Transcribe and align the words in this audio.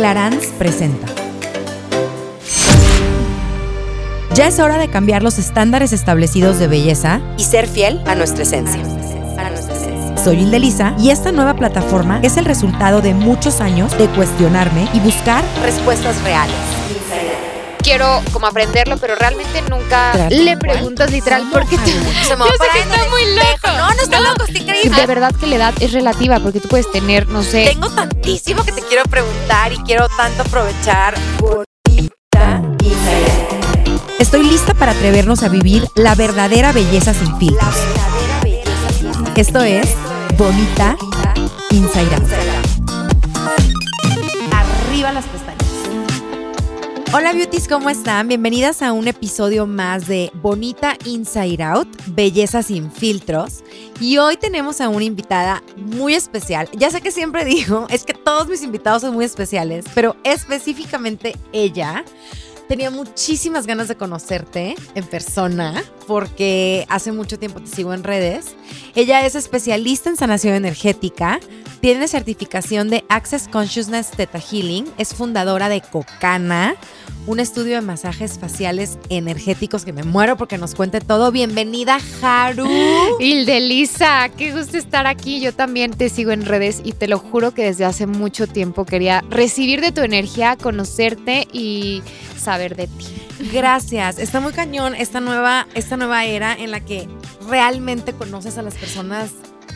Clarance 0.00 0.48
presenta. 0.56 1.08
Ya 4.34 4.46
es 4.46 4.58
hora 4.58 4.78
de 4.78 4.88
cambiar 4.88 5.22
los 5.22 5.36
estándares 5.36 5.92
establecidos 5.92 6.58
de 6.58 6.68
belleza 6.68 7.20
y 7.36 7.44
ser 7.44 7.68
fiel 7.68 8.00
a 8.06 8.14
nuestra 8.14 8.44
esencia. 8.44 8.82
Soy 10.16 10.38
Hilde 10.38 10.58
y 10.98 11.10
esta 11.10 11.32
nueva 11.32 11.52
plataforma 11.52 12.18
es 12.22 12.38
el 12.38 12.46
resultado 12.46 13.02
de 13.02 13.12
muchos 13.12 13.60
años 13.60 13.96
de 13.98 14.06
cuestionarme 14.06 14.88
y 14.94 15.00
buscar 15.00 15.44
respuestas 15.62 16.18
reales 16.22 16.69
quiero 17.90 18.22
como 18.32 18.46
aprenderlo, 18.46 18.96
pero 18.98 19.16
realmente 19.16 19.62
nunca 19.62 20.28
le 20.30 20.56
preguntas 20.56 21.10
literal 21.10 21.48
porque 21.52 21.76
te, 21.76 21.90
se 22.24 22.36
me 22.36 22.44
va 22.44 22.46
yo 22.46 22.52
sé 22.52 22.70
que 22.72 22.78
está 22.78 23.08
muy 23.10 23.34
loco. 23.34 23.76
No, 23.76 23.88
no 23.88 24.00
está 24.00 24.20
loco, 24.20 24.44
está 24.44 24.58
increíble. 24.58 25.00
De 25.00 25.06
verdad 25.06 25.34
que 25.34 25.48
la 25.48 25.56
edad 25.56 25.74
es 25.80 25.92
relativa 25.92 26.38
porque 26.38 26.60
tú 26.60 26.68
puedes 26.68 26.88
tener, 26.92 27.28
no 27.28 27.42
sé. 27.42 27.64
Tengo 27.64 27.90
tantísimo 27.90 28.64
que 28.64 28.70
te 28.70 28.82
quiero 28.82 29.02
preguntar 29.04 29.72
y 29.72 29.78
quiero 29.78 30.06
tanto 30.16 30.42
aprovechar. 30.42 31.14
Bonita 31.40 32.62
Estoy 34.20 34.44
lista 34.44 34.72
para 34.74 34.92
atrevernos 34.92 35.42
a 35.42 35.48
vivir 35.48 35.84
la 35.96 36.14
verdadera 36.14 36.70
belleza 36.70 37.12
sin 37.12 37.36
filtros. 37.38 37.74
Esto 39.34 39.62
es 39.62 39.88
Bonita 40.36 40.96
Inside 41.70 42.49
Hola 47.12 47.32
beauties, 47.32 47.66
¿cómo 47.66 47.90
están? 47.90 48.28
Bienvenidas 48.28 48.82
a 48.82 48.92
un 48.92 49.08
episodio 49.08 49.66
más 49.66 50.06
de 50.06 50.30
Bonita 50.34 50.96
Inside 51.04 51.60
Out, 51.60 51.88
Belleza 52.06 52.62
sin 52.62 52.92
filtros. 52.92 53.64
Y 54.00 54.18
hoy 54.18 54.36
tenemos 54.36 54.80
a 54.80 54.88
una 54.88 55.02
invitada 55.02 55.60
muy 55.76 56.14
especial. 56.14 56.68
Ya 56.72 56.88
sé 56.88 57.00
que 57.00 57.10
siempre 57.10 57.44
digo, 57.46 57.88
es 57.90 58.04
que 58.04 58.14
todos 58.14 58.46
mis 58.46 58.62
invitados 58.62 59.02
son 59.02 59.14
muy 59.14 59.24
especiales, 59.24 59.86
pero 59.92 60.14
específicamente 60.22 61.34
ella. 61.52 62.04
Tenía 62.70 62.92
muchísimas 62.92 63.66
ganas 63.66 63.88
de 63.88 63.96
conocerte 63.96 64.76
en 64.94 65.04
persona 65.04 65.82
porque 66.06 66.86
hace 66.88 67.10
mucho 67.10 67.36
tiempo 67.36 67.60
te 67.60 67.66
sigo 67.66 67.92
en 67.92 68.04
redes. 68.04 68.54
Ella 68.94 69.26
es 69.26 69.34
especialista 69.34 70.08
en 70.08 70.16
sanación 70.16 70.54
energética, 70.54 71.40
tiene 71.80 72.06
certificación 72.06 72.88
de 72.88 73.04
Access 73.08 73.48
Consciousness 73.48 74.12
Theta 74.12 74.38
Healing, 74.38 74.86
es 74.98 75.14
fundadora 75.14 75.68
de 75.68 75.80
Cocana, 75.80 76.76
un 77.26 77.40
estudio 77.40 77.76
de 77.76 77.80
masajes 77.82 78.38
faciales 78.38 78.98
energéticos 79.08 79.84
que 79.84 79.92
me 79.92 80.02
muero 80.02 80.36
porque 80.36 80.58
nos 80.58 80.74
cuente 80.74 81.00
todo. 81.00 81.30
Bienvenida, 81.30 81.98
Haru. 82.22 82.66
Hildelisa, 83.20 84.28
qué 84.36 84.52
gusto 84.52 84.78
estar 84.78 85.06
aquí. 85.06 85.40
Yo 85.40 85.52
también 85.54 85.92
te 85.92 86.08
sigo 86.08 86.32
en 86.32 86.44
redes 86.44 86.80
y 86.84 86.92
te 86.92 87.08
lo 87.08 87.18
juro 87.18 87.52
que 87.52 87.64
desde 87.64 87.84
hace 87.84 88.06
mucho 88.06 88.46
tiempo 88.46 88.84
quería 88.84 89.22
recibir 89.28 89.80
de 89.80 89.92
tu 89.92 90.00
energía, 90.00 90.56
conocerte 90.56 91.46
y 91.52 92.02
saber 92.38 92.76
de 92.76 92.86
ti. 92.86 93.06
Gracias. 93.52 94.18
Está 94.18 94.40
muy 94.40 94.52
cañón 94.52 94.94
esta 94.94 95.20
nueva, 95.20 95.66
esta 95.74 95.96
nueva 95.96 96.24
era 96.24 96.54
en 96.54 96.70
la 96.70 96.80
que 96.80 97.08
realmente 97.48 98.12
conoces 98.12 98.58
a 98.58 98.62
las 98.62 98.74
personas 98.74 99.30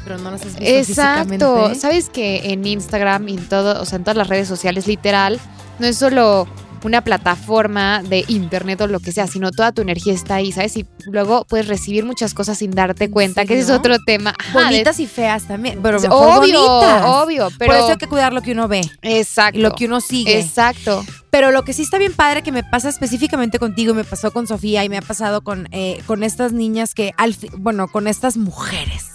pero 0.05 0.19
no 0.19 0.31
las 0.31 0.43
has 0.43 0.59
visto 0.59 0.65
Exacto. 0.65 1.75
Sabes 1.75 2.11
que 2.11 2.53
en 2.53 2.67
Instagram 2.67 3.27
y 3.29 3.35
en 3.35 3.49
todo, 3.49 3.81
o 3.81 3.87
sea, 3.87 3.97
en 3.97 4.05
todas 4.05 4.19
las 4.19 4.29
redes 4.29 4.47
sociales, 4.47 4.87
literal, 4.87 5.41
no 5.79 5.87
es 5.87 5.97
solo 5.97 6.47
una 6.85 7.03
plataforma 7.03 8.03
de 8.03 8.25
internet 8.29 8.81
o 8.83 8.87
lo 8.87 9.01
que 9.01 9.11
sea, 9.11 9.27
sino 9.27 9.51
toda 9.51 9.73
tu 9.73 9.83
energía 9.83 10.13
está 10.13 10.37
ahí, 10.37 10.53
¿sabes? 10.53 10.77
Y 10.77 10.87
luego 11.07 11.45
puedes 11.49 11.67
recibir 11.67 12.05
muchas 12.05 12.35
cosas 12.35 12.59
sin 12.59 12.71
darte 12.71 13.11
cuenta, 13.11 13.45
que 13.47 13.55
ese 13.55 13.63
es 13.63 13.71
otro 13.71 13.97
tema. 14.05 14.35
bonitas 14.53 15.01
y 15.01 15.07
feas 15.07 15.45
también, 15.45 15.81
pero 15.83 15.99
obvio, 16.11 16.63
obvio, 16.63 17.49
pero 17.59 17.73
por 17.73 17.81
eso 17.81 17.89
hay 17.89 17.97
que 17.97 18.07
cuidar 18.07 18.33
lo 18.33 18.43
que 18.43 18.53
uno 18.53 18.69
ve. 18.69 18.83
Exacto. 19.03 19.59
Lo 19.59 19.73
que 19.73 19.87
uno 19.87 20.01
sigue. 20.01 20.39
Exacto. 20.39 21.05
Pero 21.31 21.51
lo 21.51 21.65
que 21.65 21.73
sí 21.73 21.83
está 21.83 21.99
bien 21.99 22.13
padre 22.13 22.43
que 22.43 22.53
me 22.53 22.63
pasa 22.63 22.89
específicamente 22.89 23.59
contigo, 23.59 23.93
y 23.93 23.97
me 23.97 24.05
pasó 24.05 24.31
con 24.31 24.47
Sofía 24.47 24.85
y 24.85 24.89
me 24.89 24.99
ha 24.99 25.03
pasado 25.03 25.43
con, 25.43 25.69
eh, 25.73 26.01
con 26.07 26.23
estas 26.23 26.53
niñas 26.53 26.95
que, 26.95 27.13
al 27.17 27.35
bueno, 27.57 27.89
con 27.89 28.07
estas 28.07 28.37
mujeres 28.37 29.09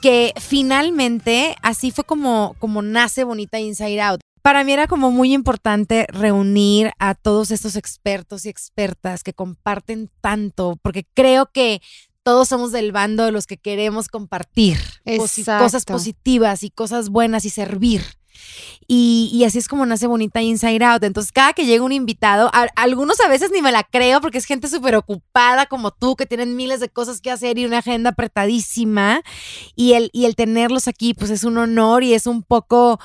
que 0.00 0.34
finalmente 0.40 1.54
así 1.62 1.92
fue 1.92 2.02
como, 2.02 2.56
como 2.58 2.82
nace 2.82 3.22
Bonita 3.22 3.60
Inside 3.60 4.00
Out 4.00 4.20
para 4.42 4.64
mí 4.64 4.72
era 4.72 4.88
como 4.88 5.10
muy 5.10 5.32
importante 5.32 6.06
reunir 6.08 6.92
a 6.98 7.14
todos 7.14 7.50
estos 7.50 7.76
expertos 7.76 8.44
y 8.44 8.48
expertas 8.48 9.22
que 9.22 9.32
comparten 9.32 10.10
tanto, 10.20 10.78
porque 10.82 11.06
creo 11.14 11.50
que 11.52 11.80
todos 12.22 12.48
somos 12.48 12.72
del 12.72 12.92
bando 12.92 13.24
de 13.24 13.32
los 13.32 13.46
que 13.46 13.56
queremos 13.56 14.08
compartir 14.08 14.78
cosas 15.58 15.84
positivas 15.84 16.62
y 16.62 16.70
cosas 16.70 17.08
buenas 17.08 17.44
y 17.44 17.50
servir. 17.50 18.02
Y, 18.88 19.42
así 19.46 19.58
es 19.58 19.68
como 19.68 19.86
nace 19.86 20.06
Bonita 20.06 20.42
Inside 20.42 20.84
Out. 20.84 21.04
Entonces, 21.04 21.32
cada 21.32 21.52
que 21.52 21.64
llega 21.64 21.84
un 21.84 21.92
invitado, 21.92 22.50
algunos 22.76 23.20
a 23.20 23.28
veces 23.28 23.50
ni 23.52 23.62
me 23.62 23.72
la 23.72 23.84
creo 23.84 24.20
porque 24.20 24.38
es 24.38 24.44
gente 24.44 24.68
súper 24.68 24.96
ocupada 24.96 25.66
como 25.66 25.90
tú, 25.92 26.16
que 26.16 26.26
tienen 26.26 26.56
miles 26.56 26.80
de 26.80 26.88
cosas 26.88 27.20
que 27.20 27.30
hacer 27.30 27.58
y 27.58 27.64
una 27.64 27.78
agenda 27.78 28.10
apretadísima. 28.10 29.22
Y 29.76 29.94
el, 29.94 30.10
y 30.12 30.26
el 30.26 30.34
tenerlos 30.34 30.88
aquí, 30.88 31.14
pues 31.14 31.30
es 31.30 31.44
un 31.44 31.58
honor 31.58 32.02
y 32.02 32.14
es 32.14 32.26
un 32.26 32.42
poco 32.42 32.98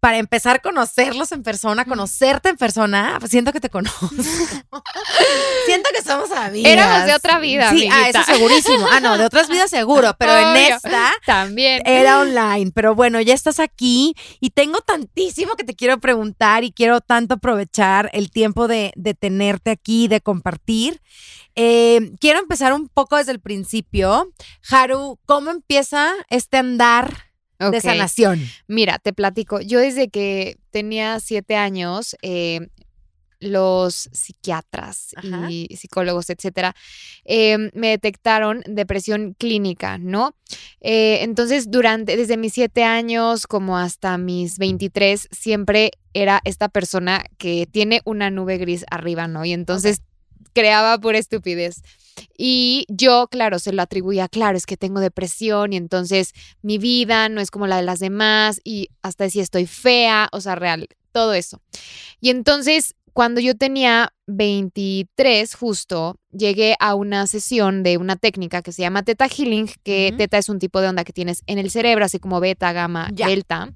para 0.00 0.18
empezar 0.18 0.56
a 0.56 0.58
conocerlos 0.60 1.32
en 1.32 1.42
persona, 1.42 1.84
conocerte 1.84 2.50
en 2.50 2.56
persona, 2.56 3.16
pues 3.18 3.32
siento 3.32 3.52
que 3.52 3.60
te 3.60 3.68
conozco. 3.68 4.08
siento 5.66 5.90
que 5.92 6.02
somos 6.02 6.30
amigas. 6.30 6.72
Éramos 6.72 7.06
de 7.06 7.14
otra 7.14 7.38
vida. 7.40 7.70
Sí, 7.70 7.88
ah, 7.90 8.08
eso 8.08 8.22
segurísimo. 8.22 8.86
Ah, 8.90 9.00
no, 9.00 9.18
de 9.18 9.24
otras 9.24 9.48
vidas 9.50 9.70
seguro, 9.70 10.14
pero 10.18 10.38
en 10.38 10.56
esta 10.56 11.12
también 11.26 11.82
era 11.84 12.20
online. 12.20 12.70
Pero 12.72 12.94
bueno, 12.94 13.20
ya 13.20 13.34
estás 13.34 13.58
aquí 13.58 14.14
y 14.40 14.50
tengo 14.50 14.80
tantísimo 14.80 15.56
que 15.56 15.64
te 15.64 15.74
quiero 15.74 15.98
preguntar 15.98 16.62
y 16.62 16.70
quiero 16.70 17.00
tanto 17.00 17.34
aprovechar 17.34 18.08
el 18.12 18.30
tiempo 18.30 18.68
de, 18.68 18.92
tenerte 19.18 19.70
aquí, 19.70 20.06
de 20.06 20.20
compartir. 20.20 21.00
Eh, 21.56 22.12
quiero 22.20 22.38
empezar 22.38 22.72
un 22.72 22.88
poco 22.88 23.16
desde 23.16 23.32
el 23.32 23.40
principio. 23.40 24.32
Haru, 24.70 25.18
¿cómo 25.26 25.50
empieza 25.50 26.12
este 26.30 26.56
andar? 26.56 27.27
De 27.58 27.80
sanación. 27.80 28.40
Mira, 28.66 28.98
te 28.98 29.12
platico. 29.12 29.60
Yo 29.60 29.80
desde 29.80 30.08
que 30.08 30.58
tenía 30.70 31.20
siete 31.20 31.56
años, 31.56 32.16
eh, 32.22 32.68
los 33.40 34.08
psiquiatras 34.12 35.14
y 35.48 35.68
psicólogos, 35.76 36.30
etcétera, 36.30 36.74
em, 37.24 37.70
me 37.74 37.88
detectaron 37.90 38.62
depresión 38.66 39.34
clínica, 39.38 39.98
¿no? 39.98 40.34
Eh, 40.80 41.18
entonces, 41.22 41.70
durante, 41.70 42.16
desde 42.16 42.36
mis 42.36 42.52
siete 42.52 42.84
años 42.84 43.46
como 43.46 43.78
hasta 43.78 44.18
mis 44.18 44.58
23, 44.58 45.28
siempre 45.30 45.92
era 46.14 46.40
esta 46.44 46.68
persona 46.68 47.24
que 47.38 47.68
tiene 47.70 48.00
una 48.04 48.30
nube 48.30 48.58
gris 48.58 48.84
arriba, 48.90 49.28
¿no? 49.28 49.44
Y 49.44 49.52
entonces 49.52 50.02
creaba 50.52 50.98
pura 50.98 51.18
estupidez. 51.18 51.82
Y 52.36 52.84
yo, 52.88 53.28
claro, 53.30 53.58
se 53.58 53.72
lo 53.72 53.82
atribuía, 53.82 54.28
claro, 54.28 54.56
es 54.56 54.66
que 54.66 54.76
tengo 54.76 55.00
depresión 55.00 55.72
y 55.72 55.76
entonces 55.76 56.32
mi 56.62 56.78
vida 56.78 57.28
no 57.28 57.40
es 57.40 57.50
como 57.50 57.66
la 57.66 57.76
de 57.76 57.82
las 57.82 58.00
demás 58.00 58.60
y 58.64 58.88
hasta 59.02 59.24
decía 59.24 59.42
estoy 59.42 59.66
fea, 59.66 60.28
o 60.32 60.40
sea, 60.40 60.54
real, 60.54 60.88
todo 61.12 61.32
eso. 61.34 61.60
Y 62.20 62.30
entonces, 62.30 62.94
cuando 63.12 63.40
yo 63.40 63.56
tenía 63.56 64.12
23 64.26 65.54
justo, 65.54 66.16
llegué 66.30 66.76
a 66.78 66.94
una 66.94 67.26
sesión 67.26 67.82
de 67.82 67.96
una 67.96 68.16
técnica 68.16 68.62
que 68.62 68.72
se 68.72 68.82
llama 68.82 69.02
Teta 69.02 69.28
Healing, 69.28 69.68
que 69.82 70.14
Teta 70.16 70.38
es 70.38 70.48
un 70.48 70.58
tipo 70.58 70.80
de 70.80 70.88
onda 70.88 71.04
que 71.04 71.12
tienes 71.12 71.42
en 71.46 71.58
el 71.58 71.70
cerebro, 71.70 72.04
así 72.04 72.18
como 72.18 72.40
beta, 72.40 72.72
gamma, 72.72 73.10
delta, 73.12 73.72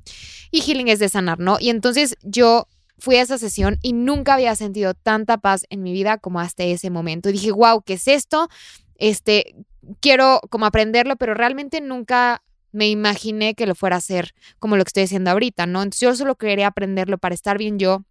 y 0.50 0.60
Healing 0.60 0.88
es 0.88 0.98
de 0.98 1.08
sanar, 1.08 1.38
¿no? 1.40 1.58
Y 1.58 1.70
entonces 1.70 2.16
yo 2.22 2.68
fui 2.98 3.16
a 3.16 3.22
esa 3.22 3.38
sesión 3.38 3.78
y 3.82 3.92
nunca 3.92 4.34
había 4.34 4.54
sentido 4.54 4.94
tanta 4.94 5.38
paz 5.38 5.64
en 5.70 5.82
mi 5.82 5.92
vida 5.92 6.18
como 6.18 6.40
hasta 6.40 6.64
ese 6.64 6.90
momento. 6.90 7.28
Y 7.28 7.32
dije, 7.32 7.52
wow, 7.52 7.82
¿qué 7.82 7.94
es 7.94 8.08
esto? 8.08 8.48
Este, 8.96 9.56
quiero 10.00 10.40
como 10.50 10.66
aprenderlo, 10.66 11.16
pero 11.16 11.34
realmente 11.34 11.80
nunca 11.80 12.42
me 12.70 12.88
imaginé 12.88 13.54
que 13.54 13.66
lo 13.66 13.74
fuera 13.74 13.96
a 13.96 13.98
hacer 13.98 14.34
como 14.58 14.76
lo 14.76 14.84
que 14.84 14.88
estoy 14.88 15.02
haciendo 15.04 15.30
ahorita, 15.30 15.66
¿no? 15.66 15.82
Entonces 15.82 16.00
yo 16.00 16.16
solo 16.16 16.36
quería 16.36 16.68
aprenderlo 16.68 17.18
para 17.18 17.34
estar 17.34 17.58
bien 17.58 17.78
yo. 17.78 18.04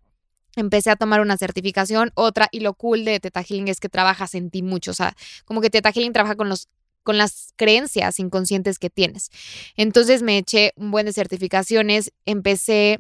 Empecé 0.56 0.90
a 0.90 0.98
tomar 0.98 1.22
una 1.22 1.38
certificación, 1.38 2.12
otra, 2.14 2.50
y 2.52 2.60
lo 2.60 2.74
cool 2.74 3.06
de 3.06 3.20
Teta 3.20 3.42
Healing 3.42 3.70
es 3.70 3.80
que 3.80 3.90
trabajas 3.90 4.36
en 4.36 4.52
ti 4.52 4.62
mucho, 4.62 4.92
o 4.92 4.94
sea, 4.94 5.16
como 5.46 5.62
que 5.62 5.70
Teta 5.70 5.92
Healing 5.92 6.12
trabaja 6.12 6.36
con 6.36 6.50
los 6.50 6.68
con 7.04 7.18
las 7.18 7.54
creencias 7.56 8.20
inconscientes 8.20 8.78
que 8.78 8.90
tienes. 8.90 9.32
Entonces 9.76 10.22
me 10.22 10.38
eché 10.38 10.72
un 10.76 10.92
buen 10.92 11.06
de 11.06 11.14
certificaciones, 11.14 12.12
empecé 12.26 13.00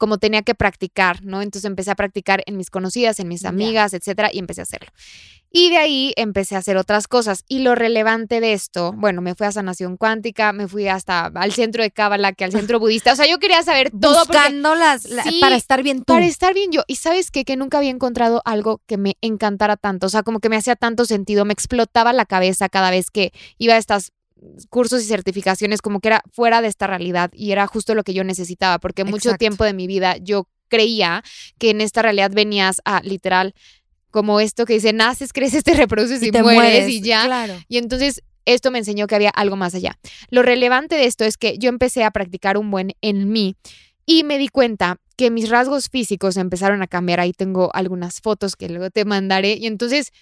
como 0.00 0.16
tenía 0.16 0.40
que 0.40 0.54
practicar, 0.54 1.22
¿no? 1.22 1.42
Entonces 1.42 1.66
empecé 1.66 1.90
a 1.90 1.94
practicar 1.94 2.42
en 2.46 2.56
mis 2.56 2.70
conocidas, 2.70 3.20
en 3.20 3.28
mis 3.28 3.44
amigas, 3.44 3.92
etcétera, 3.92 4.30
y 4.32 4.38
empecé 4.38 4.62
a 4.62 4.64
hacerlo. 4.64 4.90
Y 5.52 5.68
de 5.68 5.76
ahí 5.76 6.14
empecé 6.16 6.54
a 6.54 6.60
hacer 6.60 6.78
otras 6.78 7.06
cosas. 7.06 7.44
Y 7.48 7.58
lo 7.58 7.74
relevante 7.74 8.40
de 8.40 8.54
esto, 8.54 8.94
bueno, 8.96 9.20
me 9.20 9.34
fui 9.34 9.46
a 9.46 9.52
sanación 9.52 9.98
cuántica, 9.98 10.54
me 10.54 10.68
fui 10.68 10.88
hasta 10.88 11.26
al 11.26 11.52
centro 11.52 11.82
de 11.82 11.90
Cábala, 11.90 12.32
que 12.32 12.44
al 12.44 12.52
centro 12.52 12.80
budista. 12.80 13.12
O 13.12 13.16
sea, 13.16 13.28
yo 13.28 13.38
quería 13.38 13.62
saber 13.62 13.90
todo. 14.00 14.24
Buscándolas 14.24 15.06
para 15.40 15.56
estar 15.56 15.82
bien 15.82 15.98
tú. 15.98 16.14
Para 16.14 16.24
estar 16.24 16.54
bien 16.54 16.72
yo. 16.72 16.82
Y 16.86 16.96
sabes 16.96 17.30
qué? 17.30 17.44
Que 17.44 17.56
nunca 17.56 17.76
había 17.76 17.90
encontrado 17.90 18.40
algo 18.46 18.80
que 18.86 18.96
me 18.96 19.18
encantara 19.20 19.76
tanto. 19.76 20.06
O 20.06 20.10
sea, 20.10 20.22
como 20.22 20.40
que 20.40 20.48
me 20.48 20.56
hacía 20.56 20.76
tanto 20.76 21.04
sentido. 21.04 21.44
Me 21.44 21.52
explotaba 21.52 22.14
la 22.14 22.24
cabeza 22.24 22.70
cada 22.70 22.90
vez 22.90 23.10
que 23.10 23.32
iba 23.58 23.74
a 23.74 23.78
estas 23.78 24.12
cursos 24.68 25.02
y 25.02 25.06
certificaciones 25.06 25.82
como 25.82 26.00
que 26.00 26.08
era 26.08 26.22
fuera 26.32 26.62
de 26.62 26.68
esta 26.68 26.86
realidad 26.86 27.30
y 27.34 27.52
era 27.52 27.66
justo 27.66 27.94
lo 27.94 28.04
que 28.04 28.14
yo 28.14 28.24
necesitaba, 28.24 28.78
porque 28.78 29.04
mucho 29.04 29.34
tiempo 29.34 29.64
de 29.64 29.72
mi 29.72 29.86
vida 29.86 30.16
yo 30.16 30.48
creía 30.68 31.22
que 31.58 31.70
en 31.70 31.80
esta 31.80 32.02
realidad 32.02 32.30
venías 32.32 32.80
a 32.84 33.00
literal 33.02 33.54
como 34.10 34.40
esto 34.40 34.64
que 34.64 34.74
dice, 34.74 34.92
naces, 34.92 35.32
creces, 35.32 35.62
te 35.64 35.74
reproduces 35.74 36.22
y, 36.22 36.30
te 36.30 36.42
mueres, 36.42 36.62
mueres, 36.62 36.88
y 36.88 37.00
ya. 37.00 37.26
Claro. 37.26 37.54
Y 37.68 37.78
entonces 37.78 38.22
esto 38.44 38.70
me 38.70 38.78
enseñó 38.78 39.06
que 39.06 39.14
había 39.14 39.30
algo 39.30 39.56
más 39.56 39.74
allá. 39.74 39.98
Lo 40.30 40.42
relevante 40.42 40.96
de 40.96 41.04
esto 41.04 41.24
es 41.24 41.36
que 41.36 41.58
yo 41.58 41.68
empecé 41.68 42.04
a 42.04 42.10
practicar 42.10 42.56
un 42.56 42.70
buen 42.70 42.92
en 43.00 43.30
mí 43.30 43.56
y 44.06 44.24
me 44.24 44.38
di 44.38 44.48
cuenta 44.48 44.98
que 45.16 45.30
mis 45.30 45.50
rasgos 45.50 45.88
físicos 45.88 46.36
empezaron 46.36 46.82
a 46.82 46.86
cambiar. 46.86 47.20
Ahí 47.20 47.32
tengo 47.32 47.70
algunas 47.74 48.20
fotos 48.20 48.56
que 48.56 48.68
luego 48.68 48.90
te 48.90 49.04
mandaré. 49.04 49.54
Y 49.54 49.66
entonces 49.66 50.12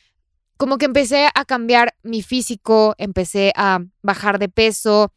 como 0.58 0.76
que 0.76 0.84
empecé 0.84 1.28
a 1.34 1.44
cambiar 1.46 1.94
mi 2.02 2.20
físico, 2.22 2.94
empecé 2.98 3.52
a 3.56 3.78
bajar 4.02 4.38
de 4.38 4.48
peso, 4.50 5.12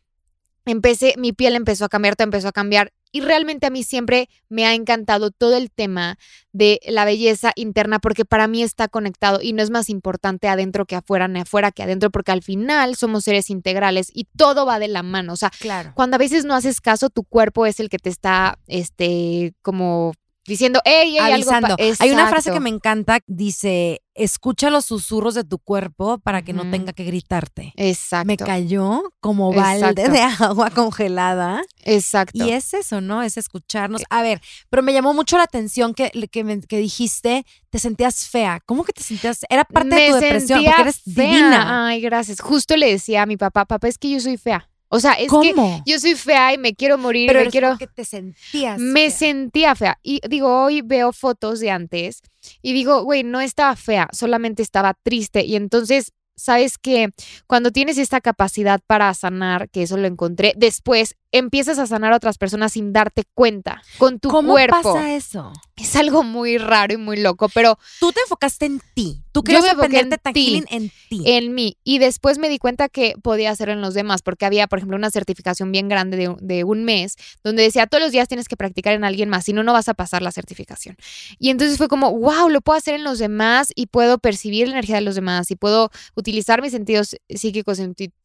empecé, 0.65 1.15
mi 1.17 1.33
piel 1.33 1.55
empezó 1.55 1.83
a 1.85 1.89
cambiar, 1.89 2.15
todo 2.15 2.25
empezó 2.25 2.47
a 2.47 2.51
cambiar. 2.53 2.93
Y 3.13 3.19
realmente 3.19 3.67
a 3.67 3.69
mí 3.71 3.83
siempre 3.83 4.29
me 4.47 4.65
ha 4.65 4.73
encantado 4.73 5.31
todo 5.31 5.57
el 5.57 5.69
tema 5.69 6.17
de 6.53 6.79
la 6.87 7.03
belleza 7.03 7.51
interna 7.55 7.99
porque 7.99 8.23
para 8.23 8.47
mí 8.47 8.63
está 8.63 8.87
conectado 8.87 9.39
y 9.41 9.51
no 9.51 9.61
es 9.61 9.69
más 9.69 9.89
importante 9.89 10.47
adentro 10.47 10.85
que 10.85 10.95
afuera, 10.95 11.27
ni 11.27 11.41
afuera 11.41 11.71
que 11.73 11.83
adentro, 11.83 12.09
porque 12.09 12.31
al 12.31 12.41
final 12.41 12.95
somos 12.95 13.25
seres 13.25 13.49
integrales 13.49 14.11
y 14.13 14.27
todo 14.37 14.65
va 14.65 14.79
de 14.79 14.87
la 14.87 15.03
mano. 15.03 15.33
O 15.33 15.35
sea, 15.35 15.49
Claro. 15.59 15.91
cuando 15.93 16.15
a 16.15 16.19
veces 16.19 16.45
no 16.45 16.53
haces 16.53 16.79
caso, 16.79 17.09
tu 17.09 17.23
cuerpo 17.25 17.65
es 17.65 17.81
el 17.81 17.89
que 17.89 17.97
te 17.97 18.09
está, 18.09 18.57
este, 18.67 19.55
como 19.61 20.13
diciendo, 20.45 20.79
hey, 20.85 21.09
hey, 21.11 21.17
algo. 21.19 21.49
pa-". 21.49 21.57
Avisando. 21.57 21.75
Hay 21.99 22.11
una 22.11 22.27
frase 22.29 22.51
que 22.53 22.59
me 22.61 22.69
encanta, 22.69 23.19
dice, 23.27 24.01
escucha 24.23 24.69
los 24.69 24.85
susurros 24.85 25.35
de 25.35 25.43
tu 25.43 25.57
cuerpo 25.59 26.17
para 26.19 26.41
que 26.41 26.53
no 26.53 26.69
tenga 26.69 26.93
que 26.93 27.03
gritarte. 27.03 27.73
Exacto. 27.75 28.27
Me 28.27 28.37
cayó 28.37 29.13
como 29.19 29.53
balde 29.53 29.89
Exacto. 30.03 30.11
de 30.11 30.21
agua 30.45 30.69
congelada. 30.71 31.63
Exacto. 31.83 32.45
Y 32.45 32.51
es 32.51 32.73
eso, 32.73 33.01
¿no? 33.01 33.21
Es 33.23 33.37
escucharnos. 33.37 34.01
A 34.09 34.21
ver, 34.21 34.41
pero 34.69 34.83
me 34.83 34.93
llamó 34.93 35.13
mucho 35.13 35.37
la 35.37 35.43
atención 35.43 35.93
que, 35.93 36.09
que, 36.31 36.43
me- 36.43 36.61
que 36.61 36.77
dijiste, 36.77 37.45
te 37.69 37.79
sentías 37.79 38.27
fea. 38.27 38.59
¿Cómo 38.65 38.83
que 38.83 38.93
te 38.93 39.03
sentías? 39.03 39.39
Era 39.49 39.63
parte 39.65 39.95
de 39.95 40.07
tu 40.09 40.15
depresión, 40.15 40.63
porque 40.63 40.81
eres 40.81 41.01
fea. 41.01 41.25
divina. 41.25 41.87
Ay, 41.87 42.01
gracias. 42.01 42.39
Justo 42.41 42.75
le 42.77 42.89
decía 42.91 43.23
a 43.23 43.25
mi 43.25 43.37
papá, 43.37 43.65
papá, 43.65 43.87
es 43.87 43.97
que 43.97 44.09
yo 44.09 44.19
soy 44.19 44.37
fea. 44.37 44.67
O 44.93 44.99
sea, 44.99 45.13
es 45.13 45.31
que 45.31 45.53
yo 45.85 45.99
soy 45.99 46.15
fea 46.15 46.53
y 46.53 46.57
me 46.57 46.75
quiero 46.75 46.97
morir, 46.97 47.27
pero 47.27 47.45
me 47.45 47.49
quiero... 47.49 47.69
porque 47.69 47.87
te 47.87 48.03
sentías 48.03 48.77
Me 48.77 49.09
fea. 49.09 49.17
sentía 49.17 49.73
fea. 49.75 49.97
Y 50.03 50.19
digo, 50.27 50.63
hoy 50.63 50.81
veo 50.81 51.13
fotos 51.13 51.61
de 51.61 51.71
antes 51.71 52.21
y 52.61 52.73
digo, 52.73 53.01
güey, 53.03 53.23
no 53.23 53.39
estaba 53.39 53.75
fea, 53.77 54.09
solamente 54.11 54.61
estaba 54.61 54.93
triste. 55.01 55.45
Y 55.45 55.55
entonces, 55.55 56.11
¿sabes 56.35 56.77
que 56.77 57.09
Cuando 57.47 57.71
tienes 57.71 57.97
esta 57.97 58.19
capacidad 58.19 58.81
para 58.85 59.13
sanar, 59.13 59.69
que 59.69 59.83
eso 59.83 59.95
lo 59.95 60.07
encontré, 60.07 60.53
después 60.57 61.15
empiezas 61.31 61.79
a 61.79 61.87
sanar 61.87 62.13
a 62.13 62.17
otras 62.17 62.37
personas 62.37 62.73
sin 62.73 62.93
darte 62.93 63.23
cuenta 63.33 63.81
con 63.97 64.19
tu 64.19 64.29
¿Cómo 64.29 64.51
cuerpo. 64.53 64.81
pasa 64.81 65.13
eso? 65.15 65.51
Es 65.77 65.95
algo 65.95 66.23
muy 66.23 66.57
raro 66.57 66.93
y 66.93 66.97
muy 66.97 67.17
loco, 67.17 67.49
pero 67.49 67.79
Tú 67.99 68.11
te 68.11 68.21
enfocaste 68.21 68.65
en 68.67 68.81
ti. 68.93 69.23
Tú 69.31 69.43
querías 69.43 69.63
en 69.63 69.71
aprenderte 69.71 70.17
tan 70.17 70.33
ti. 70.33 70.63
en 70.69 70.91
ti. 71.09 71.23
en 71.25 71.55
mí. 71.55 71.77
Y 71.83 71.97
después 71.97 72.37
me 72.37 72.49
di 72.49 72.59
cuenta 72.59 72.89
que 72.89 73.15
podía 73.21 73.49
hacerlo 73.49 73.73
en 73.73 73.81
los 73.81 73.93
demás, 73.93 74.21
porque 74.21 74.45
había, 74.45 74.67
por 74.67 74.79
ejemplo, 74.79 74.97
una 74.97 75.09
certificación 75.09 75.71
bien 75.71 75.89
grande 75.89 76.17
de, 76.17 76.35
de 76.39 76.63
un 76.63 76.83
mes, 76.83 77.15
donde 77.43 77.63
decía 77.63 77.87
todos 77.87 78.03
los 78.03 78.11
días 78.11 78.27
tienes 78.27 78.47
que 78.47 78.57
practicar 78.57 78.93
en 78.93 79.03
alguien 79.03 79.29
más, 79.29 79.45
si 79.45 79.53
no, 79.53 79.63
no 79.63 79.73
vas 79.73 79.89
a 79.89 79.93
pasar 79.93 80.21
la 80.21 80.31
certificación. 80.31 80.97
Y 81.39 81.49
entonces 81.49 81.77
fue 81.77 81.87
como, 81.87 82.11
wow, 82.11 82.49
lo 82.49 82.61
puedo 82.61 82.77
hacer 82.77 82.93
en 82.95 83.03
los 83.03 83.17
demás 83.17 83.69
y 83.73 83.87
puedo 83.87 84.19
percibir 84.19 84.67
la 84.67 84.73
energía 84.75 84.95
de 84.95 85.01
los 85.01 85.15
demás 85.15 85.49
y 85.49 85.55
puedo 85.55 85.89
utilizar 86.15 86.61
mis 86.61 86.71
sentidos 86.73 87.15
psíquicos 87.29 87.79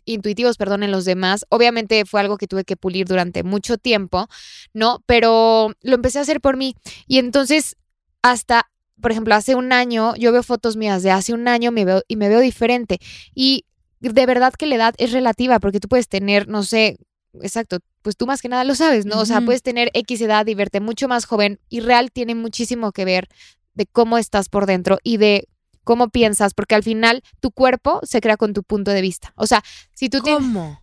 intuitivos, 0.06 0.56
perdón, 0.56 0.82
en 0.82 0.90
los 0.90 1.04
demás. 1.04 1.44
Obviamente 1.50 2.04
fue 2.06 2.20
algo 2.20 2.38
que 2.38 2.46
tuve 2.46 2.64
que 2.64 2.76
pulir 2.76 3.06
durante 3.06 3.42
mucho 3.42 3.76
tiempo, 3.76 4.28
¿no? 4.72 5.02
Pero 5.06 5.74
lo 5.82 5.94
empecé 5.94 6.18
a 6.18 6.22
hacer 6.22 6.40
por 6.40 6.56
mí. 6.56 6.74
Y 7.06 7.18
entonces, 7.18 7.76
hasta 8.22 8.70
por 9.00 9.10
ejemplo, 9.10 9.34
hace 9.34 9.54
un 9.54 9.72
año, 9.72 10.14
yo 10.16 10.32
veo 10.32 10.42
fotos 10.42 10.76
mías 10.76 11.02
de 11.02 11.10
hace 11.10 11.34
un 11.34 11.48
año 11.48 11.70
me 11.70 11.84
veo, 11.84 12.02
y 12.08 12.16
me 12.16 12.28
veo 12.28 12.40
diferente. 12.40 12.98
Y 13.34 13.66
de 14.00 14.26
verdad 14.26 14.54
que 14.54 14.66
la 14.66 14.76
edad 14.76 14.94
es 14.98 15.12
relativa, 15.12 15.58
porque 15.58 15.80
tú 15.80 15.88
puedes 15.88 16.08
tener, 16.08 16.48
no 16.48 16.62
sé, 16.62 16.96
exacto, 17.42 17.78
pues 18.02 18.16
tú 18.16 18.26
más 18.26 18.40
que 18.40 18.48
nada 18.48 18.64
lo 18.64 18.74
sabes, 18.74 19.04
¿no? 19.04 19.20
O 19.20 19.26
sea, 19.26 19.40
puedes 19.40 19.62
tener 19.62 19.90
X 19.92 20.20
edad 20.20 20.46
y 20.46 20.54
verte 20.54 20.80
mucho 20.80 21.08
más 21.08 21.26
joven 21.26 21.60
y 21.68 21.80
real 21.80 22.10
tiene 22.10 22.34
muchísimo 22.34 22.92
que 22.92 23.04
ver 23.04 23.28
de 23.74 23.86
cómo 23.86 24.16
estás 24.16 24.48
por 24.48 24.66
dentro 24.66 24.98
y 25.02 25.18
de 25.18 25.48
cómo 25.86 26.08
piensas, 26.10 26.52
porque 26.52 26.74
al 26.74 26.82
final 26.82 27.22
tu 27.40 27.52
cuerpo 27.52 28.00
se 28.02 28.20
crea 28.20 28.36
con 28.36 28.52
tu 28.52 28.64
punto 28.64 28.90
de 28.90 29.00
vista. 29.00 29.32
O 29.36 29.46
sea, 29.46 29.62
si 29.94 30.10
tú 30.10 30.20
tienes... 30.20 30.42
¿Cómo? 30.42 30.82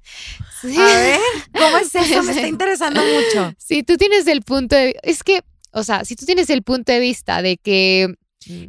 A 0.63 0.67
ver, 0.67 1.19
¿cómo 1.53 1.77
es 1.77 1.93
eso? 1.93 2.23
Me 2.23 2.31
está 2.31 2.47
interesando 2.55 3.01
mucho. 3.01 3.53
Si 3.59 3.83
tú 3.83 3.97
tienes 3.97 4.25
el 4.27 4.41
punto 4.41 4.75
de... 4.77 4.95
Es 5.03 5.21
que, 5.23 5.43
o 5.71 5.83
sea, 5.83 6.05
si 6.05 6.15
tú 6.15 6.25
tienes 6.25 6.49
el 6.49 6.63
punto 6.63 6.91
de 6.91 6.99
vista 6.99 7.41
de 7.43 7.57
que... 7.57 8.15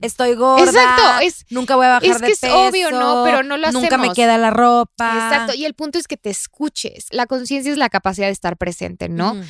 Estoy 0.03 0.35
gorda. 0.35 0.65
Exacto, 0.65 1.03
es, 1.23 1.47
Nunca 1.51 1.77
voy 1.77 1.87
a 1.87 1.91
bajar 2.01 2.05
es 2.09 2.21
de 2.21 2.27
que 2.27 2.33
es 2.33 2.41
peso. 2.41 2.69
obvio, 2.69 2.91
¿no? 2.91 3.23
Pero 3.25 3.43
no 3.45 3.57
lo 3.57 3.71
Nunca 3.73 3.97
me 3.97 4.03
hacemos. 4.05 4.17
queda 4.17 4.37
la 4.39 4.51
ropa. 4.51 5.15
Exacto, 5.15 5.55
y 5.55 5.65
el 5.65 5.75
punto 5.75 5.99
es 5.99 6.07
que 6.09 6.17
te 6.17 6.31
escuches. 6.31 7.07
La 7.11 7.27
conciencia 7.27 7.71
es 7.71 7.79
la 7.79 7.89
capacidad 7.89 8.27
de 8.27 8.33
estar 8.33 8.57
presente, 8.57 9.09
¿no? 9.09 9.41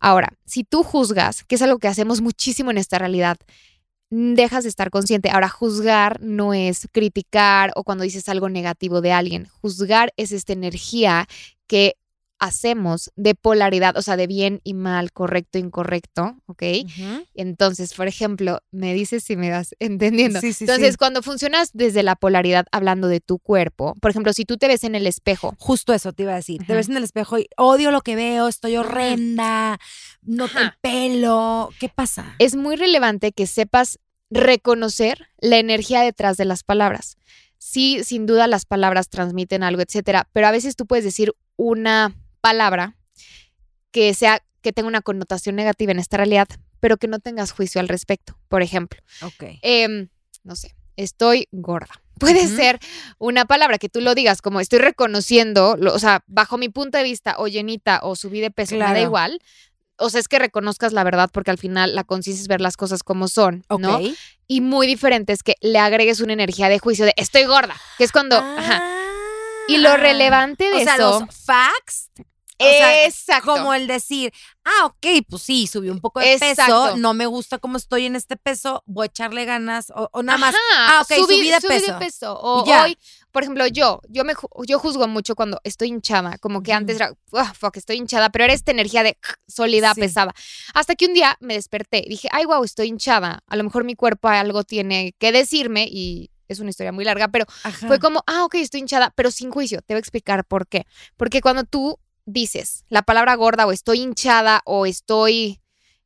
Ahora, 0.00 0.28
si 0.44 0.64
tú 0.64 0.82
juzgas, 0.82 1.44
que 1.44 1.54
es 1.54 1.62
algo 1.62 1.78
que 1.78 1.88
hacemos 1.88 2.20
muchísimo 2.20 2.70
en 2.70 2.78
esta 2.78 2.98
realidad, 2.98 3.38
mm, 3.38 3.75
dejas 4.10 4.64
de 4.64 4.70
estar 4.70 4.90
consciente. 4.90 5.30
Ahora, 5.30 5.48
juzgar 5.48 6.20
no 6.20 6.54
es 6.54 6.88
criticar 6.92 7.72
o 7.74 7.84
cuando 7.84 8.04
dices 8.04 8.28
algo 8.28 8.48
negativo 8.48 9.00
de 9.00 9.12
alguien. 9.12 9.46
Juzgar 9.60 10.12
es 10.16 10.32
esta 10.32 10.52
energía 10.52 11.26
que 11.66 11.96
hacemos 12.38 13.10
de 13.16 13.34
polaridad, 13.34 13.96
o 13.96 14.02
sea, 14.02 14.16
de 14.16 14.26
bien 14.26 14.60
y 14.62 14.74
mal, 14.74 15.12
correcto, 15.12 15.58
incorrecto, 15.58 16.36
¿ok? 16.46 16.62
Entonces, 17.34 17.94
por 17.94 18.08
ejemplo, 18.08 18.60
me 18.70 18.92
dices 18.94 19.24
si 19.24 19.36
me 19.36 19.50
vas 19.50 19.74
entendiendo. 19.78 20.40
Sí, 20.40 20.52
sí, 20.52 20.64
Entonces, 20.64 20.92
sí. 20.92 20.96
cuando 20.98 21.22
funcionas 21.22 21.70
desde 21.72 22.02
la 22.02 22.16
polaridad 22.16 22.66
hablando 22.72 23.08
de 23.08 23.20
tu 23.20 23.38
cuerpo, 23.38 23.94
por 24.00 24.10
ejemplo, 24.10 24.32
si 24.32 24.44
tú 24.44 24.56
te 24.56 24.68
ves 24.68 24.84
en 24.84 24.94
el 24.94 25.06
espejo, 25.06 25.54
Justo 25.58 25.92
eso 25.94 26.12
te 26.12 26.24
iba 26.24 26.32
a 26.32 26.36
decir. 26.36 26.64
Te 26.66 26.74
ves 26.74 26.88
en 26.88 26.96
el 26.96 27.04
espejo 27.04 27.38
y 27.38 27.48
odio 27.56 27.90
lo 27.90 28.02
que 28.02 28.16
veo, 28.16 28.48
estoy 28.48 28.76
horrenda, 28.76 29.78
no 30.22 30.48
te 30.48 30.58
el 30.60 30.72
pelo. 30.80 31.70
¿Qué 31.80 31.88
pasa? 31.88 32.34
es 32.38 32.56
muy 32.56 32.76
relevante 32.76 33.32
que 33.32 33.46
sepas 33.46 33.98
reconocer 34.30 35.28
la 35.38 35.58
energía 35.58 36.02
detrás 36.02 36.36
de 36.36 36.44
las 36.44 36.62
palabras. 36.64 37.16
Sí, 37.58 38.04
sin 38.04 38.26
duda 38.26 38.46
las 38.46 38.64
palabras 38.66 39.08
transmiten 39.08 39.62
algo, 39.62 39.82
etcétera, 39.82 40.28
pero 40.32 40.46
a 40.46 40.50
veces 40.50 40.76
tú 40.76 40.86
puedes 40.86 41.04
decir 41.04 41.32
una 41.56 42.14
palabra 42.50 42.96
que 43.90 44.14
sea 44.14 44.42
que 44.62 44.72
tenga 44.72 44.88
una 44.88 45.00
connotación 45.02 45.56
negativa 45.56 45.92
en 45.92 45.98
esta 45.98 46.16
realidad, 46.16 46.48
pero 46.80 46.96
que 46.96 47.08
no 47.08 47.18
tengas 47.18 47.52
juicio 47.52 47.80
al 47.80 47.88
respecto. 47.88 48.36
Por 48.48 48.62
ejemplo, 48.62 49.00
Ok. 49.22 49.44
em, 49.62 50.08
no 50.44 50.54
sé, 50.56 50.74
estoy 50.96 51.48
gorda. 51.52 52.02
Puede 52.18 52.46
ser 52.48 52.78
una 53.18 53.44
palabra 53.44 53.78
que 53.78 53.88
tú 53.88 54.00
lo 54.00 54.14
digas 54.14 54.40
como 54.42 54.60
estoy 54.60 54.78
reconociendo, 54.78 55.76
lo- 55.78 55.94
o 55.94 55.98
sea, 55.98 56.22
bajo 56.26 56.56
mi 56.58 56.68
punto 56.68 56.96
de 56.98 57.04
vista, 57.04 57.36
o 57.38 57.46
llenita 57.48 58.00
o 58.02 58.16
subí 58.16 58.40
de 58.40 58.50
peso, 58.50 58.74
me 58.74 58.80
da 58.80 58.86
Claro. 58.90 59.00
igual. 59.02 59.38
O 59.98 60.10
sea, 60.10 60.20
es 60.20 60.28
que 60.28 60.38
reconozcas 60.38 60.92
la 60.92 61.04
verdad 61.04 61.30
porque 61.32 61.50
al 61.50 61.58
final 61.58 61.94
la 61.94 62.04
conciencia 62.04 62.42
es 62.42 62.48
ver 62.48 62.60
las 62.60 62.76
cosas 62.76 63.02
como 63.02 63.28
son. 63.28 63.64
¿no? 63.78 64.00
Y 64.46 64.60
muy 64.60 64.86
diferente 64.86 65.32
es 65.32 65.42
que 65.42 65.54
le 65.60 65.78
agregues 65.78 66.20
una 66.20 66.32
energía 66.34 66.68
de 66.68 66.78
juicio 66.78 67.04
de 67.06 67.12
estoy 67.16 67.44
gorda, 67.44 67.74
que 67.98 68.04
es 68.04 68.12
cuando... 68.12 68.36
ajá. 68.36 68.82
Y 69.68 69.78
lo 69.78 69.90
Ah. 69.90 69.96
relevante 69.96 70.64
de 70.70 70.76
O 70.76 70.84
sea, 70.84 70.94
eso... 70.94 71.20
los 71.20 71.36
facts. 71.44 72.10
Sea, 72.64 73.04
exacto. 73.06 73.50
Como 73.52 73.74
el 73.74 73.86
decir, 73.86 74.32
ah, 74.64 74.86
ok, 74.86 75.06
pues 75.28 75.42
sí, 75.42 75.66
subí 75.66 75.88
un 75.90 76.00
poco 76.00 76.20
de 76.20 76.38
peso, 76.38 76.96
no 76.96 77.12
me 77.14 77.26
gusta 77.26 77.58
cómo 77.58 77.76
estoy 77.76 78.06
en 78.06 78.16
este 78.16 78.36
peso, 78.36 78.82
voy 78.86 79.04
a 79.04 79.06
echarle 79.06 79.44
ganas, 79.44 79.90
o, 79.94 80.08
o 80.12 80.22
nada 80.22 80.38
más. 80.38 80.54
Ah, 80.76 81.02
ok, 81.02 81.16
subí 81.26 81.50
de 81.50 81.60
peso. 81.98 82.38
O 82.40 82.62
Y 82.64 82.68
ya. 82.68 82.84
hoy, 82.84 82.98
por 83.30 83.42
ejemplo, 83.42 83.66
yo, 83.66 84.00
yo 84.08 84.24
me 84.24 84.34
yo 84.66 84.78
juzgo 84.78 85.06
mucho 85.08 85.34
cuando 85.34 85.60
estoy 85.64 85.88
hinchada, 85.88 86.38
como 86.38 86.62
que 86.62 86.72
antes 86.72 86.96
era, 86.96 87.12
"Ah, 87.32 87.52
fuck, 87.54 87.76
estoy 87.76 87.96
hinchada, 87.96 88.30
pero 88.30 88.44
era 88.44 88.54
esta 88.54 88.70
energía 88.70 89.02
de 89.02 89.18
sólida, 89.46 89.92
Sí. 89.94 90.00
pesada. 90.00 90.34
Hasta 90.74 90.94
que 90.96 91.06
un 91.06 91.14
día 91.14 91.36
me 91.40 91.54
desperté 91.54 92.02
y 92.04 92.08
dije, 92.08 92.28
ay, 92.32 92.44
wow, 92.46 92.64
estoy 92.64 92.88
hinchada. 92.88 93.42
A 93.46 93.56
lo 93.56 93.64
mejor 93.64 93.84
mi 93.84 93.94
cuerpo 93.94 94.28
algo 94.28 94.64
tiene 94.64 95.14
que 95.18 95.32
decirme 95.32 95.86
y 95.90 96.30
es 96.48 96.60
una 96.60 96.70
historia 96.70 96.92
muy 96.92 97.04
larga, 97.04 97.28
pero 97.28 97.44
Ajá. 97.64 97.88
fue 97.88 97.98
como, 97.98 98.22
ah, 98.26 98.44
ok, 98.44 98.54
estoy 98.56 98.80
hinchada, 98.80 99.12
pero 99.16 99.30
sin 99.30 99.50
juicio. 99.50 99.82
Te 99.82 99.94
voy 99.94 99.98
a 99.98 100.00
explicar 100.00 100.44
por 100.44 100.66
qué. 100.68 100.86
Porque 101.16 101.40
cuando 101.40 101.64
tú 101.64 101.98
dices 102.26 102.84
la 102.88 103.02
palabra 103.02 103.34
gorda 103.36 103.66
o 103.66 103.72
estoy 103.72 104.00
hinchada 104.02 104.60
o 104.66 104.84
estoy, 104.86 105.60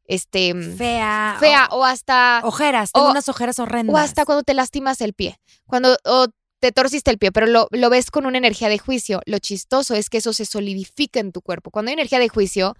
este, 0.05 0.55
fea. 0.77 1.37
fea 1.41 1.69
o- 1.71 1.79
o 1.81 1.85
hasta 1.85 2.41
ojeras, 2.45 2.93
tengo 2.93 3.09
o- 3.09 3.11
unas 3.11 3.29
ojeras 3.29 3.59
horrendas. 3.59 3.95
o 3.95 3.99
hasta 3.99 4.25
cuando 4.25 4.43
te 4.43 4.55
lastimas 4.55 5.00
el 5.00 5.15
pie. 5.15 5.41
Cuando 5.67 5.97
o 6.05 6.27
te 6.61 6.73
torciste 6.73 7.11
el 7.11 7.19
pie, 7.19 7.33
pero 7.33 7.47
lo, 7.47 7.69
lo, 7.71 7.90
ves 7.90 8.11
con 8.11 8.26
una 8.26 8.37
energía 8.37 8.69
de 8.69 8.79
juicio. 8.79 9.23
Lo 9.25 9.38
chistoso 9.38 9.95
es 9.95 10.11
que 10.11 10.19
eso 10.19 10.35
se 10.35 10.45
solidifica 10.45 11.19
en 11.19 11.33
tu 11.33 11.40
cuerpo. 11.40 11.71
Cuando 11.71 11.88
hay 11.88 11.95
energía 11.95 12.19
de 12.19 12.29
juicio, 12.29 12.76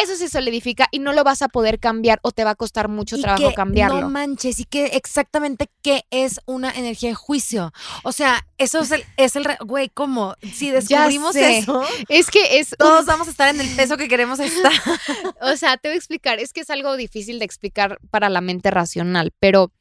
eso 0.00 0.14
se 0.14 0.28
solidifica 0.28 0.88
y 0.92 1.00
no 1.00 1.12
lo 1.12 1.24
vas 1.24 1.42
a 1.42 1.48
poder 1.48 1.80
cambiar 1.80 2.20
o 2.22 2.30
te 2.30 2.44
va 2.44 2.50
a 2.50 2.54
costar 2.54 2.88
mucho 2.88 3.18
trabajo 3.18 3.52
cambiarlo. 3.52 4.00
No 4.00 4.08
manches, 4.08 4.60
y 4.60 4.64
que 4.64 4.86
exactamente 4.86 5.68
qué 5.82 6.04
es 6.10 6.40
una 6.46 6.70
energía 6.70 7.08
de 7.10 7.16
juicio. 7.16 7.72
O 8.04 8.12
sea, 8.12 8.46
eso 8.56 8.80
es 8.80 8.92
el, 8.92 9.04
es 9.16 9.34
el 9.34 9.46
güey, 9.66 9.88
¿cómo? 9.88 10.36
Si 10.54 10.70
descubrimos 10.70 11.34
eso, 11.34 11.82
es 12.08 12.30
que 12.30 12.60
es 12.60 12.76
todos 12.78 13.04
vamos 13.04 13.26
a 13.26 13.32
estar 13.32 13.52
en 13.52 13.60
el 13.60 13.68
peso 13.74 13.96
que 13.96 14.06
queremos 14.06 14.38
estar. 14.38 14.72
o 15.40 15.56
sea, 15.56 15.76
te 15.76 15.88
voy 15.88 15.96
a 15.96 15.98
explicar, 15.98 16.38
es 16.38 16.52
que 16.52 16.60
es 16.60 16.70
algo 16.70 16.96
difícil 16.96 17.40
de 17.40 17.44
explicar 17.44 17.98
para 18.10 18.28
la 18.28 18.40
mente 18.40 18.70
racional, 18.70 19.32
pero 19.40 19.72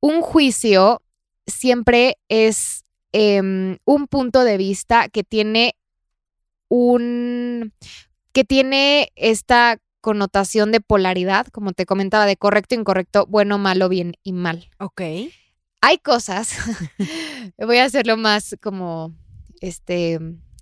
un 0.00 0.22
juicio 0.22 1.02
siempre 1.50 2.18
es 2.28 2.84
em, 3.12 3.78
un 3.84 4.06
punto 4.06 4.44
de 4.44 4.56
vista 4.56 5.08
que 5.08 5.24
tiene 5.24 5.74
un 6.68 7.72
que 8.32 8.44
tiene 8.44 9.10
esta 9.16 9.78
connotación 10.00 10.72
de 10.72 10.80
polaridad, 10.80 11.48
como 11.48 11.72
te 11.72 11.84
comentaba, 11.84 12.26
de 12.26 12.36
correcto, 12.36 12.74
incorrecto, 12.74 13.26
bueno, 13.26 13.58
malo, 13.58 13.88
bien 13.88 14.14
y 14.22 14.32
mal. 14.32 14.70
Ok. 14.78 15.02
Hay 15.82 15.98
cosas, 15.98 16.56
voy 17.58 17.78
a 17.78 17.84
hacerlo 17.84 18.16
más 18.16 18.56
como, 18.62 19.14
este, 19.60 20.18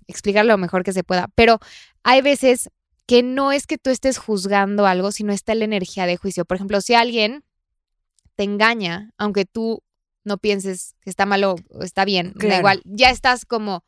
explicarlo 0.07 0.53
lo 0.53 0.57
mejor 0.57 0.83
que 0.83 0.93
se 0.93 1.03
pueda, 1.03 1.29
pero 1.35 1.59
hay 2.03 2.21
veces 2.21 2.69
que 3.05 3.23
no 3.23 3.51
es 3.51 3.65
que 3.65 3.77
tú 3.77 3.89
estés 3.89 4.17
juzgando 4.17 4.85
algo, 4.85 5.11
sino 5.11 5.33
está 5.33 5.55
la 5.55 5.65
energía 5.65 6.05
de 6.05 6.17
juicio. 6.17 6.45
Por 6.45 6.55
ejemplo, 6.55 6.79
si 6.79 6.93
alguien 6.93 7.43
te 8.35 8.43
engaña, 8.43 9.11
aunque 9.17 9.45
tú 9.45 9.81
no 10.23 10.37
pienses 10.37 10.95
que 11.01 11.09
está 11.09 11.25
malo 11.25 11.55
o 11.69 11.83
está 11.83 12.05
bien, 12.05 12.33
da 12.35 12.57
igual, 12.57 12.81
ya 12.85 13.09
estás 13.09 13.45
como 13.45 13.83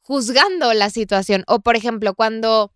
juzgando 0.00 0.72
la 0.72 0.90
situación. 0.90 1.44
O 1.46 1.60
por 1.60 1.76
ejemplo, 1.76 2.14
cuando 2.14 2.72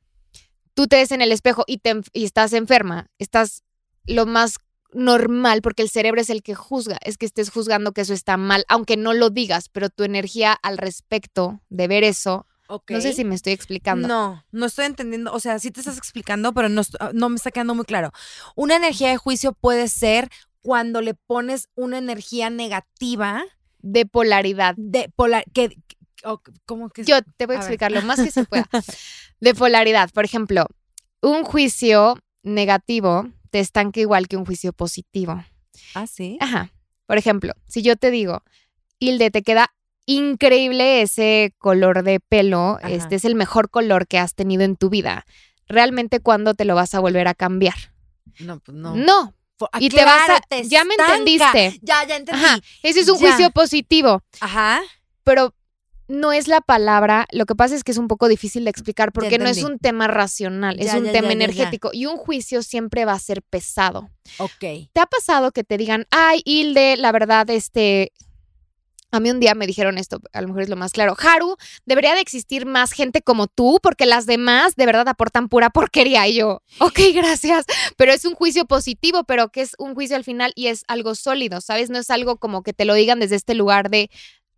tú 0.74 0.86
te 0.86 0.96
ves 0.96 1.12
en 1.12 1.22
el 1.22 1.32
espejo 1.32 1.64
y, 1.66 1.78
te, 1.78 2.00
y 2.12 2.24
estás 2.24 2.52
enferma, 2.52 3.10
estás 3.18 3.62
lo 4.04 4.26
más 4.26 4.56
normal, 4.92 5.62
porque 5.62 5.82
el 5.82 5.88
cerebro 5.88 6.20
es 6.20 6.28
el 6.28 6.42
que 6.42 6.54
juzga, 6.54 6.98
es 7.02 7.16
que 7.16 7.26
estés 7.26 7.50
juzgando 7.50 7.92
que 7.92 8.02
eso 8.02 8.12
está 8.12 8.36
mal, 8.36 8.64
aunque 8.68 8.96
no 8.96 9.14
lo 9.14 9.30
digas, 9.30 9.68
pero 9.70 9.88
tu 9.88 10.04
energía 10.04 10.52
al 10.52 10.76
respecto 10.76 11.62
de 11.70 11.88
ver 11.88 12.04
eso 12.04 12.46
No 12.88 13.00
sé 13.02 13.12
si 13.12 13.24
me 13.24 13.34
estoy 13.34 13.52
explicando. 13.52 14.08
No, 14.08 14.44
no 14.50 14.66
estoy 14.66 14.86
entendiendo. 14.86 15.32
O 15.32 15.40
sea, 15.40 15.58
sí 15.58 15.70
te 15.70 15.80
estás 15.80 15.98
explicando, 15.98 16.54
pero 16.54 16.68
no, 16.68 16.82
no 17.12 17.28
me 17.28 17.36
está 17.36 17.50
quedando 17.50 17.74
muy 17.74 17.84
claro. 17.84 18.12
Una 18.54 18.76
energía 18.76 19.10
de 19.10 19.18
juicio 19.18 19.52
puede 19.52 19.88
ser 19.88 20.30
cuando 20.62 21.00
le 21.00 21.14
pones 21.14 21.68
una 21.74 21.98
energía 21.98 22.48
negativa. 22.50 23.44
De 23.80 24.06
polaridad. 24.06 24.74
De 24.78 25.10
polar, 25.14 25.44
que, 25.52 25.76
¿cómo 26.64 26.88
que? 26.88 27.04
Yo 27.04 27.18
te 27.36 27.46
voy 27.46 27.56
a, 27.56 27.58
explicar 27.58 27.92
lo 27.92 28.02
más 28.02 28.20
que 28.20 28.30
se 28.30 28.44
pueda. 28.44 28.68
De 29.40 29.54
polaridad. 29.54 30.10
Por 30.10 30.24
ejemplo, 30.24 30.66
un 31.20 31.44
juicio 31.44 32.16
negativo 32.42 33.28
te 33.50 33.60
estanca 33.60 34.00
igual 34.00 34.28
que 34.28 34.36
un 34.36 34.46
juicio 34.46 34.72
positivo. 34.72 35.44
Ah, 35.94 36.06
sí. 36.06 36.38
Ajá. 36.40 36.72
Por 37.06 37.18
ejemplo, 37.18 37.52
si 37.66 37.82
yo 37.82 37.96
te 37.96 38.10
digo, 38.10 38.42
Hilde, 38.98 39.30
te 39.30 39.42
queda 39.42 39.74
increíble 40.06 41.02
ese 41.02 41.54
color 41.58 42.02
de 42.02 42.20
pelo, 42.20 42.78
este 42.82 43.16
es 43.16 43.24
el 43.24 43.34
mejor 43.34 43.68
color 43.68 44.06
que 44.06 44.18
has 44.18 44.34
tenido 44.34 44.62
en 44.62 44.76
tu 44.76 44.90
vida. 44.90 45.26
¿Realmente 45.66 46.20
cuándo 46.20 46.54
te 46.54 46.64
lo 46.64 46.74
vas 46.74 46.94
a 46.94 47.00
volver 47.00 47.28
a 47.28 47.34
cambiar? 47.34 47.74
No, 48.40 48.60
pues 48.60 48.76
no. 48.76 48.96
No, 48.96 49.34
y 49.78 49.88
te 49.88 50.04
vas 50.04 50.28
a. 50.28 50.62
ya 50.62 50.84
me 50.84 50.94
entendiste. 50.94 51.78
Ya, 51.82 52.04
ya 52.06 52.16
entendí. 52.16 52.42
Ese 52.82 53.00
es 53.00 53.08
un 53.08 53.18
juicio 53.18 53.50
positivo. 53.50 54.22
Ajá. 54.40 54.80
Pero 55.24 55.54
no 56.08 56.32
es 56.32 56.48
la 56.48 56.60
palabra. 56.60 57.26
Lo 57.32 57.46
que 57.46 57.54
pasa 57.54 57.74
es 57.74 57.84
que 57.84 57.92
es 57.92 57.98
un 57.98 58.08
poco 58.08 58.28
difícil 58.28 58.64
de 58.64 58.70
explicar 58.70 59.12
porque 59.12 59.38
no 59.38 59.48
es 59.48 59.62
un 59.62 59.78
tema 59.78 60.06
racional, 60.08 60.78
es 60.78 60.92
un 60.94 61.10
tema 61.10 61.32
energético. 61.32 61.90
Y 61.92 62.06
un 62.06 62.16
juicio 62.16 62.62
siempre 62.62 63.04
va 63.04 63.12
a 63.12 63.18
ser 63.18 63.42
pesado. 63.42 64.10
Ok. 64.38 64.90
¿Te 64.92 65.00
ha 65.00 65.06
pasado 65.06 65.52
que 65.52 65.64
te 65.64 65.78
digan, 65.78 66.06
ay, 66.10 66.42
Hilde, 66.44 66.96
la 66.96 67.12
verdad, 67.12 67.48
este 67.50 68.12
a 69.12 69.20
mí 69.20 69.30
un 69.30 69.40
día 69.40 69.54
me 69.54 69.66
dijeron 69.66 69.98
esto, 69.98 70.20
a 70.32 70.40
lo 70.40 70.48
mejor 70.48 70.62
es 70.62 70.68
lo 70.70 70.76
más 70.76 70.92
claro. 70.92 71.14
Haru, 71.18 71.56
debería 71.84 72.14
de 72.14 72.22
existir 72.22 72.64
más 72.64 72.92
gente 72.92 73.20
como 73.20 73.46
tú 73.46 73.78
porque 73.82 74.06
las 74.06 74.24
demás 74.24 74.74
de 74.74 74.86
verdad 74.86 75.06
aportan 75.06 75.48
pura 75.48 75.68
porquería. 75.70 76.26
Y 76.26 76.36
yo, 76.36 76.62
ok, 76.78 76.98
gracias. 77.14 77.66
Pero 77.96 78.12
es 78.12 78.24
un 78.24 78.34
juicio 78.34 78.64
positivo, 78.64 79.24
pero 79.24 79.50
que 79.50 79.60
es 79.60 79.74
un 79.78 79.94
juicio 79.94 80.16
al 80.16 80.24
final 80.24 80.52
y 80.56 80.68
es 80.68 80.84
algo 80.88 81.14
sólido, 81.14 81.60
¿sabes? 81.60 81.90
No 81.90 81.98
es 81.98 82.10
algo 82.10 82.38
como 82.38 82.62
que 82.62 82.72
te 82.72 82.86
lo 82.86 82.94
digan 82.94 83.20
desde 83.20 83.36
este 83.36 83.54
lugar 83.54 83.90
de 83.90 84.10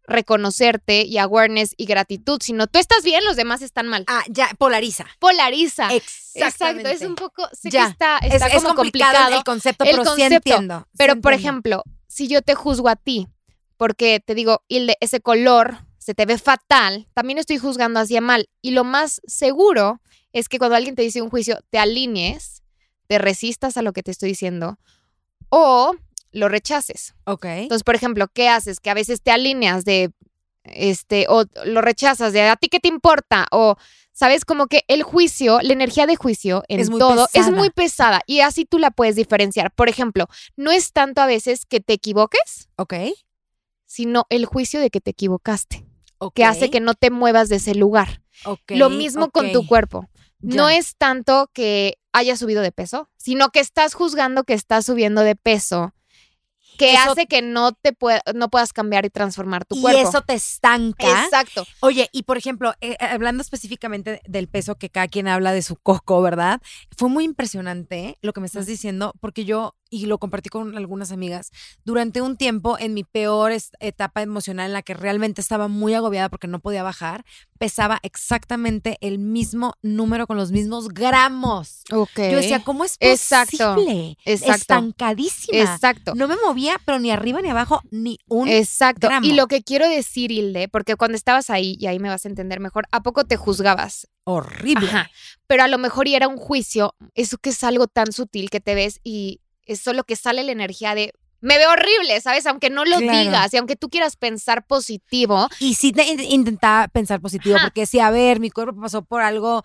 reconocerte 0.06 1.02
y 1.02 1.18
awareness 1.18 1.74
y 1.76 1.86
gratitud, 1.86 2.38
sino 2.42 2.66
tú 2.66 2.78
estás 2.78 3.02
bien, 3.02 3.24
los 3.24 3.36
demás 3.36 3.62
están 3.62 3.88
mal. 3.88 4.04
Ah, 4.06 4.22
ya, 4.28 4.50
polariza. 4.58 5.06
Polariza. 5.18 5.88
Exacto, 6.34 6.88
es 6.88 7.00
un 7.00 7.16
poco, 7.16 7.48
sé 7.52 7.70
que 7.70 7.78
está, 7.78 8.18
está 8.18 8.46
es, 8.48 8.62
como 8.62 8.74
complicado, 8.74 9.34
el 9.34 9.44
concepto, 9.44 9.84
pero 9.84 10.04
sí 10.14 10.22
entiendo. 10.22 10.86
pero, 10.96 11.20
por 11.20 11.32
ejemplo, 11.32 11.82
si 12.06 12.28
yo 12.28 12.42
te 12.42 12.54
juzgo 12.54 12.88
a 12.88 12.96
ti 12.96 13.28
porque 13.76 14.20
te 14.24 14.34
digo, 14.34 14.62
Hilde, 14.68 14.96
ese 15.00 15.20
color 15.20 15.78
se 15.98 16.14
te 16.14 16.26
ve 16.26 16.36
fatal, 16.38 17.08
también 17.14 17.38
estoy 17.38 17.58
juzgando 17.58 17.98
hacia 17.98 18.20
mal. 18.20 18.48
Y 18.60 18.72
lo 18.72 18.84
más 18.84 19.22
seguro 19.26 20.00
es 20.32 20.48
que 20.48 20.58
cuando 20.58 20.76
alguien 20.76 20.94
te 20.94 21.02
dice 21.02 21.22
un 21.22 21.30
juicio, 21.30 21.58
te 21.70 21.78
alinees, 21.78 22.62
te 23.06 23.18
resistas 23.18 23.76
a 23.76 23.82
lo 23.82 23.92
que 23.92 24.02
te 24.02 24.10
estoy 24.10 24.30
diciendo 24.30 24.78
o 25.48 25.94
lo 26.32 26.48
rechaces. 26.48 27.14
Ok. 27.24 27.44
Entonces, 27.46 27.84
por 27.84 27.94
ejemplo, 27.94 28.28
¿qué 28.28 28.48
haces? 28.48 28.80
Que 28.80 28.90
a 28.90 28.94
veces 28.94 29.22
te 29.22 29.30
alineas 29.30 29.84
de, 29.84 30.12
este, 30.64 31.26
o 31.28 31.44
lo 31.64 31.80
rechazas 31.80 32.32
de, 32.32 32.42
¿a 32.42 32.56
ti 32.56 32.68
qué 32.68 32.80
te 32.80 32.88
importa? 32.88 33.46
O, 33.50 33.76
¿sabes? 34.12 34.44
Como 34.44 34.66
que 34.66 34.82
el 34.88 35.04
juicio, 35.04 35.60
la 35.62 35.72
energía 35.72 36.06
de 36.06 36.16
juicio 36.16 36.64
en 36.68 36.86
todo 36.98 37.28
es 37.32 37.50
muy 37.50 37.70
pesada 37.70 38.20
y 38.26 38.40
así 38.40 38.64
tú 38.64 38.78
la 38.78 38.90
puedes 38.90 39.16
diferenciar. 39.16 39.72
Por 39.72 39.88
ejemplo, 39.88 40.26
no 40.56 40.70
es 40.70 40.92
tanto 40.92 41.22
a 41.22 41.26
veces 41.26 41.64
que 41.64 41.80
te 41.80 41.94
equivoques. 41.94 42.68
Ok 42.76 42.94
sino 43.94 44.26
el 44.28 44.44
juicio 44.44 44.80
de 44.80 44.90
que 44.90 45.00
te 45.00 45.12
equivocaste, 45.12 45.86
que 46.34 46.44
hace 46.44 46.68
que 46.68 46.80
no 46.80 46.94
te 46.94 47.10
muevas 47.10 47.48
de 47.48 47.56
ese 47.56 47.76
lugar. 47.76 48.22
Lo 48.66 48.90
mismo 48.90 49.30
con 49.30 49.52
tu 49.52 49.68
cuerpo. 49.68 50.08
No 50.40 50.68
es 50.68 50.96
tanto 50.96 51.48
que 51.52 51.98
hayas 52.12 52.40
subido 52.40 52.60
de 52.60 52.72
peso, 52.72 53.08
sino 53.16 53.50
que 53.50 53.60
estás 53.60 53.94
juzgando 53.94 54.42
que 54.42 54.54
estás 54.54 54.84
subiendo 54.84 55.20
de 55.20 55.36
peso 55.36 55.94
que 56.76 56.96
hace 56.96 57.26
que 57.26 57.42
no 57.42 57.72
te 57.72 57.96
no 58.34 58.48
puedas 58.50 58.72
cambiar 58.72 59.04
y 59.04 59.10
transformar 59.10 59.64
tu 59.64 59.80
cuerpo. 59.80 59.98
Y 59.98 60.02
eso 60.02 60.22
te 60.22 60.34
estanca. 60.34 61.24
Exacto. 61.24 61.64
Oye, 61.80 62.08
y 62.12 62.24
por 62.24 62.36
ejemplo, 62.36 62.74
eh, 62.80 62.92
eh, 62.92 62.96
hablando 63.00 63.42
específicamente 63.42 64.20
del 64.26 64.48
peso 64.48 64.76
que 64.76 64.90
cada 64.90 65.08
quien 65.08 65.28
habla 65.28 65.52
de 65.52 65.62
su 65.62 65.76
coco, 65.76 66.20
¿verdad? 66.22 66.60
Fue 66.96 67.08
muy 67.08 67.24
impresionante 67.24 68.18
lo 68.22 68.32
que 68.32 68.40
me 68.40 68.46
estás 68.46 68.66
diciendo, 68.66 69.14
porque 69.20 69.44
yo 69.44 69.76
y 70.02 70.06
lo 70.06 70.18
compartí 70.18 70.48
con 70.48 70.76
algunas 70.76 71.12
amigas, 71.12 71.50
durante 71.84 72.20
un 72.20 72.36
tiempo 72.36 72.76
en 72.78 72.94
mi 72.94 73.04
peor 73.04 73.52
etapa 73.80 74.22
emocional 74.22 74.66
en 74.66 74.72
la 74.72 74.82
que 74.82 74.94
realmente 74.94 75.40
estaba 75.40 75.68
muy 75.68 75.94
agobiada 75.94 76.28
porque 76.28 76.46
no 76.46 76.60
podía 76.60 76.82
bajar, 76.82 77.24
pesaba 77.58 77.98
exactamente 78.02 78.98
el 79.00 79.18
mismo 79.18 79.74
número 79.82 80.26
con 80.26 80.36
los 80.36 80.50
mismos 80.50 80.88
gramos. 80.88 81.82
Ok. 81.92 82.16
Yo 82.16 82.36
decía, 82.36 82.62
¿cómo 82.64 82.84
es 82.84 82.98
posible? 82.98 84.18
Exacto. 84.24 84.54
Estancadísima. 84.54 85.58
Exacto. 85.58 86.14
No 86.14 86.28
me 86.28 86.36
movía, 86.44 86.80
pero 86.84 86.98
ni 86.98 87.10
arriba 87.10 87.40
ni 87.40 87.50
abajo, 87.50 87.80
ni 87.90 88.18
un 88.28 88.48
Exacto. 88.48 89.08
Gramo. 89.08 89.26
Y 89.26 89.32
lo 89.32 89.46
que 89.46 89.62
quiero 89.62 89.88
decir, 89.88 90.30
Hilde, 90.30 90.68
porque 90.68 90.96
cuando 90.96 91.16
estabas 91.16 91.50
ahí, 91.50 91.76
y 91.78 91.86
ahí 91.86 91.98
me 91.98 92.08
vas 92.08 92.24
a 92.24 92.28
entender 92.28 92.60
mejor, 92.60 92.86
¿a 92.90 93.02
poco 93.02 93.24
te 93.24 93.36
juzgabas? 93.36 94.08
Horrible. 94.24 94.88
Ajá. 94.88 95.10
Pero 95.46 95.62
a 95.62 95.68
lo 95.68 95.78
mejor 95.78 96.08
y 96.08 96.14
era 96.14 96.28
un 96.28 96.36
juicio, 96.36 96.94
eso 97.14 97.38
que 97.38 97.50
es 97.50 97.62
algo 97.62 97.86
tan 97.86 98.12
sutil 98.12 98.50
que 98.50 98.60
te 98.60 98.74
ves 98.74 99.00
y 99.04 99.40
es 99.66 99.80
solo 99.80 100.04
que 100.04 100.16
sale 100.16 100.42
la 100.42 100.52
energía 100.52 100.94
de 100.94 101.12
me 101.44 101.58
veo 101.58 101.70
horrible, 101.72 102.18
¿sabes? 102.22 102.46
Aunque 102.46 102.70
no 102.70 102.86
lo 102.86 102.98
digas 102.98 103.52
y 103.52 103.58
aunque 103.58 103.76
tú 103.76 103.90
quieras 103.90 104.16
pensar 104.16 104.66
positivo. 104.66 105.46
Y 105.60 105.74
sí 105.74 105.92
te 105.92 106.10
intentaba 106.10 106.88
pensar 106.88 107.20
positivo, 107.20 107.58
porque 107.62 107.84
sí, 107.84 108.00
a 108.00 108.10
ver, 108.10 108.40
mi 108.40 108.48
cuerpo 108.50 108.80
pasó 108.80 109.04
por 109.04 109.20
algo, 109.20 109.62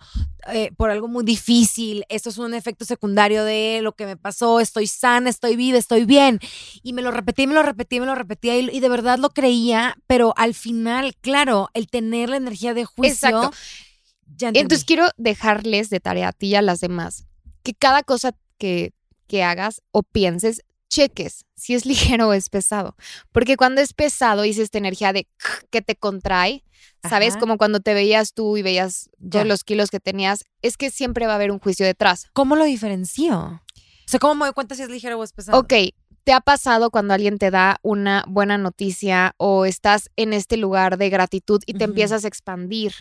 eh, 0.52 0.72
por 0.76 0.90
algo 0.90 1.08
muy 1.08 1.24
difícil, 1.24 2.04
esto 2.10 2.28
es 2.28 2.36
un 2.36 2.52
efecto 2.52 2.84
secundario 2.84 3.44
de 3.44 3.80
lo 3.82 3.92
que 3.92 4.04
me 4.04 4.18
pasó, 4.18 4.60
estoy 4.60 4.88
sana, 4.88 5.30
estoy 5.30 5.56
viva, 5.56 5.78
estoy 5.78 6.04
bien. 6.04 6.38
Y 6.82 6.92
me 6.92 7.00
lo 7.00 7.12
repetí, 7.12 7.46
me 7.46 7.54
lo 7.54 7.62
repetí, 7.62 7.98
me 7.98 8.04
lo 8.04 8.14
repetía 8.14 8.58
y, 8.58 8.78
de 8.78 8.88
verdad 8.90 9.18
lo 9.18 9.30
creía, 9.30 9.96
pero 10.06 10.34
al 10.36 10.52
final, 10.52 11.14
claro, 11.22 11.70
el 11.72 11.86
tener 11.86 12.28
la 12.28 12.36
energía 12.36 12.74
de 12.74 12.84
juicio. 12.84 13.28
Exacto. 13.28 13.56
Entonces 14.38 14.84
quiero 14.84 15.08
dejarles 15.16 15.88
de 15.88 16.00
tarea 16.00 16.28
a 16.28 16.32
ti 16.32 16.48
y 16.48 16.54
a 16.56 16.62
las 16.62 16.80
demás 16.80 17.24
que 17.62 17.74
cada 17.74 18.02
cosa 18.02 18.34
que 18.58 18.92
que 19.30 19.44
hagas 19.44 19.80
o 19.92 20.02
pienses, 20.02 20.62
cheques 20.88 21.44
si 21.54 21.74
es 21.74 21.86
ligero 21.86 22.28
o 22.28 22.32
es 22.32 22.48
pesado. 22.48 22.96
Porque 23.30 23.56
cuando 23.56 23.80
es 23.80 23.92
pesado, 23.92 24.44
hice 24.44 24.62
esta 24.62 24.78
energía 24.78 25.12
de 25.12 25.28
que 25.70 25.82
te 25.82 25.94
contrae, 25.94 26.64
¿sabes? 27.08 27.36
Como 27.36 27.56
cuando 27.56 27.78
te 27.78 27.94
veías 27.94 28.34
tú 28.34 28.56
y 28.56 28.62
veías 28.62 29.08
todos 29.30 29.46
los 29.46 29.62
kilos 29.62 29.90
que 29.90 30.00
tenías, 30.00 30.44
es 30.62 30.76
que 30.76 30.90
siempre 30.90 31.26
va 31.26 31.32
a 31.32 31.36
haber 31.36 31.52
un 31.52 31.60
juicio 31.60 31.86
detrás. 31.86 32.28
¿Cómo 32.32 32.56
lo 32.56 32.64
diferencio? 32.64 33.38
O 33.38 34.10
sea, 34.10 34.18
¿cómo 34.18 34.34
me 34.34 34.46
doy 34.46 34.52
cuenta 34.52 34.74
si 34.74 34.82
es 34.82 34.88
ligero 34.88 35.18
o 35.18 35.22
es 35.22 35.32
pesado? 35.32 35.56
Ok, 35.56 35.72
¿Te 36.24 36.32
ha 36.32 36.40
pasado 36.40 36.90
cuando 36.90 37.14
alguien 37.14 37.38
te 37.38 37.50
da 37.50 37.78
una 37.82 38.24
buena 38.28 38.58
noticia 38.58 39.34
o 39.38 39.64
estás 39.64 40.10
en 40.16 40.32
este 40.32 40.56
lugar 40.56 40.98
de 40.98 41.08
gratitud 41.08 41.62
y 41.66 41.74
te 41.74 41.84
empiezas 41.84 42.24
a 42.24 42.28
expandir? 42.28 42.92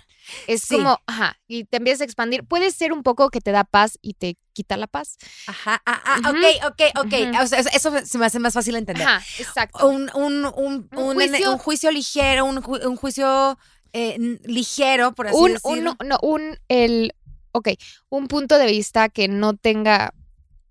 Es 0.48 0.62
Sí. 0.62 0.76
como, 0.78 1.00
ajá, 1.06 1.38
y 1.48 1.66
te 1.66 1.78
empiezas 1.78 2.02
a 2.02 2.06
expandir. 2.06 2.44
Puede 2.46 2.72
ser 2.72 2.94
un 2.94 3.04
poco 3.04 3.30
que 3.30 3.42
te 3.42 3.52
da 3.52 3.64
paz 3.66 3.98
y 4.02 4.14
te 4.14 4.38
quita 4.54 4.78
la 4.78 4.88
paz. 4.88 5.18
Ajá, 5.48 5.82
ah, 5.86 6.02
ah, 6.06 6.20
Ujú. 6.30 6.38
ok, 6.40 6.72
ok, 6.72 7.06
ok. 7.06 7.42
O 7.44 7.48
sea, 7.48 7.60
eso- 7.60 7.94
se 8.06 8.18
me 8.18 8.26
hace 8.26 8.40
más 8.40 8.54
fácil 8.54 8.74
de 8.74 8.80
entender. 8.80 9.06
Ajá, 9.08 9.24
exacto. 9.38 9.88
Un, 9.88 10.10
un, 10.16 10.46
un, 10.56 10.90
Un 10.96 11.60
juicio- 11.60 11.92
ligero, 11.92 12.46
un, 12.46 12.58
ju- 12.62 12.86
un 12.88 12.96
juicio 12.96 13.58
eh, 13.94 14.18
ligero, 14.46 15.14
por 15.14 15.28
así 15.28 15.38
decirlo. 15.54 15.96
un, 16.00 16.08
no, 16.08 16.18
un, 16.22 16.58
el, 16.68 17.14
ok, 17.54 17.70
un 18.10 18.28
punto 18.28 18.58
de 18.58 18.68
vista 18.68 19.10
que 19.10 19.28
no 19.28 19.56
tenga 19.58 20.14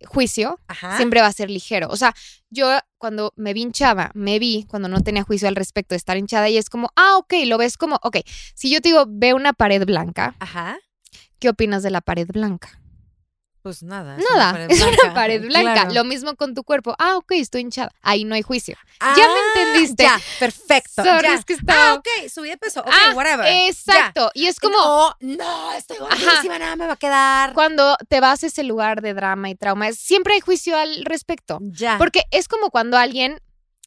juicio 0.06 0.60
Ajá. 0.68 0.96
siempre 0.96 1.20
va 1.20 1.26
a 1.26 1.32
ser 1.32 1.50
ligero. 1.50 1.88
O 1.90 1.96
sea, 1.96 2.14
yo 2.50 2.68
cuando 2.98 3.32
me 3.36 3.52
vi 3.52 3.62
hinchada, 3.62 4.10
me 4.14 4.38
vi 4.38 4.64
cuando 4.68 4.88
no 4.88 5.00
tenía 5.02 5.24
juicio 5.24 5.48
al 5.48 5.56
respecto 5.56 5.94
de 5.94 5.98
estar 5.98 6.16
hinchada 6.16 6.48
y 6.48 6.56
es 6.56 6.70
como, 6.70 6.90
ah, 6.96 7.16
ok, 7.18 7.34
lo 7.46 7.58
ves 7.58 7.76
como, 7.76 7.98
ok, 8.02 8.18
si 8.54 8.70
yo 8.70 8.80
te 8.80 8.90
digo, 8.90 9.04
ve 9.08 9.34
una 9.34 9.52
pared 9.52 9.84
blanca, 9.84 10.34
Ajá. 10.38 10.78
¿qué 11.38 11.48
opinas 11.48 11.82
de 11.82 11.90
la 11.90 12.00
pared 12.00 12.28
blanca? 12.28 12.80
Pues 13.68 13.82
nada. 13.82 14.16
Nada, 14.34 14.64
es 14.66 14.80
una 14.80 15.12
pared 15.12 15.42
blanca. 15.46 15.72
claro. 15.74 15.92
Lo 15.92 16.04
mismo 16.04 16.34
con 16.36 16.54
tu 16.54 16.64
cuerpo. 16.64 16.94
Ah, 16.98 17.16
ok, 17.18 17.32
estoy 17.32 17.60
hinchada. 17.60 17.90
Ahí 18.00 18.24
no 18.24 18.34
hay 18.34 18.40
juicio. 18.40 18.76
Ah, 18.98 19.14
ya 19.14 19.28
me 19.28 19.60
entendiste. 19.62 20.04
Ya, 20.04 20.18
perfecto. 20.38 21.04
Sorry, 21.04 21.28
ya. 21.28 21.34
es 21.34 21.44
que 21.44 21.52
estaba- 21.52 21.90
Ah, 21.90 21.94
ok, 21.96 22.08
subí 22.32 22.48
de 22.48 22.56
peso. 22.56 22.80
Ok, 22.80 22.88
Ah, 22.90 23.12
whatever. 23.14 23.46
Exacto. 23.68 24.30
Y 24.32 24.46
es 24.46 24.58
como 24.58 24.78
No, 24.78 25.14
no, 25.20 25.72
estoy 25.72 25.98
gordísima, 25.98 26.58
nada 26.58 26.76
me 26.76 26.86
va 26.86 26.94
a 26.94 26.96
quedar. 26.96 27.52
cuando 27.52 27.96
te 28.08 28.20
vas 28.20 28.42
a 28.42 28.46
ese 28.46 28.62
lugar 28.64 29.02
de 29.02 29.12
drama 29.12 29.50
y 29.50 29.54
trauma, 29.54 29.92
siempre 29.92 30.32
hay 30.32 30.40
juicio 30.40 30.78
al 30.78 31.04
respecto. 31.04 31.58
Ya. 31.60 31.98
Porque 31.98 32.22
es 32.30 32.48
como 32.48 32.70
cuando 32.70 32.96
alguien, 32.96 33.38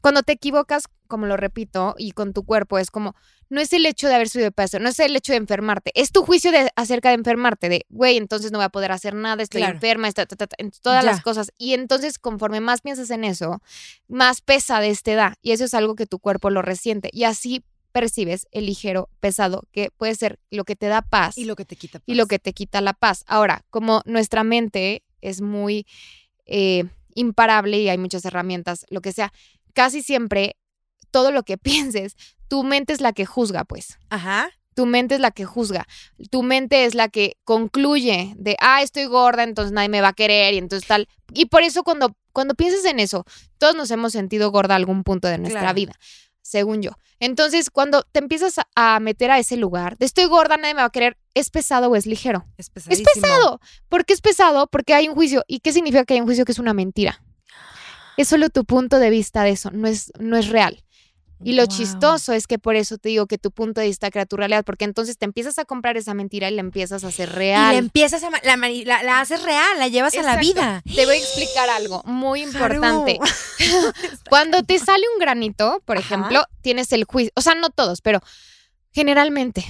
cuando 0.03 0.21
te 0.21 0.33
equivocas, 0.33 0.83
como 1.07 1.25
lo 1.25 1.37
repito, 1.37 1.95
y 1.97 2.11
con 2.11 2.33
tu 2.33 2.43
cuerpo, 2.45 2.77
es 2.77 2.91
como, 2.91 3.15
no 3.51 3.59
es 3.61 3.73
el 3.73 3.85
hecho 3.85 4.07
de 4.07 4.15
haber 4.15 4.29
subido 4.29 4.45
de 4.47 4.51
peso, 4.51 4.79
no 4.79 4.87
es 4.89 4.97
el 4.99 5.15
hecho 5.15 5.33
de 5.33 5.37
enfermarte, 5.37 5.91
es 5.93 6.11
tu 6.11 6.23
juicio 6.25 6.51
de, 6.51 6.71
acerca 6.75 7.09
de 7.09 7.15
enfermarte, 7.15 7.67
de, 7.69 7.85
güey, 7.89 8.15
entonces 8.17 8.51
no 8.51 8.57
voy 8.59 8.65
a 8.65 8.69
poder 8.69 8.91
hacer 8.93 9.13
nada, 9.13 9.43
estoy 9.43 9.59
Claro. 9.61 9.75
enferma, 9.75 10.07
esta, 10.07 10.25
ta, 10.25 10.35
ta, 10.37 10.47
ta, 10.47 10.55
en 10.57 10.71
todas 10.81 11.03
Ya. 11.03 11.11
las 11.11 11.21
cosas. 11.21 11.51
Y 11.57 11.73
entonces, 11.73 12.17
conforme 12.17 12.61
más 12.61 12.79
piensas 12.81 13.09
en 13.11 13.25
eso, 13.25 13.61
más 14.07 14.39
pesa 14.41 14.79
de 14.79 14.89
este 14.89 15.15
da. 15.15 15.35
Y 15.41 15.51
eso 15.51 15.65
es 15.65 15.73
algo 15.73 15.95
que 15.95 16.05
tu 16.07 16.17
cuerpo 16.19 16.49
lo 16.49 16.61
resiente. 16.61 17.09
Y 17.11 17.25
así 17.25 17.63
percibes 17.91 18.47
el 18.51 18.67
ligero, 18.67 19.09
pesado, 19.19 19.63
que 19.73 19.91
puede 19.97 20.15
ser 20.15 20.39
lo 20.49 20.63
que 20.63 20.77
te 20.77 20.87
da 20.87 21.01
paz 21.01 21.37
y 21.37 21.43
lo 21.43 21.57
que 21.57 21.65
te 21.65 21.75
quita. 21.75 22.01
y 22.05 22.15
lo 22.15 22.23
paz. 22.23 22.29
que 22.29 22.39
te 22.39 22.53
quita 22.53 22.79
la 22.79 22.93
paz. 22.93 23.25
Ahora, 23.27 23.65
como 23.69 24.01
nuestra 24.05 24.45
mente 24.45 25.03
es 25.19 25.41
muy 25.41 25.85
eh, 26.45 26.85
imparable 27.15 27.79
y 27.79 27.89
hay 27.89 27.97
muchas 27.97 28.23
herramientas, 28.23 28.85
lo 28.89 29.01
que 29.01 29.11
sea, 29.11 29.33
casi 29.73 30.01
siempre 30.01 30.55
todo 31.11 31.31
lo 31.31 31.43
que 31.43 31.57
pienses, 31.57 32.15
tu 32.47 32.63
mente 32.63 32.93
es 32.93 33.01
la 33.01 33.13
que 33.13 33.25
juzga, 33.25 33.63
pues. 33.63 33.97
Ajá. 34.09 34.49
Tu 34.73 34.85
mente 34.85 35.15
es 35.15 35.21
la 35.21 35.31
que 35.31 35.43
juzga. 35.45 35.85
Tu 36.29 36.43
mente 36.43 36.85
es 36.85 36.95
la 36.95 37.09
que 37.09 37.37
concluye 37.43 38.33
de, 38.37 38.55
ah, 38.61 38.81
estoy 38.81 39.05
gorda, 39.05 39.43
entonces 39.43 39.73
nadie 39.73 39.89
me 39.89 40.01
va 40.01 40.09
a 40.09 40.13
querer 40.13 40.53
y 40.53 40.57
entonces 40.57 40.87
tal. 40.87 41.07
Y 41.33 41.45
por 41.47 41.61
eso 41.61 41.83
cuando, 41.83 42.15
cuando 42.31 42.55
piensas 42.55 42.85
en 42.85 42.99
eso, 42.99 43.25
todos 43.57 43.75
nos 43.75 43.91
hemos 43.91 44.13
sentido 44.13 44.49
gorda 44.49 44.73
a 44.75 44.77
algún 44.77 45.03
punto 45.03 45.27
de 45.27 45.37
nuestra 45.37 45.61
Claro. 45.61 45.75
vida, 45.75 45.93
según 46.41 46.81
yo. 46.81 46.91
Entonces, 47.19 47.69
cuando 47.69 48.03
te 48.03 48.19
empiezas 48.19 48.55
a, 48.75 48.99
meter 49.01 49.29
a 49.29 49.39
ese 49.39 49.57
lugar 49.57 49.97
de 49.97 50.05
estoy 50.05 50.25
gorda, 50.25 50.55
nadie 50.57 50.73
me 50.73 50.81
va 50.81 50.87
a 50.87 50.91
querer, 50.91 51.17
¿es 51.35 51.49
pesado 51.49 51.89
o 51.89 51.95
es 51.97 52.05
ligero? 52.05 52.45
Es 52.57 52.71
Es 52.89 53.01
pesado. 53.01 53.59
¿Por 53.89 54.05
qué 54.05 54.13
es 54.13 54.21
pesado? 54.21 54.67
Porque 54.67 54.93
hay 54.93 55.09
un 55.09 55.15
juicio. 55.15 55.43
¿Y 55.47 55.59
qué 55.59 55.73
significa 55.73 56.05
que 56.05 56.13
hay 56.15 56.21
un 56.21 56.25
juicio 56.27 56.45
que 56.45 56.53
es 56.53 56.59
una 56.59 56.73
mentira? 56.73 57.21
Es 58.17 58.29
solo 58.29 58.49
tu 58.49 58.65
punto 58.65 58.99
de 58.99 59.09
vista 59.09 59.43
de 59.43 59.51
eso, 59.51 59.69
no 59.71 59.87
es, 59.87 60.11
no 60.17 60.37
es 60.37 60.47
real. 60.49 60.83
Y 61.43 61.53
lo 61.53 61.63
Wow. 61.63 61.67
chistoso 61.67 62.33
es 62.33 62.45
que 62.47 62.59
por 62.59 62.75
eso 62.75 62.97
te 62.97 63.09
digo 63.09 63.25
que 63.27 63.37
tu 63.37 63.51
punto 63.51 63.81
de 63.81 63.87
vista 63.87 64.11
crea 64.11 64.25
tu 64.25 64.37
realidad, 64.37 64.63
porque 64.63 64.85
entonces 64.85 65.17
te 65.17 65.25
empiezas 65.25 65.57
a 65.59 65.65
comprar 65.65 65.97
esa 65.97 66.13
mentira 66.13 66.49
y 66.49 66.53
la 66.55 66.61
empiezas 66.61 67.03
a 67.03 67.07
hacer 67.07 67.29
Y 67.29 67.31
real. 67.31 67.73
la 67.73 67.79
empiezas 67.79 68.23
a. 68.23 68.29
La, 68.43 68.57
mani- 68.57 68.85
la, 68.85 69.01
la 69.03 69.21
haces 69.21 69.41
real, 69.43 69.79
la 69.79 69.87
llevas 69.87 70.15
a 70.15 70.21
la 70.23 70.37
vida. 70.37 70.83
Te 70.95 71.05
voy 71.05 71.15
a 71.15 71.19
explicar 71.19 71.69
algo 71.69 72.01
muy 72.05 72.41
importante. 72.43 73.19
Cuando 74.29 74.63
te 74.63 74.77
sale 74.79 75.03
un 75.13 75.19
granito, 75.19 75.81
por 75.85 75.97
Ajá. 75.97 76.05
ejemplo, 76.05 76.45
tienes 76.61 76.91
el 76.93 77.05
juicio, 77.05 77.31
o 77.35 77.41
sea, 77.41 77.55
no 77.55 77.69
todos, 77.69 78.01
pero 78.01 78.21
generalmente 78.91 79.65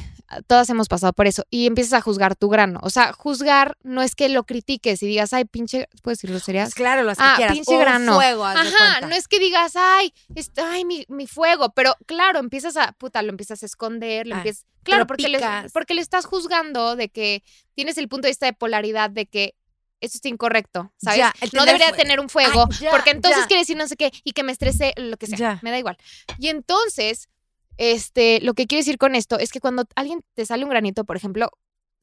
todas 0.48 0.70
hemos 0.70 0.88
pasado 0.88 1.14
por 1.14 1.28
eso 1.28 1.44
y 1.50 1.68
empiezas 1.68 1.94
a 1.94 2.02
juzgar 2.02 2.36
tu 2.36 2.50
grano. 2.50 2.80
O 2.84 2.90
sea, 2.90 3.14
juzgar 3.14 3.78
no 3.84 4.02
es 4.02 4.16
que 4.16 4.30
lo 4.30 4.44
critiques 4.46 5.02
y 5.04 5.08
digas, 5.08 5.34
ay, 5.34 5.46
pinche, 5.46 5.88
¿puedes 6.04 6.20
decirlo 6.20 6.40
serías? 6.40 6.70
Pues 6.70 6.76
claro, 6.76 7.04
las 7.04 7.18
que 7.18 7.24
Ah, 7.26 7.34
quieras. 7.38 7.54
pinche 7.56 7.78
grano. 7.78 8.16
fuego, 8.16 8.46
Ajá, 8.46 9.02
no 9.02 9.16
es 9.16 9.28
que 9.28 9.40
digas, 9.40 9.74
ay, 9.76 10.14
este, 10.36 10.62
ay, 10.62 10.86
mi, 10.86 11.06
mi 11.10 11.28
fuego, 11.28 11.72
pero 11.76 11.96
claro, 12.06 12.40
empiezas 12.40 12.78
a, 12.78 12.92
puta, 12.94 13.22
lo 13.22 13.30
empiezas 13.30 13.62
a 13.64 13.66
esconder, 13.66 14.28
lo 14.28 14.36
Ah, 14.36 14.38
empiezas, 14.40 14.66
claro, 14.84 15.06
porque 15.08 15.28
le, 15.28 15.40
porque 15.74 15.94
le 15.94 16.02
estás 16.02 16.26
juzgando 16.26 16.96
de 16.96 17.10
que 17.10 17.44
tienes 17.74 17.98
el 17.98 18.08
punto 18.08 18.28
de 18.28 18.32
vista 18.32 18.46
de 18.46 18.54
polaridad 18.54 19.10
de 19.10 19.26
que 19.26 19.56
esto 20.00 20.18
está 20.18 20.30
incorrecto, 20.30 20.92
¿sabes? 20.98 21.20
Ya, 21.20 21.34
no 21.54 21.64
debería 21.64 21.92
tener 21.92 22.20
un 22.20 22.28
fuego, 22.28 22.68
ya, 22.80 22.90
porque 22.90 23.12
entonces 23.12 23.42
ya. 23.42 23.48
quiere 23.48 23.62
decir 23.62 23.78
no 23.78 23.88
sé 23.88 23.96
qué, 23.98 24.12
y 24.24 24.32
que 24.32 24.42
me 24.44 24.52
estrese, 24.52 24.94
lo 24.98 25.16
que 25.18 25.28
sea, 25.28 25.38
Ya. 25.38 25.60
me 25.62 25.70
da 25.70 25.78
igual. 25.78 25.96
Y 26.40 26.48
entonces, 26.48 27.30
este, 27.78 28.40
lo 28.42 28.54
que 28.54 28.68
quiero 28.68 28.82
decir 28.82 28.98
con 28.98 29.16
esto 29.16 29.40
es 29.40 29.52
que 29.52 29.60
cuando 29.60 29.86
alguien 29.96 30.22
te 30.36 30.46
sale 30.46 30.64
un 30.64 30.70
granito, 30.70 31.04
por 31.06 31.16
ejemplo, 31.18 31.50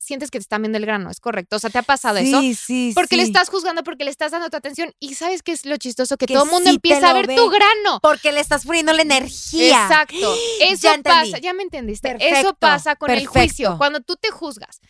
sientes 0.01 0.31
que 0.31 0.39
te 0.39 0.43
están 0.43 0.63
viendo 0.63 0.79
el 0.79 0.87
grano, 0.87 1.11
¿es 1.11 1.21
correcto? 1.21 1.57
O 1.57 1.59
sea, 1.59 1.71
¿te 1.71 1.79
ha 1.79 1.83
pasado 1.83 2.19
eso? 2.19 2.41
Sí, 2.41 2.55
sí, 2.55 2.93
Porque 2.95 3.17
le 3.17 3.25
sí. 3.25 3.31
estás 3.31 3.51
juzgando, 3.51 3.83
porque 3.83 4.05
le 4.05 4.11
estás 4.11 4.31
dando 4.31 4.49
tu 4.49 4.57
atención. 4.57 4.93
Y 5.01 5.15
sabes 5.15 5.43
qué 5.43 5.53
es 5.53 5.67
lo 5.67 5.77
chistoso, 5.77 6.17
que, 6.17 6.27
Que 6.27 6.35
todo 6.35 6.45
el 6.45 6.51
mundo 6.51 6.69
sí 6.71 6.77
empieza 6.77 7.11
a 7.11 7.13
ver 7.13 7.27
ve. 7.27 7.35
tu 7.37 7.49
grano. 7.51 7.99
Porque 8.01 8.31
le 8.33 8.41
estás 8.41 8.65
poniendo 8.65 8.93
la 8.93 9.03
energía. 9.03 9.83
Exacto. 9.83 10.35
Eso 10.63 10.83
Ya 10.83 10.95
entendí. 10.95 11.31
pasa, 11.33 11.39
ya 11.43 11.53
me 11.53 11.65
entendiste. 11.65 12.17
Eso 12.21 12.55
pasa 12.55 12.95
con 12.97 13.11
el 13.11 13.27
juicio. 13.27 13.77
Cuando 13.77 14.01
tú 14.01 14.17
te 14.17 14.31
juzgas 14.31 14.81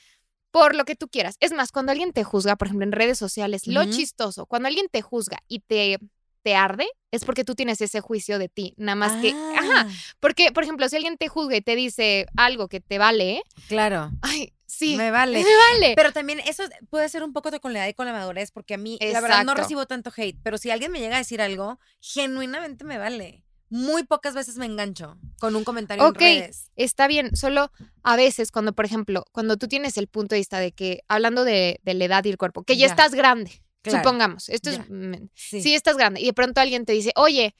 por 0.50 0.74
lo 0.74 0.84
que 0.84 0.94
tú 0.94 1.08
quieras. 1.08 1.36
Es 1.40 1.52
más, 1.52 1.72
cuando 1.72 1.92
alguien 1.92 2.12
te 2.12 2.24
juzga, 2.24 2.56
por 2.56 2.68
ejemplo, 2.68 2.84
en 2.84 2.92
redes 2.92 3.18
sociales, 3.18 3.66
lo 3.66 3.84
chistoso, 3.90 4.46
cuando 4.46 4.68
alguien 4.68 4.88
te 4.90 5.02
juzga 5.02 5.38
y 5.46 5.60
te, 5.60 5.98
te 6.42 6.54
arde, 6.54 6.86
es 7.10 7.24
porque 7.24 7.44
tú 7.44 7.54
tienes 7.54 7.80
ese 7.80 8.00
juicio 8.00 8.38
de 8.38 8.48
ti. 8.48 8.74
Nada 8.76 8.96
más 8.96 9.12
que, 9.20 9.30
ajá. 9.56 9.68
Ah, 9.76 9.88
Porque, 10.20 10.52
por 10.52 10.62
ejemplo, 10.62 10.88
si 10.88 10.96
alguien 10.96 11.16
te 11.16 11.28
juzga 11.28 11.56
y 11.56 11.60
te 11.60 11.76
dice 11.76 12.26
algo 12.36 12.68
que 12.68 12.80
te 12.80 12.98
vale, 12.98 13.42
Claro. 13.68 14.10
ay, 14.22 14.52
sí, 14.66 14.96
Me 14.96 15.10
vale. 15.10 15.42
me 15.42 15.50
vale. 15.72 15.94
Pero 15.96 16.12
también 16.12 16.40
eso 16.40 16.64
puede 16.90 17.08
ser 17.08 17.22
un 17.22 17.32
poco 17.32 17.50
con 17.60 17.72
la 17.72 17.80
edad 17.80 17.88
y 17.88 17.94
con 17.94 18.06
la 18.06 18.12
madurez, 18.12 18.50
porque 18.50 18.74
a 18.74 18.78
mí, 18.78 18.98
la 19.00 19.20
verdad, 19.20 19.44
no 19.44 19.54
recibo 19.54 19.86
tanto 19.86 20.12
hate, 20.16 20.38
pero 20.42 20.58
si 20.58 20.70
alguien 20.70 20.92
me 20.92 21.00
llega 21.00 21.16
a 21.16 21.18
decir 21.18 21.40
algo, 21.40 21.78
genuinamente 22.00 22.84
me 22.84 22.98
vale. 22.98 23.44
Muy 23.70 24.02
pocas 24.04 24.34
veces 24.34 24.56
me 24.56 24.64
engancho 24.64 25.18
con 25.40 25.54
un 25.54 25.62
comentario 25.62 26.02
Ok. 26.06 26.22
en 26.22 26.38
redes. 26.40 26.70
Está 26.76 27.06
bien, 27.06 27.36
solo 27.36 27.70
a 28.02 28.16
veces 28.16 28.50
cuando, 28.50 28.72
por 28.72 28.86
ejemplo, 28.86 29.24
cuando 29.30 29.58
tú 29.58 29.68
tienes 29.68 29.98
el 29.98 30.08
punto 30.08 30.34
de 30.34 30.40
vista 30.40 30.58
de 30.58 30.72
que, 30.72 31.00
hablando 31.06 31.44
de, 31.44 31.78
de 31.82 31.92
la 31.94 32.04
edad 32.06 32.24
y 32.24 32.30
el 32.30 32.38
cuerpo, 32.38 32.62
que 32.62 32.76
ya, 32.78 32.86
Ya. 32.86 32.92
estás 32.92 33.14
grande, 33.14 33.62
Claro, 33.82 33.98
supongamos, 33.98 34.48
esto 34.48 34.70
ya. 34.70 34.86
es, 34.90 35.20
Sí. 35.34 35.62
sí 35.62 35.74
estás 35.74 35.96
grande, 35.96 36.20
y 36.20 36.26
de 36.26 36.32
pronto 36.32 36.60
alguien 36.60 36.84
te 36.84 36.92
dice, 36.92 37.12
oye, 37.16 37.54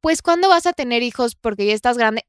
pues 0.00 0.20
¿cuándo 0.22 0.48
vas 0.48 0.66
a 0.66 0.72
tener 0.72 1.02
hijos 1.02 1.34
porque 1.36 1.66
ya 1.66 1.74
estás 1.74 1.96
grande? 1.96 2.26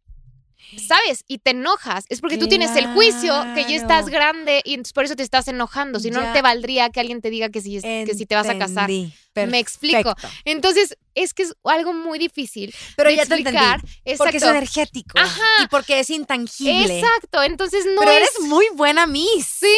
¿Sabes? 0.88 1.24
Y 1.28 1.38
te 1.40 1.52
enojas. 1.52 2.06
Es 2.10 2.20
porque 2.22 2.38
tú 2.38 2.48
tienes 2.48 2.76
el 2.76 2.88
juicio 2.88 3.34
que 3.56 3.62
ya 3.66 3.76
estás 3.76 4.08
grande 4.10 4.62
y 4.66 4.78
por 4.94 5.06
eso 5.06 5.16
te 5.16 5.24
estás 5.24 5.48
enojando. 5.48 6.00
Si 6.00 6.10
no, 6.12 6.22
Ya. 6.22 6.34
te 6.34 6.42
valdría 6.42 6.90
que 6.90 7.00
alguien 7.00 7.22
te 7.22 7.30
diga 7.30 7.50
que 7.50 7.62
si, 7.62 7.80
que 7.82 8.14
si 8.16 8.26
te 8.26 8.36
vas 8.36 8.50
a 8.50 8.58
casar. 8.58 8.90
Me 9.36 9.60
explico. 9.60 10.16
Entonces, 10.46 10.98
es 11.16 11.34
que 11.34 11.44
es 11.44 11.54
algo 11.64 11.94
muy 11.94 12.18
difícil 12.18 12.74
Pero 12.96 13.10
de 13.10 13.16
ya 13.18 13.26
te 13.26 13.36
entendí. 13.36 13.60
explicar. 13.60 13.82
Porque 14.18 14.38
es 14.38 14.44
energético. 14.44 15.20
Ajá. 15.20 15.42
Y 15.64 15.68
porque 15.68 16.00
es 16.00 16.10
intangible. 16.10 17.00
Exacto. 17.00 17.44
Entonces 17.44 17.86
no 17.86 18.00
Pero 18.00 18.12
es. 18.12 18.18
eres 18.18 18.40
muy 18.50 18.66
buena 18.74 19.06
Miss. 19.06 19.46
Sí, 19.60 19.76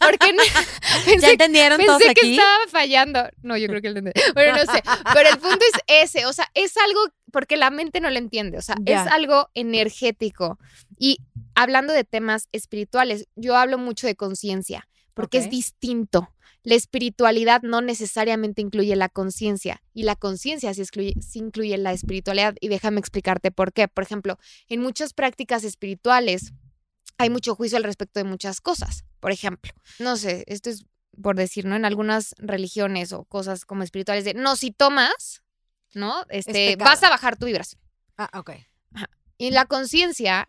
porque 0.00 0.32
no- 0.32 0.42
¿Ya 1.04 1.04
pensé, 1.06 1.30
entendieron 1.32 1.80
todos 1.84 1.98
pensé 1.98 2.14
que 2.14 2.20
aquí? 2.20 2.32
estaba 2.36 2.66
fallando. 2.68 3.28
No, 3.42 3.56
yo 3.56 3.66
creo 3.68 3.80
que 3.80 3.90
lo 3.90 3.98
entendí. 3.98 4.20
Pero 4.34 4.52
no 4.56 4.60
sé. 4.72 4.82
Pero 5.14 5.28
el 5.30 5.38
punto 5.38 5.64
es 5.74 5.80
ese. 6.10 6.26
O 6.26 6.32
sea, 6.32 6.50
es 6.54 6.76
algo 6.76 7.00
porque 7.34 7.56
la 7.58 7.68
mente 7.70 8.00
no 8.00 8.08
lo 8.08 8.16
entiende. 8.18 8.56
O 8.56 8.62
sea, 8.62 8.76
es 8.86 9.12
algo 9.12 9.50
energético. 9.54 10.58
Y 10.96 11.18
hablando 11.54 11.92
de 11.92 12.04
temas 12.04 12.48
espirituales, 12.52 13.26
yo 13.36 13.56
hablo 13.56 13.76
mucho 13.76 14.06
de 14.06 14.14
conciencia 14.14 14.88
porque 15.12 15.38
es 15.38 15.50
distinto. 15.50 16.30
La 16.62 16.76
espiritualidad 16.76 17.60
no 17.62 17.82
necesariamente 17.82 18.62
incluye 18.62 18.96
la 18.96 19.08
conciencia 19.10 19.82
y 19.92 20.04
la 20.04 20.16
conciencia 20.16 20.72
sí, 20.72 20.80
excluye- 20.80 21.20
sí 21.20 21.40
incluye 21.40 21.76
la 21.76 21.92
espiritualidad. 21.92 22.54
Y 22.60 22.68
déjame 22.68 23.00
explicarte 23.00 23.50
por 23.50 23.72
qué. 23.72 23.86
Por 23.88 24.04
ejemplo, 24.04 24.38
en 24.68 24.80
muchas 24.80 25.12
prácticas 25.12 25.64
espirituales 25.64 26.52
hay 27.18 27.28
mucho 27.30 27.54
juicio 27.54 27.76
al 27.76 27.84
respecto 27.84 28.18
de 28.20 28.24
muchas 28.24 28.60
cosas. 28.60 29.04
Por 29.20 29.30
ejemplo, 29.32 29.72
no 29.98 30.16
sé, 30.16 30.44
esto 30.46 30.70
es 30.70 30.86
por 31.22 31.36
decir, 31.36 31.64
¿no? 31.64 31.76
En 31.76 31.84
algunas 31.84 32.34
religiones 32.38 33.12
o 33.12 33.24
cosas 33.24 33.64
como 33.64 33.82
espirituales 33.82 34.24
de, 34.24 34.34
no, 34.34 34.56
si 34.56 34.72
tomas, 34.72 35.43
¿no? 35.94 36.24
Este, 36.28 36.72
pecado. 36.72 36.90
vas 36.90 37.02
a 37.02 37.10
bajar 37.10 37.36
tu 37.36 37.46
vibración. 37.46 37.80
Ah, 38.16 38.30
ok. 38.34 38.52
Y 39.36 39.50
la 39.50 39.66
conciencia 39.66 40.46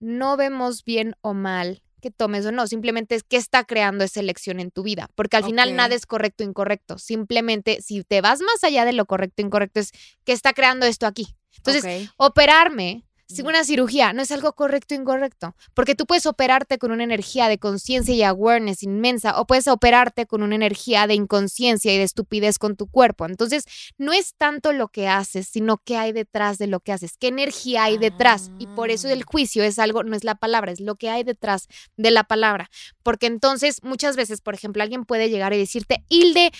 no 0.00 0.36
vemos 0.36 0.84
bien 0.84 1.14
o 1.20 1.34
mal 1.34 1.82
que 2.04 2.10
tomes 2.10 2.44
o 2.44 2.52
no, 2.52 2.66
simplemente 2.66 3.14
es 3.14 3.22
qué 3.22 3.38
está 3.38 3.64
creando 3.64 4.04
esa 4.04 4.20
elección 4.20 4.60
en 4.60 4.70
tu 4.70 4.82
vida, 4.82 5.08
porque 5.14 5.38
al 5.38 5.44
final 5.44 5.74
nada 5.74 5.94
es 5.94 6.04
correcto 6.04 6.44
o 6.44 6.46
incorrecto, 6.46 6.98
simplemente 6.98 7.80
si 7.80 8.04
te 8.04 8.20
vas 8.20 8.40
más 8.40 8.62
allá 8.62 8.84
de 8.84 8.92
lo 8.92 9.06
correcto 9.06 9.42
o 9.42 9.46
incorrecto 9.46 9.80
es 9.80 9.90
qué 10.22 10.32
está 10.32 10.52
creando 10.52 10.84
esto 10.84 11.06
aquí. 11.06 11.34
Entonces, 11.56 12.10
operarme. 12.18 13.06
Una 13.42 13.64
cirugía 13.64 14.12
no 14.12 14.22
es 14.22 14.30
algo 14.30 14.52
correcto 14.52 14.94
o 14.94 14.98
incorrecto, 14.98 15.54
porque 15.74 15.94
tú 15.94 16.06
puedes 16.06 16.26
operarte 16.26 16.78
con 16.78 16.92
una 16.92 17.04
energía 17.04 17.48
de 17.48 17.58
conciencia 17.58 18.14
y 18.14 18.22
awareness 18.22 18.82
inmensa 18.82 19.40
o 19.40 19.46
puedes 19.46 19.66
operarte 19.68 20.26
con 20.26 20.42
una 20.42 20.54
energía 20.54 21.06
de 21.06 21.14
inconsciencia 21.14 21.92
y 21.92 21.98
de 21.98 22.04
estupidez 22.04 22.58
con 22.58 22.76
tu 22.76 22.86
cuerpo. 22.86 23.26
Entonces, 23.26 23.64
no 23.98 24.12
es 24.12 24.34
tanto 24.36 24.72
lo 24.72 24.88
que 24.88 25.08
haces, 25.08 25.48
sino 25.48 25.78
qué 25.78 25.96
hay 25.96 26.12
detrás 26.12 26.58
de 26.58 26.66
lo 26.66 26.80
que 26.80 26.92
haces, 26.92 27.16
qué 27.18 27.28
energía 27.28 27.84
hay 27.84 27.98
detrás. 27.98 28.50
Y 28.58 28.66
por 28.68 28.90
eso 28.90 29.08
el 29.08 29.22
Ah. 29.22 29.26
juicio 29.26 29.64
es 29.64 29.78
algo, 29.78 30.04
no 30.04 30.16
es 30.16 30.24
la 30.24 30.34
palabra, 30.36 30.72
es 30.72 30.80
lo 30.80 30.96
que 30.96 31.10
hay 31.10 31.24
detrás 31.24 31.66
de 31.96 32.10
la 32.10 32.24
palabra. 32.24 32.70
Porque 33.02 33.26
entonces, 33.26 33.82
muchas 33.82 34.16
veces, 34.16 34.40
por 34.40 34.54
ejemplo, 34.54 34.82
alguien 34.82 35.04
puede 35.04 35.30
llegar 35.30 35.52
y 35.52 35.58
decirte, 35.58 36.04
Hilde, 36.08 36.52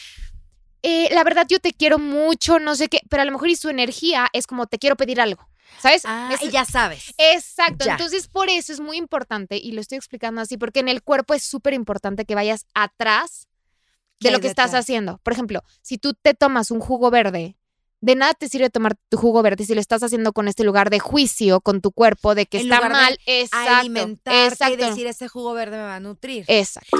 eh, 0.83 1.09
la 1.13 1.25
verdad 1.25 1.47
yo 1.49 1.61
te 1.61 1.73
quiero 1.73 1.99
mucho, 1.99 2.59
no 2.59 2.75
sé 2.77 2.89
qué, 2.89 3.01
pero 3.09 3.23
a 3.23 3.25
lo 3.25 3.33
mejor 3.33 3.49
y 3.49 3.57
su 3.57 3.71
energía 3.71 4.29
es 4.33 4.47
como 4.47 4.67
te 4.67 4.79
quiero 4.79 4.97
pedir 4.97 5.21
algo, 5.21 5.49
¿sabes? 5.81 6.03
Ah, 6.05 6.31
Es- 6.40 6.50
ya 6.50 6.64
sabes. 6.64 7.14
Exacto, 7.18 7.85
Ya. 7.85 7.92
entonces 7.92 8.29
por 8.29 8.48
eso 8.48 8.72
es 8.72 8.81
muy 8.81 8.96
importante, 8.96 9.57
y 9.57 9.72
lo 9.72 9.81
estoy 9.81 9.96
explicando 9.98 10.40
así, 10.40 10.57
porque 10.57 10.81
en 10.81 10.88
el 10.88 11.03
cuerpo 11.03 11.35
es 11.35 11.42
súper 11.42 11.74
importante 11.74 12.24
que 12.24 12.35
vayas 12.35 12.66
atrás 12.74 13.48
¿Qué 14.20 14.29
de 14.29 14.33
lo 14.33 14.40
que 14.40 14.46
estás 14.46 14.72
haciendo. 14.74 15.18
Por 15.22 15.33
ejemplo, 15.33 15.62
si 15.83 15.98
tú 15.98 16.14
te 16.14 16.35
tomas 16.35 16.70
un 16.70 16.81
jugo 16.81 17.11
verde, 17.11 17.57
de 18.00 18.14
nada 18.14 18.35
te 18.35 18.48
sirve 18.48 18.70
tomar 18.70 18.94
tu 19.09 19.16
jugo 19.16 19.42
verde 19.42 19.64
si 19.64 19.74
lo 19.74 19.81
estás 19.81 20.03
haciendo 20.03 20.33
con 20.33 20.46
este 20.46 20.62
lugar 20.62 20.90
de 20.90 21.00
juicio 21.00 21.61
con 21.61 21.81
tu 21.81 21.90
cuerpo, 21.90 22.35
de 22.35 22.46
que 22.46 22.59
En 22.59 22.64
está 22.64 22.77
lugar 22.77 22.92
de 22.92 22.96
mal. 22.98 23.18
Exacto. 23.27 23.74
Alimentarte 23.74 24.46
exacto. 24.46 24.74
y 24.74 24.77
decir 24.77 25.07
ese 25.07 25.29
jugo 25.29 25.53
verde 25.55 25.77
me 25.79 25.83
va 25.85 25.96
a 25.96 26.00
nutrir. 26.00 26.44
Exacto. 26.46 26.96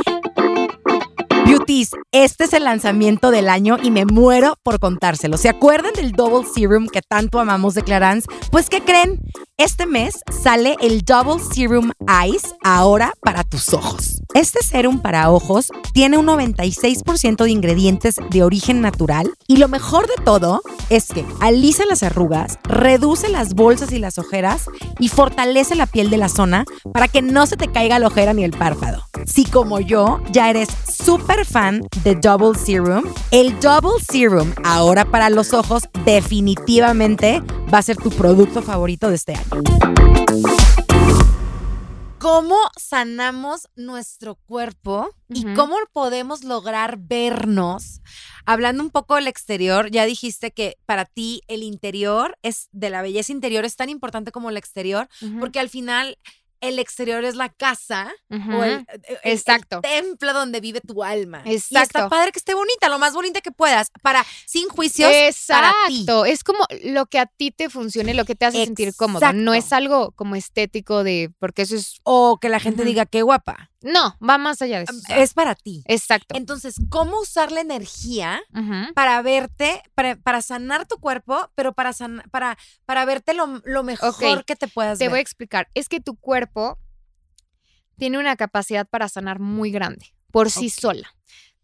Beauties, 1.45 1.91
este 2.11 2.45
es 2.45 2.53
el 2.55 2.65
lanzamiento 2.65 3.31
del 3.31 3.49
año 3.49 3.77
y 3.83 3.91
me 3.91 4.07
muero 4.07 4.57
por 4.63 4.81
contárselo. 4.81 5.37
¿Se 5.37 5.49
acuerdan 5.49 5.93
del 5.95 6.13
Double 6.13 6.49
Serum 6.49 6.89
que 6.89 7.03
tanto 7.03 7.39
amamos 7.39 7.75
de 7.75 7.83
Clarins? 7.83 8.25
Pues, 8.51 8.71
¿qué 8.71 8.81
creen? 8.81 9.21
Este 9.57 9.87
mes 9.87 10.19
sale 10.43 10.77
el 10.81 11.03
Double 11.03 11.41
Serum 11.41 11.93
Eyes 12.09 12.55
ahora 12.65 13.13
para 13.21 13.45
tus 13.45 13.73
ojos. 13.73 14.21
Este 14.35 14.65
serum 14.65 15.01
para 15.01 15.31
ojos 15.31 15.71
tiene 15.93 16.19
un 16.19 16.27
96% 16.27 17.45
de 17.45 17.51
ingredientes 17.51 18.17
de 18.31 18.43
origen 18.43 18.81
natural 18.81 19.31
y 19.47 19.59
lo 19.59 19.69
mejor 19.69 20.09
de 20.09 20.25
todo 20.25 20.61
es 20.91 21.07
que 21.07 21.25
alisa 21.39 21.85
las 21.87 22.03
arrugas, 22.03 22.59
reduce 22.65 23.29
las 23.29 23.55
bolsas 23.55 23.93
y 23.93 24.01
las 24.01 24.19
ojeras 24.19 24.67
y 24.99 25.09
fortalece 25.09 25.77
la 25.77 25.87
piel 25.87 26.11
de 26.11 26.17
la 26.17 26.29
zona 26.29 26.65
para 26.93 27.07
que 27.07 27.23
no 27.23 27.47
se 27.47 27.57
te 27.57 27.69
caiga 27.69 28.01
la 28.01 28.09
ojera 28.09 28.33
ni 28.33 28.43
el 28.43 28.51
párpado. 28.51 29.05
Si 29.25 29.45
como 29.45 29.79
yo 29.79 30.21
ya 30.33 30.51
eres 30.51 30.69
súper 30.93 31.34
fan 31.43 31.83
de 32.05 32.15
Double 32.15 32.57
Serum, 32.57 33.03
el 33.33 33.59
Double 33.59 34.01
Serum 34.09 34.53
ahora 34.63 35.05
para 35.05 35.31
los 35.31 35.53
ojos 35.53 35.89
definitivamente 36.05 37.43
va 37.73 37.79
a 37.79 37.83
ser 37.83 37.97
tu 37.97 38.11
producto 38.11 38.63
favorito 38.63 39.09
de 39.09 39.17
este 39.17 39.35
año. 39.35 39.63
¿Cómo 42.25 42.57
sanamos 42.79 43.69
nuestro 43.77 44.37
cuerpo 44.37 45.11
y 45.29 45.45
cómo 45.55 45.77
podemos 45.93 46.43
lograr 46.43 46.97
vernos? 46.99 48.01
Hablando 48.47 48.83
un 48.83 48.89
poco 48.91 49.17
del 49.17 49.27
exterior, 49.27 49.91
ya 49.91 50.07
dijiste 50.07 50.51
que 50.51 50.79
para 50.87 51.05
ti 51.05 51.43
el 51.49 51.63
interior 51.63 52.39
es 52.43 52.69
de 52.73 52.89
la 52.89 53.03
belleza 53.03 53.31
interior 53.31 53.67
es 53.67 53.77
tan 53.77 53.91
importante 53.91 54.33
como 54.33 54.49
el 54.49 54.57
exterior, 54.57 55.07
porque 55.39 55.61
al 55.61 55.69
final 55.69 56.17
el 56.69 56.79
exterior 56.79 57.25
es 57.25 57.35
la 57.35 57.49
casa 57.49 58.13
o 58.31 58.65
el, 58.65 58.87
el 58.91 59.19
Exacto. 59.23 59.81
templo 59.81 60.33
donde 60.33 60.61
vive 60.61 60.81
tu 60.81 61.03
alma. 61.05 61.43
Y 61.45 61.55
está 61.55 61.83
Exacto. 61.83 62.09
padre 62.11 62.33
que 62.33 62.39
esté 62.39 62.55
bonita, 62.55 62.89
lo 62.89 62.99
más 62.99 63.15
bonita 63.15 63.41
que 63.41 63.53
puedas, 63.53 63.91
para 64.03 64.25
sin 64.47 64.69
juicios 64.69 65.11
para 65.49 65.73
ti. 65.89 66.01
Exacto. 66.01 66.25
Es 66.25 66.43
como 66.45 66.65
lo 66.85 67.07
que 67.07 67.19
a 67.19 67.27
ti 67.27 67.51
te 67.51 67.71
funcione, 67.71 68.15
lo 68.15 68.25
que 68.25 68.35
te 68.35 68.47
hace 68.47 68.65
sentir 68.65 68.95
cómodo. 68.97 69.21
No 69.33 69.55
Exacto. 69.55 69.67
es 69.67 69.73
algo 69.73 70.13
como 70.13 70.37
estético 70.37 71.05
de, 71.05 71.31
porque 71.39 71.63
eso 71.63 71.77
es, 71.77 72.01
O 72.03 72.39
que 72.41 72.49
la 72.49 72.61
gente 72.61 72.85
diga 72.85 73.07
qué 73.07 73.23
guapa. 73.23 73.71
No, 73.85 74.17
va 74.27 74.39
más 74.39 74.61
allá 74.63 74.79
de 74.79 74.85
eso. 74.85 74.95
Es 75.11 75.35
para 75.35 75.55
ti. 75.55 75.83
Exacto. 75.87 76.35
Entonces, 76.37 76.77
¿cómo 76.89 77.21
usar 77.21 77.53
la 77.53 77.61
energía 77.61 78.41
para 78.95 79.21
verte, 79.23 79.83
para, 79.95 80.17
para 80.17 80.41
sanar 80.43 80.87
tu 80.87 80.97
cuerpo, 80.99 81.51
pero 81.55 81.73
para, 81.75 81.93
san- 81.93 82.23
para, 82.31 82.57
para 82.87 83.05
verte 83.05 83.35
lo, 83.35 83.61
lo 83.65 83.83
mejor 83.83 84.45
que 84.45 84.57
te 84.57 84.67
puedas 84.69 84.99
Te 84.99 85.05
ver? 85.05 85.11
voy 85.11 85.19
a 85.19 85.23
explicar. 85.23 85.69
Es 85.75 85.89
que 85.89 86.01
tu 86.01 86.17
cuerpo 86.17 86.79
tiene 87.97 88.19
una 88.19 88.37
capacidad 88.37 88.87
para 88.89 89.09
sanar 89.09 89.39
muy 89.39 89.71
grande 89.71 90.07
por 90.31 90.51
sí 90.51 90.71
sola. 90.71 91.15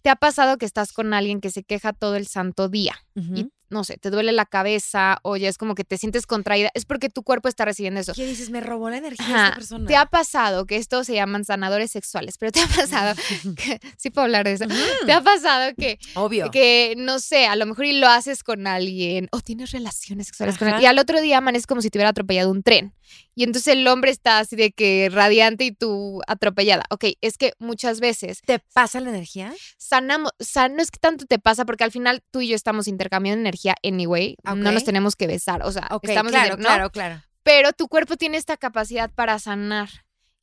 ¿Te 0.02 0.11
ha 0.11 0.16
pasado 0.16 0.56
que 0.59 0.64
estás 0.66 0.92
con 0.92 1.12
alguien 1.12 1.40
que 1.40 1.50
se 1.50 1.62
queja 1.64 1.92
todo 1.92 2.16
el 2.16 2.26
santo 2.26 2.68
día 2.68 2.94
Ujú. 3.16 3.35
y 3.37 3.52
no 3.70 3.85
sé, 3.85 3.96
te 3.96 4.11
duele 4.11 4.33
la 4.33 4.46
cabeza 4.46 5.18
o 5.22 5.37
ya 5.37 5.48
es 5.48 5.59
como 5.59 5.74
que 5.74 5.85
te 5.85 5.96
sientes 5.96 6.26
contraída? 6.26 6.70
Es 6.74 6.85
porque 6.85 7.09
tu 7.09 7.22
cuerpo 7.22 7.48
está 7.48 7.64
recibiendo 7.64 8.00
eso. 8.00 8.12
¿Qué 8.14 8.26
dices? 8.26 8.50
Me 8.50 8.61
robó 8.61 8.90
la 8.90 8.98
energía 8.98 9.24
Ajá, 9.24 9.44
esta 9.44 9.54
persona. 9.56 9.87
Te 9.87 9.96
ha 9.96 10.06
pasado 10.06 10.66
que 10.66 10.76
estos 10.76 11.06
se 11.06 11.14
llaman 11.14 11.44
sanadores 11.44 11.90
sexuales, 11.90 12.37
pero 12.38 12.52
te 12.52 12.61
ha 12.61 12.66
pasado 12.66 13.14
que 13.56 13.80
sí 13.96 14.11
puedo 14.11 14.24
hablar 14.24 14.44
de 14.44 14.52
eso. 14.52 14.64
Te 15.06 15.12
ha 15.12 15.22
pasado 15.22 15.72
que 15.76 15.98
Obvio. 16.14 16.50
que 16.50 16.94
no 16.96 17.18
sé, 17.18 17.46
a 17.46 17.56
lo 17.56 17.66
mejor 17.66 17.85
y 17.87 17.98
lo 17.98 18.09
haces 18.09 18.42
con 18.42 18.66
alguien 18.66 19.28
o 19.33 19.40
tienes 19.40 19.70
relaciones 19.70 20.26
sexuales 20.26 20.59
con 20.59 20.68
alguien 20.68 20.83
y 20.83 20.87
al 20.87 20.98
otro 20.98 21.20
día 21.20 21.38
amaneces 21.38 21.66
como 21.66 21.83
si 21.83 21.90
te 21.90 21.98
hubiera 21.98 22.11
atropellado 22.11 22.50
un 22.50 22.62
tren. 22.62 22.94
Y 23.40 23.44
entonces 23.44 23.72
el 23.72 23.88
hombre 23.88 24.11
está 24.11 24.38
así 24.38 24.55
de 24.55 24.70
que 24.70 25.09
radiante 25.11 25.64
y 25.64 25.72
tú 25.72 26.20
atropellada. 26.26 26.85
Ok, 26.90 27.07
es 27.22 27.38
que 27.38 27.55
muchas 27.59 27.98
veces 27.98 28.42
¿Te 28.44 28.59
pasa 28.74 29.00
la 29.00 29.09
energía? 29.09 29.50
sanamos, 29.79 30.33
san- 30.38 30.76
no 30.76 30.83
es 30.83 30.90
que 30.90 30.98
tanto 30.98 31.24
te 31.24 31.38
pasa 31.38 31.64
porque 31.64 31.83
al 31.85 31.90
final 31.90 32.22
tú 32.31 32.42
y 32.42 32.48
yo 32.48 32.55
estamos 32.55 32.87
intercambiando 32.87 33.40
energía 33.40 33.76
anyway, 33.83 34.37
no 34.44 34.72
nos 34.72 34.85
tenemos 34.85 35.16
que 35.16 35.26
besar, 35.26 35.62
o 35.62 35.72
sea, 35.72 35.88
estamos 36.03 36.33
claro, 36.33 36.48
inter- 36.48 36.59
¿no? 36.59 36.64
claro, 36.68 36.90
claro. 36.90 37.22
Pero 37.42 37.72
tu 37.72 37.88
cuerpo 37.88 38.18
tiene 38.18 38.37
esta 38.37 38.59
capacidad 38.59 39.11
para 39.11 39.38
sanar 39.38 39.88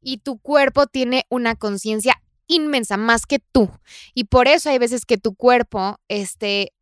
y 0.01 0.17
tu 0.17 0.39
cuerpo 0.39 0.87
tiene 0.87 1.27
una 1.29 1.53
conciencia 1.53 2.19
inmensa, 2.47 2.97
más 2.97 3.27
que 3.27 3.37
tú. 3.37 3.69
Y 4.15 4.23
por 4.23 4.47
eso 4.47 4.71
hay 4.71 4.79
veces 4.79 5.05
que 5.05 5.19
tu 5.19 5.35
cuerpo, 5.35 5.99
este, 6.07 6.73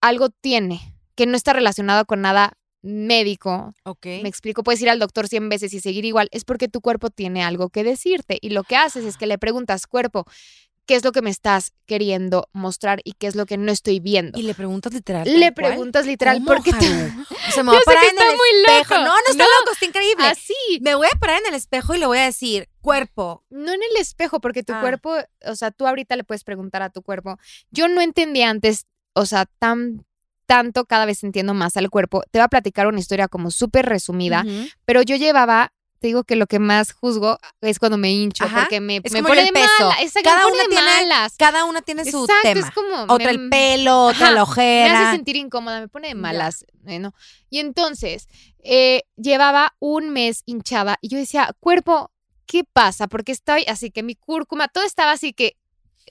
algo 0.00 0.28
tiene 0.30 0.94
que 1.16 1.26
no 1.26 1.36
está 1.36 1.52
relacionado 1.54 2.04
con 2.04 2.20
nada 2.20 2.52
médico. 2.84 3.74
Me 4.04 4.28
explico, 4.28 4.62
puedes 4.62 4.80
ir 4.82 4.90
al 4.90 4.98
doctor 4.98 5.26
100 5.28 5.48
veces 5.48 5.72
y 5.74 5.80
seguir 5.80 6.04
igual. 6.04 6.28
Es 6.32 6.44
porque 6.44 6.68
tu 6.68 6.80
cuerpo 6.80 7.10
tiene 7.10 7.42
algo 7.42 7.70
que 7.70 7.82
decirte. 7.82 8.38
Y 8.40 8.50
lo 8.50 8.62
que 8.62 8.76
haces 8.76 9.04
es 9.04 9.16
que 9.16 9.26
le 9.26 9.38
preguntas, 9.38 9.86
cuerpo, 9.86 10.26
¿qué 10.86 10.94
es 10.96 11.02
lo 11.04 11.12
que 11.12 11.22
me 11.22 11.30
estás 11.30 11.72
queriendo 11.86 12.48
mostrar 12.52 13.00
y 13.04 13.12
qué 13.14 13.26
es 13.26 13.34
lo 13.36 13.46
que 13.46 13.56
no 13.56 13.72
estoy 13.72 14.00
viendo? 14.00 14.38
Y 14.38 14.42
le 14.42 14.54
preguntas 14.54 14.92
literal. 14.92 15.24
le 15.26 15.38
cual. 15.52 15.54
preguntas 15.54 16.04
literal, 16.06 16.36
¿Cómo, 16.36 16.46
porque 16.46 16.72
te... 16.72 16.86
Sea, 17.54 17.62
me 17.62 17.72
Yo 17.72 17.78
a 17.78 17.82
parar 17.86 18.04
en 18.04 18.18
el 18.18 18.36
muy 18.36 18.48
espejo. 18.66 18.94
loco. 18.94 19.04
No, 19.06 19.14
no 19.14 19.30
está 19.30 19.44
No. 19.44 19.50
loco, 19.60 19.72
está 19.72 19.84
increíble. 19.86 20.24
Así. 20.26 20.54
Me 20.82 20.94
voy 20.94 21.06
a 21.12 21.18
parar 21.18 21.40
en 21.40 21.46
el 21.48 21.54
espejo 21.54 21.94
y 21.94 21.98
le 21.98 22.06
voy 22.06 22.18
a 22.18 22.24
decir, 22.24 22.68
cuerpo, 22.82 23.44
No 23.50 23.72
en 23.72 23.80
el 23.82 23.96
espejo, 23.98 24.40
porque 24.40 24.62
tu 24.62 24.74
Ah. 24.74 24.80
cuerpo, 24.80 25.16
o 25.46 25.54
sea, 25.56 25.70
tú 25.70 25.86
ahorita 25.86 26.16
le 26.16 26.24
puedes 26.24 26.44
preguntar 26.44 26.82
a 26.82 26.90
tu 26.90 27.02
cuerpo. 27.02 27.38
Yo 27.70 27.88
no 27.88 28.00
entendía 28.02 28.50
antes, 28.50 28.86
o 29.14 29.24
sea, 29.24 29.46
tan 29.58 30.04
tanto, 30.46 30.84
cada 30.84 31.06
vez 31.06 31.22
entiendo 31.24 31.54
más 31.54 31.76
al 31.76 31.90
cuerpo. 31.90 32.22
Te 32.30 32.38
voy 32.38 32.44
a 32.44 32.48
platicar 32.48 32.86
una 32.86 32.98
historia 33.00 33.28
como 33.28 33.50
súper 33.50 33.86
resumida, 33.86 34.44
pero 34.84 35.02
yo 35.02 35.16
llevaba, 35.16 35.72
te 36.00 36.08
digo 36.08 36.24
que 36.24 36.36
lo 36.36 36.46
que 36.46 36.58
más 36.58 36.92
juzgo 36.92 37.38
es 37.62 37.78
cuando 37.78 37.96
me 37.96 38.10
hincho, 38.12 38.44
Ajá. 38.44 38.60
porque 38.60 38.80
me, 38.80 38.96
Es 39.02 39.12
me 39.12 39.20
como 39.20 39.28
pone 39.28 39.40
el 39.40 39.46
de 39.46 39.52
peso. 39.52 39.66
mala. 39.88 40.02
Exacto, 40.02 40.28
Cada 40.28 40.42
me 40.44 40.50
pone 40.50 40.54
una 40.60 40.68
tiene 40.68 40.84
malas. 40.84 41.34
Cada 41.38 41.64
una 41.64 41.80
tiene 41.82 42.04
su 42.04 42.24
Exacto, 42.24 42.42
tema. 42.42 42.68
es 42.68 42.74
como... 42.74 43.02
Otra 43.14 43.26
me- 43.26 43.30
el 43.30 43.48
pelo, 43.48 44.04
otra 44.06 44.26
Ajá, 44.26 44.30
la 44.34 44.34
me 44.36 44.42
ojera. 44.42 45.00
hace 45.08 45.16
sentir 45.16 45.36
incómoda, 45.36 45.80
me 45.80 45.88
pone 45.88 46.08
de 46.08 46.14
malas. 46.14 46.66
eh, 46.86 46.98
¿no? 46.98 47.14
Y 47.48 47.60
entonces, 47.60 48.28
eh, 48.62 49.04
llevaba 49.16 49.74
un 49.78 50.10
mes 50.10 50.42
hinchada 50.44 50.98
y 51.00 51.08
yo 51.08 51.16
decía, 51.18 51.54
cuerpo, 51.60 52.10
¿qué 52.46 52.64
pasa? 52.70 53.06
Porque 53.06 53.32
estoy 53.32 53.64
así 53.66 53.90
que 53.90 54.02
mi 54.02 54.14
cúrcuma, 54.14 54.68
todo 54.68 54.84
estaba 54.84 55.12
así 55.12 55.32
que 55.32 55.56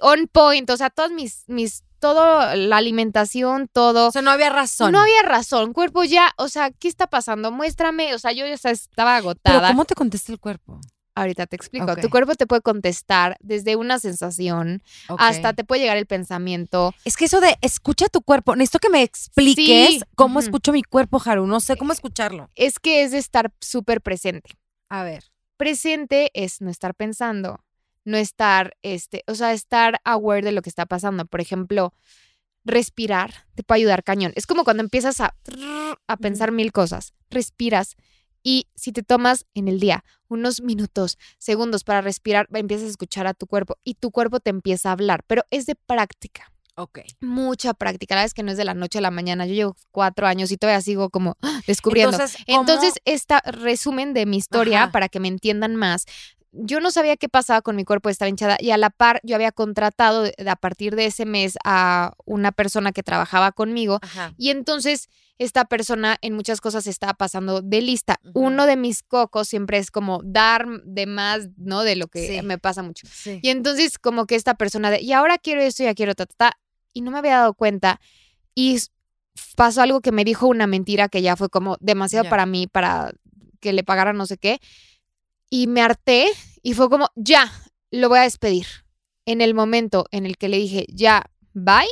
on 0.01 0.27
point, 0.27 0.67
o 0.71 0.77
sea, 0.77 0.89
todos 0.89 1.11
mis, 1.11 1.43
mis, 1.45 1.83
todo, 2.03 2.53
la 2.55 2.75
alimentación, 2.77 3.69
todo. 3.71 4.09
O 4.09 4.11
sea, 4.11 4.21
no 4.21 4.29
había 4.31 4.49
razón. 4.49 4.91
no 4.91 4.99
había 4.99 5.21
razón, 5.23 5.71
cuerpo 5.71 6.03
ya, 6.03 6.31
o 6.37 6.49
sea, 6.49 6.69
¿qué 6.71 6.89
está 6.89 7.07
pasando? 7.07 7.49
Muéstrame, 7.49 8.13
o 8.13 8.19
sea, 8.19 8.33
yo 8.33 8.45
ya 8.45 8.53
estaba 8.55 9.15
Pero 9.17 9.29
agotada. 9.29 9.69
¿cómo 9.69 9.85
te 9.85 9.95
contesta 9.95 10.33
el 10.33 10.39
cuerpo? 10.39 10.81
Ahorita 11.15 11.45
te 11.45 11.55
explico. 11.55 11.95
Tu 11.95 12.09
cuerpo 12.09 12.33
te 12.35 12.45
puede 12.45 12.61
contestar 12.61 13.37
desde 13.39 13.75
una 13.77 13.99
sensación 13.99 14.81
hasta 15.17 15.53
te 15.53 15.63
puede 15.63 15.81
llegar 15.81 15.95
el 15.95 16.07
pensamiento. 16.07 16.93
Es 17.05 17.15
que 17.15 17.25
eso 17.25 17.39
de 17.39 17.55
escucha 17.61 18.09
tu 18.09 18.21
cuerpo, 18.21 18.55
necesito 18.55 18.79
que 18.79 18.89
me 18.89 19.03
expliques 19.03 19.89
Sí. 19.91 20.01
cómo 20.15 20.39
escucho 20.39 20.73
mi 20.73 20.83
cuerpo, 20.83 21.21
Haru. 21.23 21.45
No 21.47 21.59
sé 21.61 21.77
cómo 21.77 21.93
escucharlo. 21.93 22.49
Es 22.55 22.79
que 22.79 23.03
es 23.03 23.11
de 23.11 23.19
estar 23.19 23.53
súper 23.61 24.01
presente. 24.01 24.57
A 24.89 25.03
ver. 25.03 25.23
presente 25.55 26.31
es 26.33 26.59
no 26.61 26.69
estar 26.69 26.95
pensando, 26.95 27.63
no 28.05 28.17
estar, 28.17 28.77
este, 28.81 29.23
o 29.27 29.35
sea, 29.35 29.53
estar 29.53 29.99
aware 30.03 30.45
de 30.45 30.51
lo 30.51 30.61
que 30.61 30.69
está 30.69 30.85
pasando. 30.85 31.25
Por 31.25 31.41
ejemplo, 31.41 31.93
respirar 32.65 33.45
te 33.55 33.63
puede 33.63 33.81
ayudar 33.81 34.03
cañón. 34.03 34.33
Es 34.35 34.47
como 34.47 34.63
cuando 34.63 34.83
empiezas 34.83 35.19
a, 35.21 35.35
a 36.07 36.17
pensar 36.17 36.51
mil 36.51 36.71
cosas, 36.71 37.13
respiras 37.29 37.95
Y 38.41 38.67
si 38.75 38.91
te 38.91 39.03
tomas 39.03 39.45
en 39.53 39.67
el 39.67 39.79
día 39.79 40.03
unos 40.27 40.61
minutos, 40.61 41.17
segundos 41.37 41.83
para 41.83 42.01
respirar, 42.01 42.47
empiezas 42.53 42.87
a 42.87 42.89
escuchar 42.89 43.27
a 43.27 43.33
tu 43.33 43.47
cuerpo 43.47 43.77
y 43.83 43.95
tu 43.95 44.11
cuerpo 44.11 44.39
te 44.39 44.49
empieza 44.49 44.89
a 44.89 44.93
hablar, 44.93 45.23
pero 45.27 45.43
es 45.49 45.65
de 45.65 45.75
práctica. 45.75 46.51
Ok. 46.75 46.99
Mucha 47.21 47.73
práctica. 47.73 48.15
La 48.15 48.21
verdad 48.21 48.27
es 48.27 48.33
que 48.33 48.43
no 48.43 48.51
es 48.51 48.57
de 48.57 48.65
la 48.65 48.73
noche 48.73 48.97
a 48.97 49.01
la 49.01 49.11
mañana. 49.11 49.45
Yo 49.45 49.53
llevo 49.53 49.75
cuatro 49.91 50.25
años 50.25 50.51
y 50.51 50.57
todavía 50.57 50.81
sigo 50.81 51.09
como 51.09 51.37
descubriendo. 51.67 52.15
Entonces. 52.15 52.41
Entonces, 52.47 52.93
esta 53.05 53.41
resumen 53.41 54.13
de 54.13 54.25
mi 54.25 54.37
historia 54.37 54.83
Ajá. 54.83 54.91
para 54.91 55.09
que 55.09 55.19
me 55.19 55.27
entiendan 55.27 55.75
más. 55.75 56.05
Yo 56.55 56.79
no 56.79 56.91
sabía 56.91 57.17
qué 57.17 57.29
pasaba 57.29 57.61
con 57.63 57.75
mi 57.75 57.83
cuerpo, 57.83 58.09
estaba 58.09 58.29
hinchada 58.29 58.57
y 58.59 58.69
a 58.71 58.77
la 58.77 58.91
par 58.91 59.19
yo 59.23 59.35
había 59.35 59.51
contratado 59.51 60.29
a 60.47 60.55
partir 60.55 60.95
de 60.95 61.07
ese 61.07 61.25
mes 61.25 61.57
a 61.65 62.13
una 62.25 62.51
persona 62.51 62.91
que 62.91 63.01
trabajaba 63.01 63.51
conmigo 63.51 63.99
Ajá. 64.03 64.33
y 64.37 64.51
entonces 64.51 65.09
esta 65.39 65.65
persona 65.65 66.17
en 66.21 66.35
muchas 66.35 66.61
cosas 66.61 66.85
estaba 66.85 67.15
pasando 67.15 67.61
de 67.63 67.81
lista. 67.81 68.19
Uno 68.35 68.67
de 68.67 68.75
mis 68.77 69.01
cocos 69.01 69.47
siempre 69.49 69.79
es 69.79 69.89
como 69.89 70.21
dar 70.23 70.67
de 70.85 71.07
más, 71.07 71.49
¿no? 71.57 71.81
De 71.81 71.95
lo 71.95 72.07
que 72.07 72.27
Sí. 72.39 72.41
me 72.45 72.59
pasa 72.59 72.83
mucho. 72.83 73.07
Sí. 73.11 73.39
Y 73.41 73.49
entonces 73.49 73.97
como 73.97 74.27
que 74.27 74.35
esta 74.35 74.53
persona 74.53 74.91
de, 74.91 75.01
y 75.01 75.11
ahora 75.11 75.39
quiero 75.39 75.61
esto, 75.61 75.83
ya 75.83 75.95
quiero 75.95 76.13
ta, 76.13 76.27
ta, 76.27 76.35
ta, 76.37 76.59
y 76.93 77.01
no 77.01 77.09
me 77.09 77.17
había 77.17 77.37
dado 77.39 77.55
cuenta. 77.55 77.99
Y 78.53 78.77
pasó 79.55 79.81
algo 79.81 80.01
que 80.01 80.11
me 80.11 80.23
dijo 80.23 80.47
una 80.47 80.67
mentira 80.67 81.09
que 81.09 81.23
ya 81.23 81.35
fue 81.35 81.49
como 81.49 81.77
demasiado 81.79 82.29
para 82.29 82.45
mí, 82.45 82.67
para 82.67 83.11
que 83.59 83.73
le 83.73 83.83
pagara 83.83 84.13
no 84.13 84.27
sé 84.27 84.37
qué. 84.37 84.59
Y 85.53 85.67
me 85.67 85.83
harté 85.83 86.31
y 86.63 86.73
fue 86.73 86.89
como, 86.89 87.09
ya, 87.13 87.53
lo 87.91 88.09
voy 88.09 88.17
a 88.17 88.23
despedir. 88.23 88.65
En 89.27 89.39
el 89.39 89.53
momento 89.53 90.07
en 90.09 90.25
el 90.25 90.35
que 90.35 90.49
le 90.49 90.57
dije, 90.57 90.87
ya, 90.89 91.29
bye, 91.53 91.85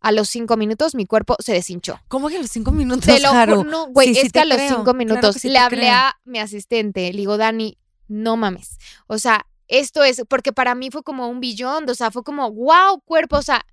a 0.00 0.12
los 0.12 0.28
cinco 0.28 0.56
minutos 0.56 0.94
mi 0.94 1.04
cuerpo 1.04 1.34
se 1.40 1.52
deshinchó. 1.52 1.98
¿Cómo 2.06 2.28
que 2.28 2.36
a 2.36 2.40
los 2.40 2.52
cinco 2.52 2.70
minutos, 2.70 3.06
Te 3.06 3.18
lo 3.18 3.64
no, 3.64 3.88
güey, 3.88 4.10
Sí, 4.10 4.14
sí 4.14 4.20
es 4.20 4.26
que 4.26 4.30
te 4.30 4.40
a 4.42 4.44
los 4.44 4.56
creo, 4.56 4.68
cinco 4.68 4.84
claro 4.84 4.98
minutos 4.98 5.34
que 5.34 5.40
sí 5.40 5.48
le 5.48 5.58
hablé 5.58 5.78
creo. 5.80 5.94
a 5.94 6.20
mi 6.24 6.38
asistente, 6.38 7.12
le 7.12 7.18
digo, 7.18 7.38
Dani, 7.38 7.76
no 8.06 8.36
mames. 8.36 8.78
O 9.08 9.18
sea, 9.18 9.48
esto 9.66 10.04
es, 10.04 10.22
porque 10.28 10.52
para 10.52 10.76
mí 10.76 10.92
fue 10.92 11.02
como 11.02 11.26
un 11.26 11.40
billón, 11.40 11.90
o 11.90 11.94
sea, 11.96 12.12
fue 12.12 12.22
como, 12.22 12.52
wow, 12.52 13.00
cuerpo, 13.04 13.36
o 13.36 13.42
sea, 13.42 13.66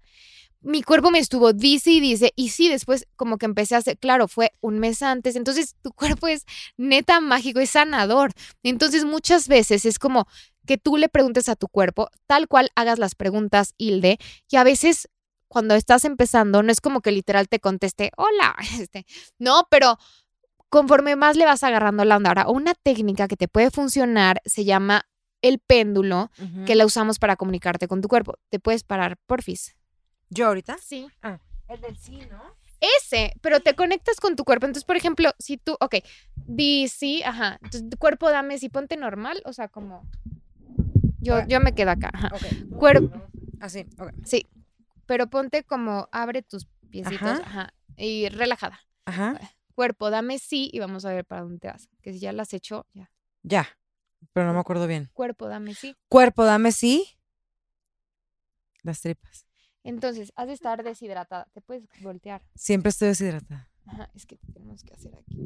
mi 0.62 0.84
cuerpo 0.84 1.12
me 1.12 1.20
estuvo 1.20 1.54
dice 1.54 1.92
y 1.92 2.00
dice, 2.00 2.34
y 2.36 2.50
sí, 2.50 2.70
después 2.70 3.08
como 3.16 3.38
que 3.38 3.46
empecé 3.46 3.76
a 3.76 3.80
hacer, 3.80 3.98
claro, 3.98 4.28
fue 4.28 4.52
un 4.62 4.80
mes 4.80 5.02
antes, 5.02 5.36
entonces 5.36 5.76
tu 5.82 5.92
cuerpo 5.94 6.28
es 6.28 6.46
neta 6.78 7.20
mágico, 7.20 7.60
es 7.60 7.72
sanador. 7.72 8.32
Entonces 8.64 9.06
muchas 9.06 9.48
veces 9.48 9.86
es 9.86 10.00
como 10.00 10.28
que 10.66 10.78
tú 10.78 10.98
le 10.98 11.10
preguntes 11.10 11.50
a 11.50 11.56
tu 11.56 11.68
cuerpo, 11.68 12.10
tal 12.28 12.48
cual 12.48 12.70
hagas 12.76 13.00
las 13.00 13.16
preguntas, 13.16 13.74
Hilde, 13.78 14.20
y 14.50 14.58
a 14.58 14.64
veces 14.64 15.10
cuando 15.48 15.74
estás 15.74 16.06
empezando, 16.06 16.62
no 16.62 16.72
es 16.72 16.80
como 16.80 17.02
que 17.02 17.12
literal 17.12 17.50
te 17.50 17.60
conteste, 17.60 18.12
hola, 18.18 18.56
este, 18.80 19.06
no, 19.40 19.68
pero 19.72 19.98
conforme 20.70 21.16
más 21.16 21.36
le 21.36 21.46
vas 21.46 21.64
agarrando 21.64 22.06
la 22.06 22.18
onda. 22.18 22.30
Ahora, 22.30 22.48
una 22.48 22.76
técnica 22.76 23.28
que 23.28 23.36
te 23.36 23.48
puede 23.48 23.72
funcionar 23.72 24.42
se 24.46 24.64
llama 24.64 25.06
el 25.42 25.60
péndulo, 25.60 26.32
que 26.66 26.76
la 26.76 26.86
usamos 26.86 27.18
para 27.18 27.38
comunicarte 27.38 27.88
con 27.88 28.02
tu 28.02 28.10
cuerpo. 28.10 28.36
Te 28.50 28.60
puedes 28.60 28.84
parar, 28.84 29.18
porfis. 29.26 29.79
¿Yo 30.30 30.48
ahorita? 30.48 30.78
Sí. 30.78 31.08
El 31.68 31.82
del 31.82 31.98
sí, 31.98 32.20
¿no? 32.30 32.42
Ese, 32.80 33.34
pero 33.42 33.60
te 33.60 33.76
conectas 33.76 34.20
con 34.20 34.36
tu 34.36 34.44
cuerpo. 34.44 34.66
Entonces, 34.66 34.86
por 34.86 34.96
ejemplo, 34.96 35.32
si 35.38 35.58
tú, 35.58 35.76
ok, 35.80 35.96
di 36.48 36.88
sí, 36.88 37.22
ajá. 37.24 37.60
Entonces, 37.62 37.90
tu 37.90 37.98
cuerpo 37.98 38.30
dame 38.30 38.58
si 38.58 38.70
ponte 38.70 38.96
normal, 38.98 39.42
o 39.46 39.54
sea, 39.54 39.68
como. 39.68 40.10
Yo, 41.20 41.46
yo 41.48 41.60
me 41.60 41.74
quedo 41.74 41.92
acá, 41.92 42.10
ajá. 42.14 42.30
Ok. 42.34 42.78
Cuerpo, 42.78 43.22
Así, 43.60 43.86
ok. 43.98 44.14
sí. 44.24 44.48
Pero 45.06 45.28
ponte 45.28 45.64
como, 45.64 46.08
abre 46.12 46.42
tus 46.42 46.68
piecitos, 46.90 47.40
Ajá. 47.42 47.42
ajá. 47.44 47.74
Y 47.98 48.30
relajada. 48.30 48.80
Ajá. 49.06 49.40
Cuerpo, 49.76 50.10
dame 50.10 50.40
sí, 50.40 50.70
y 50.72 50.80
vamos 50.80 51.04
a 51.06 51.14
ver 51.14 51.26
para 51.26 51.42
dónde 51.42 51.60
te 51.60 51.68
vas. 51.68 51.90
Que 52.02 52.14
si 52.14 52.20
ya 52.20 52.32
las 52.32 52.50
has 52.50 52.54
hecho, 52.54 52.86
ya. 52.94 53.12
Ya. 53.44 53.68
Pero 54.34 54.48
no 54.48 54.54
me 54.54 54.60
acuerdo 54.60 54.88
bien. 54.88 55.10
Cuerpo, 55.14 55.48
dame 55.48 55.74
sí. 55.76 55.96
Cuerpo, 56.08 56.46
dame 56.46 56.72
sí. 56.72 57.18
Las 58.84 59.02
tripas. 59.02 59.49
Entonces, 59.84 60.32
has 60.36 60.48
de 60.48 60.54
estar 60.54 60.84
deshidratada. 60.84 61.48
Te 61.54 61.62
puedes 61.62 61.84
voltear. 62.02 62.42
Siempre 62.56 62.90
estoy 62.90 63.10
deshidratada. 63.10 63.70
Ajá, 63.86 64.12
es 64.14 64.26
que 64.26 64.38
tenemos 64.54 64.84
que 64.84 64.94
hacer 64.94 65.16
aquí. 65.16 65.38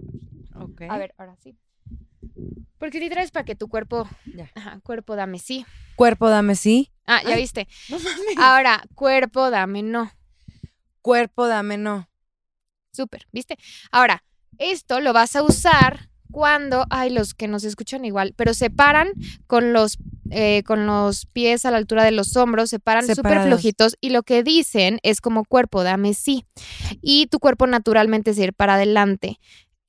Ok. 0.56 0.82
A 0.90 0.98
ver, 0.98 1.14
ahora 1.18 1.36
sí. 1.38 1.56
Porque 2.78 3.00
literal 3.00 3.24
es 3.24 3.32
para 3.32 3.46
que 3.46 3.56
tu 3.56 3.70
cuerpo. 3.70 4.08
Ya. 4.26 4.52
Ajá, 4.56 4.80
cuerpo, 4.84 5.16
dame 5.16 5.40
sí. 5.40 5.66
Cuerpo, 5.96 6.30
dame 6.30 6.56
sí. 6.56 6.92
Ah, 7.06 7.22
ya 7.24 7.36
Ay. 7.36 7.42
viste. 7.42 7.68
No 7.90 8.00
mames. 8.00 8.38
Ahora, 8.38 8.84
cuerpo, 8.96 9.50
dame 9.50 9.84
no. 9.84 10.12
Cuerpo, 11.02 11.48
dame 11.48 11.78
no. 11.78 12.10
Súper, 12.92 13.28
¿viste? 13.32 13.58
Ahora, 13.92 14.24
esto 14.58 15.00
lo 15.00 15.14
vas 15.14 15.36
a 15.36 15.44
usar 15.44 16.10
cuando, 16.32 16.86
ay, 16.90 17.10
los 17.10 17.34
que 17.34 17.48
nos 17.48 17.64
escuchan 17.64 18.06
igual, 18.06 18.34
pero 18.36 18.54
se 18.54 18.70
paran 18.70 19.10
con 19.48 19.74
los, 19.74 19.98
eh, 20.34 20.64
con 20.66 20.86
los 20.86 21.26
pies 21.28 21.66
a 21.66 21.72
la 21.72 21.78
altura 21.78 22.04
de 22.04 22.12
los 22.12 22.36
hombros, 22.36 22.70
se 22.70 22.80
paran 22.80 23.08
súper 23.08 23.44
flojitos 23.44 23.96
y 24.02 24.10
lo 24.10 24.24
que 24.24 24.44
dicen 24.44 25.00
es 25.04 25.22
como 25.22 25.46
cuerpo, 25.46 25.84
dame 25.84 26.14
sí. 26.14 26.46
Y 27.02 27.28
tu 27.28 27.40
cuerpo 27.40 27.68
naturalmente 27.68 28.34
se 28.34 28.44
ir 28.44 28.54
para 28.54 28.76
adelante. 28.76 29.40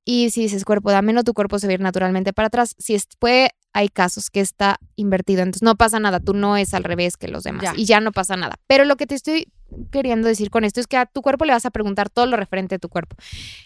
Y 0.05 0.31
si 0.31 0.43
dices 0.43 0.65
cuerpo, 0.65 0.91
dame 0.91 1.13
no, 1.15 1.25
tu 1.25 1.33
cuerpo 1.33 1.59
se 1.59 1.67
va 1.67 1.71
a 1.71 1.75
ir 1.75 1.81
naturalmente 1.81 2.33
para 2.35 2.49
atrás. 2.49 2.75
Si 2.79 2.95
es, 2.95 3.07
puede, 3.19 3.51
hay 3.73 3.89
casos 3.89 4.29
que 4.31 4.41
está 4.41 4.79
invertido, 4.97 5.41
entonces 5.43 5.63
no 5.63 5.77
pasa 5.77 5.99
nada, 5.99 6.21
tú 6.21 6.35
no 6.35 6.57
es 6.59 6.75
al 6.75 6.85
revés 6.85 7.17
que 7.17 7.27
los 7.29 7.43
demás 7.45 7.63
Ya. 7.63 7.73
y 7.75 7.87
ya 7.87 8.01
no 8.01 8.13
pasa 8.13 8.37
nada. 8.37 8.57
Pero 8.67 8.85
lo 8.85 8.97
que 8.97 9.07
te 9.07 9.15
estoy 9.15 9.49
queriendo 9.91 10.29
decir 10.29 10.51
con 10.51 10.65
esto 10.65 10.81
es 10.81 10.87
que 10.87 10.97
a 10.97 11.07
tu 11.07 11.23
cuerpo 11.23 11.45
le 11.45 11.53
vas 11.53 11.67
a 11.67 11.71
preguntar 11.71 12.11
todo 12.11 12.27
lo 12.27 12.37
referente 12.37 12.77
a 12.77 12.79
tu 12.79 12.89
cuerpo. 12.89 13.17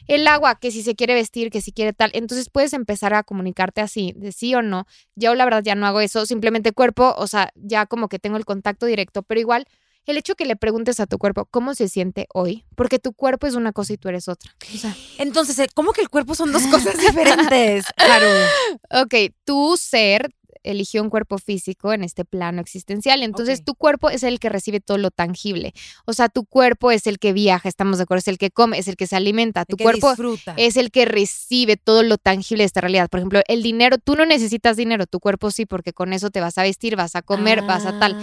El 0.06 0.26
agua, 0.26 0.58
que 0.58 0.70
si 0.70 0.82
se 0.82 0.94
quiere 0.94 1.14
vestir, 1.14 1.50
que 1.50 1.60
si 1.60 1.72
quiere 1.72 1.92
tal. 1.92 2.10
Entonces 2.14 2.50
puedes 2.50 2.72
empezar 2.72 3.14
a 3.14 3.22
comunicarte 3.22 3.80
así, 3.80 4.14
de 4.16 4.32
sí 4.32 4.54
o 4.54 4.62
no. 4.62 4.86
Yo 5.14 5.34
la 5.34 5.44
verdad 5.44 5.62
ya 5.62 5.74
no 5.74 5.86
hago 5.86 6.00
eso, 6.00 6.26
simplemente 6.26 6.72
cuerpo, 6.72 7.14
o 7.16 7.26
sea, 7.26 7.50
ya 7.54 7.86
como 7.86 8.08
que 8.08 8.18
tengo 8.18 8.36
el 8.36 8.44
contacto 8.44 8.86
directo, 8.86 9.22
pero 9.22 9.40
igual 9.40 9.66
el 10.08 10.16
hecho 10.16 10.34
que 10.34 10.46
le 10.46 10.56
preguntes 10.56 11.00
a 11.00 11.06
tu 11.06 11.18
cuerpo 11.18 11.46
cómo 11.50 11.74
se 11.74 11.88
siente 11.88 12.26
hoy, 12.32 12.64
porque 12.74 12.98
tu 12.98 13.12
cuerpo 13.12 13.46
es 13.46 13.54
una 13.54 13.72
cosa 13.72 13.92
y 13.92 13.98
tú 13.98 14.08
eres 14.08 14.28
otra. 14.28 14.54
O 14.74 14.78
sea, 14.78 14.96
Entonces, 15.18 15.58
eh, 15.58 15.68
¿cómo 15.74 15.92
que 15.92 16.00
el 16.00 16.08
cuerpo 16.08 16.34
son 16.34 16.50
dos 16.50 16.66
cosas 16.66 16.96
diferentes? 16.98 17.84
Haru. 17.96 19.02
ok, 19.02 19.34
tu 19.44 19.76
ser 19.76 20.30
eligió 20.70 21.02
un 21.02 21.10
cuerpo 21.10 21.38
físico 21.38 21.92
en 21.92 22.04
este 22.04 22.24
plano 22.24 22.60
existencial. 22.60 23.22
Entonces, 23.22 23.64
tu 23.64 23.74
cuerpo 23.74 24.10
es 24.10 24.22
el 24.22 24.38
que 24.40 24.48
recibe 24.48 24.80
todo 24.80 24.98
lo 24.98 25.10
tangible. 25.10 25.72
O 26.04 26.12
sea, 26.12 26.28
tu 26.28 26.44
cuerpo 26.44 26.90
es 26.90 27.06
el 27.06 27.18
que 27.18 27.32
viaja, 27.32 27.68
estamos 27.68 27.98
de 27.98 28.04
acuerdo, 28.04 28.20
es 28.20 28.28
el 28.28 28.38
que 28.38 28.50
come, 28.50 28.78
es 28.78 28.88
el 28.88 28.96
que 28.96 29.06
se 29.06 29.16
alimenta. 29.16 29.64
Tu 29.64 29.76
cuerpo 29.76 30.08
disfruta. 30.10 30.54
es 30.56 30.76
el 30.76 30.90
que 30.90 31.04
recibe 31.04 31.76
todo 31.76 32.02
lo 32.02 32.18
tangible 32.18 32.62
de 32.62 32.66
esta 32.66 32.80
realidad. 32.80 33.08
Por 33.08 33.20
ejemplo, 33.20 33.40
el 33.48 33.62
dinero, 33.62 33.98
tú 33.98 34.14
no 34.16 34.24
necesitas 34.26 34.76
dinero, 34.76 35.06
tu 35.06 35.20
cuerpo 35.20 35.50
sí, 35.50 35.66
porque 35.66 35.92
con 35.92 36.12
eso 36.12 36.30
te 36.30 36.40
vas 36.40 36.58
a 36.58 36.62
vestir, 36.62 36.96
vas 36.96 37.16
a 37.16 37.22
comer, 37.22 37.62
vas 37.66 37.86
a 37.86 37.98
tal. 37.98 38.16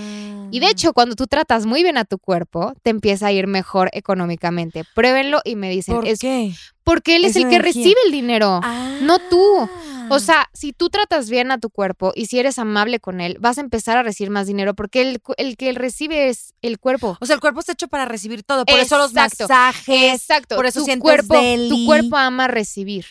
Y 0.52 0.60
de 0.60 0.68
Ah. 0.68 0.70
hecho, 0.72 0.94
cuando 0.94 1.16
tú 1.16 1.28
tratas 1.28 1.66
muy 1.66 1.82
bien 1.84 1.98
a 1.98 2.06
tu 2.06 2.18
cuerpo, 2.20 2.74
te 2.84 2.90
empieza 2.92 3.28
a 3.28 3.32
ir 3.32 3.48
mejor 3.48 3.90
económicamente. 3.94 4.84
Pruébenlo 4.94 5.42
y 5.44 5.56
me 5.56 5.70
dicen, 5.70 5.96
¿Por 5.96 6.08
es 6.08 6.20
qué? 6.20 6.54
Porque 6.86 7.18
él 7.18 7.26
es, 7.26 7.32
Es 7.32 7.36
el 7.38 7.50
que 7.50 7.56
energía. 7.56 7.82
recibe 7.82 8.00
el 8.06 8.12
dinero. 8.14 8.62
no 9.02 9.20
tú. 9.20 9.60
Ah. 9.62 9.70
O 10.10 10.20
sea, 10.20 10.50
si 10.54 10.72
tú 10.72 10.90
tratas 10.90 11.32
bien 11.32 11.52
a 11.52 11.58
tu 11.60 11.72
cuerpo 11.72 12.12
y 12.16 12.28
si 12.28 12.38
eres 12.38 12.60
amable 12.60 13.00
con 13.00 13.22
él, 13.22 13.38
vas 13.40 13.58
a 13.58 13.62
empezar 13.62 13.98
a 13.98 14.04
recibir 14.04 14.30
más 14.30 14.46
dinero 14.46 14.76
porque 14.76 15.02
el, 15.02 15.20
el 15.38 15.58
que 15.58 15.74
recibe 15.74 16.30
es 16.30 16.54
el 16.62 16.80
cuerpo. 16.80 17.18
O 17.20 17.26
sea, 17.26 17.34
el 17.34 17.40
cuerpo 17.42 17.60
está 17.60 17.72
hecho 17.72 17.88
para 17.88 18.06
recibir 18.06 18.44
todo. 18.44 18.66
Por 18.66 18.80
eso 18.80 18.98
los 19.00 19.14
masajes. 19.14 20.14
Exacto. 20.14 20.56
por 20.56 20.68
eso 20.68 20.86
tu 20.86 21.00
cuerpo, 21.00 21.34
deli. 21.34 21.70
tu 21.70 21.86
cuerpo 21.86 22.18
ama 22.18 22.48
recibir. 22.48 23.06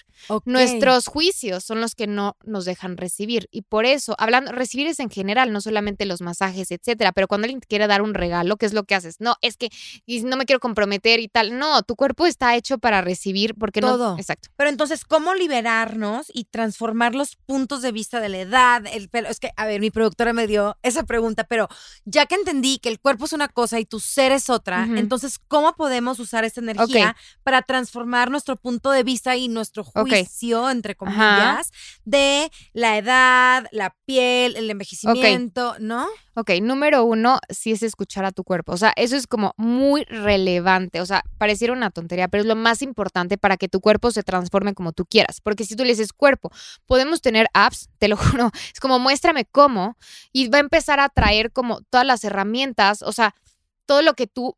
Nuestros 0.45 1.07
juicios 1.07 1.65
son 1.65 1.81
los 1.81 1.95
que 1.95 2.07
no 2.07 2.37
nos 2.45 2.65
dejan 2.65 2.97
recibir. 2.97 3.49
Y 3.51 3.63
por 3.63 3.85
eso, 3.85 4.15
hablando, 4.19 4.53
recibir 4.53 4.87
es 4.87 5.01
en 5.01 5.11
general, 5.11 5.53
no 5.53 5.61
solamente 5.61 6.07
los 6.07 6.21
masajes, 6.21 6.71
etcétera. 6.71 7.13
Pero 7.13 7.29
cuando 7.29 7.45
alguien 7.47 7.61
te 7.61 7.67
quiere 7.67 7.87
dar 7.87 8.03
un 8.03 8.15
regalo, 8.15 8.57
¿qué 8.57 8.67
es 8.67 8.73
lo 8.73 8.85
que 8.85 8.95
haces? 8.95 9.17
No, 9.21 9.37
es 9.43 9.57
que 9.57 9.69
y 10.07 10.23
no 10.23 10.37
me 10.37 10.47
quiero 10.47 10.61
comprometer 10.61 11.21
y 11.21 11.29
tal. 11.29 11.59
No, 11.59 11.83
tu 11.83 11.97
cuerpo 11.97 12.27
está 12.27 12.57
hecho 12.57 12.79
para 12.79 13.03
recibir 13.03 13.55
porque 13.65 13.81
Todo. 13.81 14.11
no. 14.11 14.19
Exacto. 14.19 14.51
Pero 14.57 14.69
entonces, 14.69 15.07
¿cómo 15.07 15.33
liberarnos 15.33 16.27
y 16.35 16.45
transformar 16.45 17.15
los 17.15 17.37
puntos 17.37 17.81
de 17.81 17.93
vista 17.93 18.21
de 18.21 18.29
la 18.29 18.41
edad, 18.41 18.85
el 18.93 19.09
pelo? 19.09 19.31
Es 19.31 19.41
que, 19.41 19.53
a 19.57 19.65
ver, 19.65 19.81
mi 19.81 19.91
productora 19.91 20.35
me 20.35 20.47
dio 20.47 20.77
esa 20.83 21.05
pregunta, 21.05 21.45
pero 21.45 21.69
ya 22.05 22.27
que 22.27 22.35
entendí 22.35 22.79
que 22.79 22.91
el 22.91 23.01
cuerpo 23.01 23.25
es 23.25 23.33
una 23.33 23.49
cosa 23.49 23.81
y 23.81 23.87
tu 23.87 24.01
ser 24.01 24.33
es 24.33 24.51
otra, 24.51 24.85
entonces, 24.85 25.39
¿cómo 25.49 25.75
podemos 25.77 26.19
usar 26.19 26.45
esta 26.45 26.61
energía 26.61 27.17
para 27.43 27.63
transformar 27.63 28.31
nuestro 28.31 28.57
punto 28.57 28.91
de 28.91 29.03
vista 29.03 29.35
y 29.35 29.49
nuestro 29.49 29.83
juicio, 29.83 30.69
entre 30.69 30.95
comillas, 30.95 31.73
de 32.05 32.51
la 32.75 32.99
edad, 32.99 33.67
la 33.73 33.97
piel, 34.05 34.57
el 34.57 34.71
envejecimiento, 34.71 35.77
¿no? 35.79 36.07
Ok, 36.37 36.51
número 36.61 37.05
uno, 37.05 37.39
sí 37.49 37.71
es 37.71 37.85
escuchar 37.85 38.25
a 38.25 38.33
tu 38.33 38.43
cuerpo. 38.43 38.73
O 38.73 38.77
sea, 38.77 38.93
eso 38.97 39.15
es 39.15 39.29
como 39.29 39.55
muy 39.57 40.03
relevante. 40.05 41.01
O 41.01 41.07
sea, 41.07 41.23
pareciera 41.39 41.73
una 41.73 41.91
tontería, 41.91 42.27
pero 42.27 42.41
es 42.41 42.49
lo 42.49 42.57
más 42.57 42.83
importante 42.83 43.39
para 43.39 43.54
que 43.57 43.69
tu 43.69 43.81
cuerpo 43.81 44.11
se 44.11 44.23
transforme 44.23 44.75
como 44.75 44.93
tú 44.93 45.05
quieras. 45.07 45.41
Porque 45.41 45.65
si 45.65 45.77
tú 45.77 45.85
le 45.85 45.91
dices 45.91 46.13
cuerpo, 46.13 46.51
podemos 46.87 47.21
tener 47.21 47.47
apps, 47.55 47.89
te 47.99 48.09
lo 48.09 48.17
juro, 48.17 48.51
es 48.73 48.81
como 48.81 48.99
muéstrame 48.99 49.45
cómo 49.45 49.97
y 50.33 50.49
va 50.49 50.59
a 50.59 50.61
empezar 50.61 51.01
a 51.01 51.09
traer 51.09 51.53
como 51.53 51.81
todas 51.91 52.07
las 52.07 52.25
herramientas, 52.25 53.03
o 53.03 53.13
sea, 53.13 53.35
todo 53.87 54.03
lo 54.03 54.15
que 54.15 54.27
tú 54.27 54.57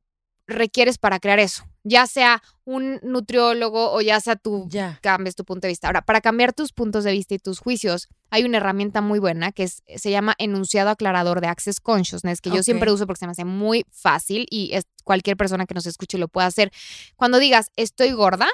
requieres 0.48 0.96
para 0.96 1.18
crear 1.18 1.40
eso, 1.40 1.64
ya 1.82 2.06
sea 2.06 2.40
un 2.64 3.00
nutriólogo 3.02 3.92
o 3.92 4.00
ya 4.00 4.20
sea 4.20 4.36
tú 4.36 4.66
Ya. 4.70 4.98
cambies 5.02 5.34
tu 5.34 5.44
punto 5.44 5.62
de 5.66 5.72
vista. 5.72 5.88
Ahora, 5.88 6.02
para 6.02 6.20
cambiar 6.20 6.52
tus 6.52 6.72
puntos 6.72 7.02
de 7.02 7.10
vista 7.10 7.34
y 7.34 7.38
tus 7.40 7.58
juicios, 7.58 8.08
hay 8.30 8.44
una 8.44 8.58
herramienta 8.58 9.00
muy 9.00 9.18
buena 9.18 9.50
que 9.50 9.64
es- 9.64 9.82
se 9.96 10.10
llama 10.12 10.34
enunciado 10.38 10.90
aclarador 10.90 11.40
de 11.40 11.48
Access 11.48 11.80
Consciousness, 11.80 12.40
que 12.40 12.50
yo 12.50 12.62
siempre 12.62 12.92
uso 12.92 13.06
porque 13.08 13.18
se 13.20 13.26
me 13.26 13.32
hace 13.32 13.44
muy 13.44 13.84
fácil 13.90 14.46
y 14.48 14.70
es, 14.72 14.84
cualquier 15.02 15.36
persona 15.36 15.66
que 15.66 15.74
nos 15.74 15.86
escuche 15.86 16.16
lo 16.16 16.28
puede 16.28 16.46
hacer. 16.46 16.70
Cuando 17.16 17.38
digas 17.38 17.70
estoy 17.74 18.12
gorda, 18.12 18.46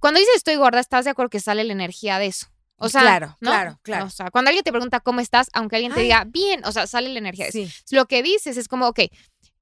Cuando 0.00 0.18
dices 0.20 0.36
estoy 0.36 0.56
gorda, 0.56 0.80
estás 0.80 1.04
de 1.04 1.10
acuerdo 1.12 1.30
que 1.30 1.40
sale 1.40 1.64
la 1.64 1.72
energía 1.72 2.18
de 2.18 2.26
eso. 2.26 2.46
O 2.76 2.88
sea, 2.88 3.02
Claro, 3.02 3.36
¿no? 3.40 3.50
claro, 3.50 3.78
claro. 3.82 4.06
O 4.06 4.10
sea, 4.10 4.30
cuando 4.30 4.48
alguien 4.48 4.64
te 4.64 4.72
pregunta 4.72 4.98
cómo 5.00 5.20
estás, 5.20 5.48
aunque 5.52 5.76
alguien 5.76 5.92
te 5.94 6.00
Ay. 6.00 6.06
diga 6.06 6.24
bien, 6.26 6.64
o 6.64 6.72
sea, 6.72 6.86
sale 6.88 7.08
la 7.10 7.18
energía 7.20 7.46
de 7.46 7.62
eso. 7.62 7.72
Sí. 7.84 7.94
Lo 7.94 8.06
que 8.06 8.22
dices 8.22 8.56
es 8.56 8.66
como, 8.66 8.88
ok, 8.88 9.00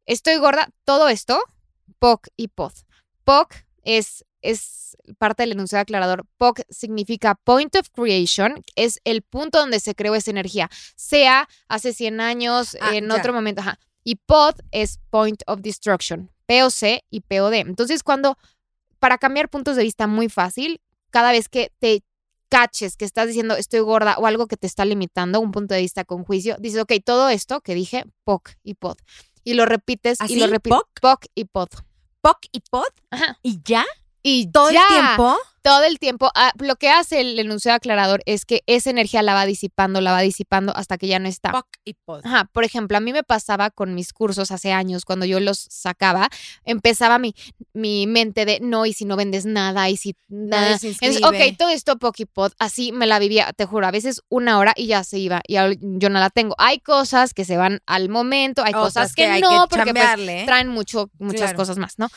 estoy 0.07 0.37
gorda, 0.37 0.71
todo 0.85 1.09
esto, 1.09 1.39
POC 1.99 2.29
y 2.37 2.49
POD. 2.49 2.73
POC 3.25 3.55
es, 3.85 4.25
es 4.41 4.97
parte 5.19 5.43
del 5.43 5.53
enunciado 5.53 5.83
aclarador. 5.83 6.25
POC 6.39 6.63
significa 6.71 7.35
Point 7.35 7.77
of 7.77 7.89
Creation, 7.91 8.65
es 8.77 8.99
el 9.05 9.21
punto 9.23 9.59
donde 9.59 9.79
se 9.79 9.95
creó 9.95 10.15
esa 10.15 10.31
energía, 10.31 10.71
sea 10.97 11.49
hace 11.69 11.93
100 11.93 12.21
años, 12.23 12.77
Ah, 12.81 12.95
en 12.95 13.09
ya. 13.09 13.15
otro 13.17 13.33
momento, 13.35 13.61
ajá. 13.61 13.79
Y 14.05 14.17
POD 14.17 14.55
es 14.73 14.99
Point 15.11 15.43
of 15.47 15.61
Destruction, 15.61 16.31
POC 16.47 17.05
y 17.11 17.21
POD. 17.21 17.53
Entonces, 17.61 18.03
cuando, 18.03 18.37
para 19.03 19.19
cambiar 19.19 19.49
puntos 19.49 19.75
de 19.75 19.83
vista 19.83 20.07
muy 20.07 20.29
fácil, 20.29 20.81
cada 21.11 21.33
vez 21.33 21.49
que 21.49 21.73
te 21.81 22.05
caches 22.49 22.97
que 22.97 23.05
estás 23.05 23.27
diciendo 23.27 23.57
estoy 23.57 23.81
gorda 23.81 24.15
o 24.17 24.29
algo 24.29 24.47
que 24.47 24.57
te 24.57 24.69
está 24.69 24.85
limitando, 24.85 25.41
un 25.41 25.51
punto 25.51 25.75
de 25.75 25.81
vista 25.81 26.05
con 26.05 26.23
juicio, 26.23 26.55
dices, 26.61 26.81
ok, 26.81 26.93
todo 27.05 27.29
esto 27.29 27.63
que 27.63 27.75
dije, 27.75 28.05
POC 28.23 28.51
y 28.63 28.75
POD. 28.75 28.99
Y 29.43 29.55
lo 29.55 29.67
repites 29.67 30.21
¿Así? 30.21 30.35
y 30.35 30.39
lo 30.39 30.47
repites. 30.47 30.79
¿POC? 30.79 31.01
POC 31.01 31.27
y 31.35 31.45
POD. 31.47 31.69
POC 32.21 32.39
y 32.53 32.61
pod 32.61 32.85
Ajá. 33.11 33.41
y 33.43 33.59
ya. 33.65 33.85
Y 34.23 34.53
Todo 34.53 34.71
ya, 34.71 34.83
el 34.83 34.87
tiempo. 34.87 35.37
Todo 35.63 35.85
el 35.85 35.99
tiempo. 36.01 36.31
Ah, 36.35 36.53
lo 36.59 36.75
que 36.77 36.89
hace 36.91 37.21
el 37.21 37.39
enunciado 37.39 37.77
aclarador 37.77 38.23
es 38.27 38.45
que 38.45 38.63
esa 38.67 38.91
energía 38.91 39.23
la 39.23 39.33
va 39.35 39.47
disipando, 39.47 40.01
la 40.01 40.11
va 40.11 40.21
disipando 40.21 40.77
hasta 40.77 40.99
que 40.99 41.07
ya 41.07 41.21
no 41.21 41.29
está. 41.29 41.53
POC 41.53 41.67
y 41.85 41.95
pod. 41.95 42.27
Ajá, 42.27 42.51
por 42.53 42.65
ejemplo, 42.65 42.97
a 42.97 43.01
mí 43.01 43.13
me 43.13 43.23
pasaba 43.23 43.71
con 43.71 43.95
mis 43.95 44.13
cursos 44.13 44.51
hace 44.51 44.73
años, 44.73 45.05
cuando 45.05 45.25
yo 45.25 45.39
los 45.39 45.67
sacaba, 45.71 46.29
empezaba 46.65 47.19
mi, 47.19 47.35
mi 47.73 48.09
mente 48.09 48.45
de 48.45 48.59
no, 48.61 48.87
y 48.87 48.93
si 48.93 49.05
no 49.05 49.17
vendes 49.17 49.47
nada, 49.47 49.89
y 49.89 49.97
si 49.97 50.17
nada. 50.29 50.79
Entonces, 50.83 51.23
ok, 51.23 51.57
todo 51.57 51.69
esto 51.69 51.97
Pokipod, 51.97 52.53
así 52.59 52.91
me 52.91 53.07
la 53.07 53.21
vivía, 53.21 53.53
te 53.53 53.65
juro, 53.65 53.87
a 53.87 53.93
veces 53.93 54.21
una 54.29 54.59
hora 54.59 54.73
y 54.77 54.87
ya 54.89 55.05
se 55.05 55.19
iba, 55.19 55.43
y 55.47 55.55
yo 55.81 56.11
no 56.11 56.19
la 56.19 56.31
tengo. 56.31 56.57
Hay 56.59 56.81
cosas 56.81 57.35
que 57.35 57.45
se 57.45 57.57
van 57.57 57.81
al 57.87 58.09
momento, 58.09 58.65
hay 58.65 58.73
cosas 58.73 59.15
que, 59.15 59.27
hay 59.27 59.41
no, 59.41 59.69
que 59.69 59.77
porque 59.77 59.95
pues, 59.95 60.45
traen 60.45 60.69
mucho, 60.69 61.11
muchas 61.19 61.43
Claro. 61.43 61.57
cosas 61.57 61.79
más, 61.79 61.99
¿no? 61.99 62.09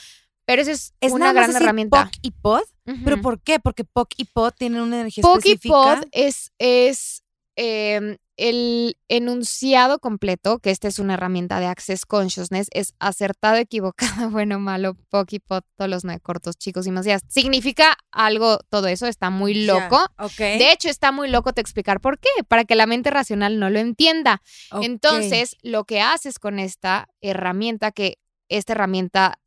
Pero 0.45 0.62
eso 0.62 0.71
es, 0.71 0.93
es 1.01 1.12
una 1.12 1.34
gran 1.34 1.55
herramienta. 1.55 2.05
POC 2.05 2.13
y 2.21 2.31
pod. 2.31 2.62
¿Pero 3.04 3.21
por 3.21 3.41
qué? 3.41 3.60
Porque 3.60 3.84
POC 3.84 4.13
y 4.17 4.26
pod 4.26 4.54
tienen 4.58 4.82
una 4.82 4.98
energía 4.98 5.24
específica. 5.24 6.04
es, 6.12 6.52
es 6.60 7.24
em, 7.56 8.17
el 8.38 8.98
enunciado 9.08 10.00
completo, 10.00 10.60
que 10.60 10.69
esta 10.69 10.88
es 10.88 11.00
una 11.00 11.13
herramienta 11.13 11.60
de 11.60 11.67
Access 11.67 12.06
Consciousness, 12.06 12.67
es 12.71 12.93
acertado, 13.00 13.56
equivocado, 13.58 14.30
bueno, 14.30 14.60
malo, 14.60 14.95
Pokipod, 15.10 15.63
todos 15.76 15.89
los 15.89 16.04
nueve 16.04 16.19
cortos, 16.21 16.58
chicos 16.58 16.86
y 16.88 16.91
más. 16.91 17.06
Significa 17.28 17.98
algo, 18.12 18.60
todo 18.69 18.88
eso, 18.88 19.08
está 19.08 19.30
muy 19.30 19.65
loco. 19.65 20.00
De 20.38 20.71
hecho, 20.71 20.89
está 20.89 21.12
muy 21.12 21.30
loco 21.30 21.54
te 21.54 21.62
explicar 21.62 22.02
por 22.02 22.19
qué, 22.19 22.30
para 22.48 22.65
que 22.65 22.76
la 22.76 22.88
mente 22.88 23.10
racional 23.10 23.60
no 23.60 23.69
lo 23.69 23.80
entienda. 23.80 24.41
Entonces, 24.82 25.56
lo 25.62 25.86
que 25.86 26.02
haces 26.02 26.39
con 26.39 26.60
esta 26.60 27.08
herramienta, 27.21 27.91
que 27.91 28.19
esta 28.50 28.74
herramienta 28.74 29.39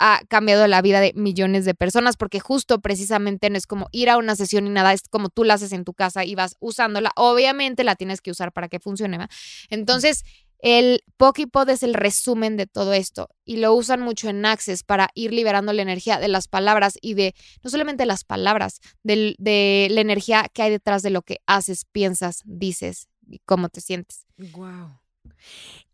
ha 0.00 0.22
cambiado 0.28 0.66
la 0.66 0.82
vida 0.82 0.98
de 1.00 1.12
millones 1.14 1.64
de 1.64 1.74
personas, 1.74 2.16
porque 2.16 2.40
justo 2.40 2.80
precisamente 2.80 3.50
no 3.50 3.56
es 3.58 3.66
como 3.66 3.88
ir 3.92 4.08
a 4.10 4.16
una 4.16 4.34
sesión 4.34 4.66
y 4.66 4.70
nada, 4.70 4.92
es 4.92 5.02
como 5.10 5.28
tú 5.28 5.44
la 5.44 5.54
haces 5.54 5.72
en 5.72 5.84
tu 5.84 5.92
casa 5.94 6.24
y 6.24 6.34
vas 6.34 6.56
usándola. 6.58 7.12
Obviamente 7.16 7.84
la 7.84 7.94
tienes 7.94 8.20
que 8.20 8.30
usar 8.30 8.50
para 8.52 8.68
que 8.68 8.80
funcione. 8.80 9.18
¿va? 9.18 9.28
Entonces, 9.68 10.24
el 10.62 11.02
Pokipod 11.16 11.68
es 11.70 11.82
el 11.82 11.94
resumen 11.94 12.56
de 12.56 12.66
todo 12.66 12.92
esto 12.92 13.28
y 13.44 13.58
lo 13.58 13.74
usan 13.74 14.00
mucho 14.00 14.28
en 14.28 14.44
Access 14.44 14.82
para 14.84 15.10
ir 15.14 15.32
liberando 15.32 15.72
la 15.72 15.82
energía 15.82 16.18
de 16.18 16.28
las 16.28 16.48
palabras 16.48 16.98
y 17.00 17.14
de, 17.14 17.34
no 17.62 17.70
solamente 17.70 18.04
las 18.06 18.24
palabras, 18.24 18.80
del- 19.02 19.36
de 19.38 19.88
la 19.90 20.00
energía 20.00 20.46
que 20.52 20.62
hay 20.62 20.70
detrás 20.70 21.02
de 21.02 21.10
lo 21.10 21.22
que 21.22 21.38
haces, 21.46 21.84
piensas, 21.92 22.42
dices 22.44 23.08
y 23.28 23.38
cómo 23.46 23.68
te 23.68 23.80
sientes. 23.80 24.26
Wow. 24.52 24.98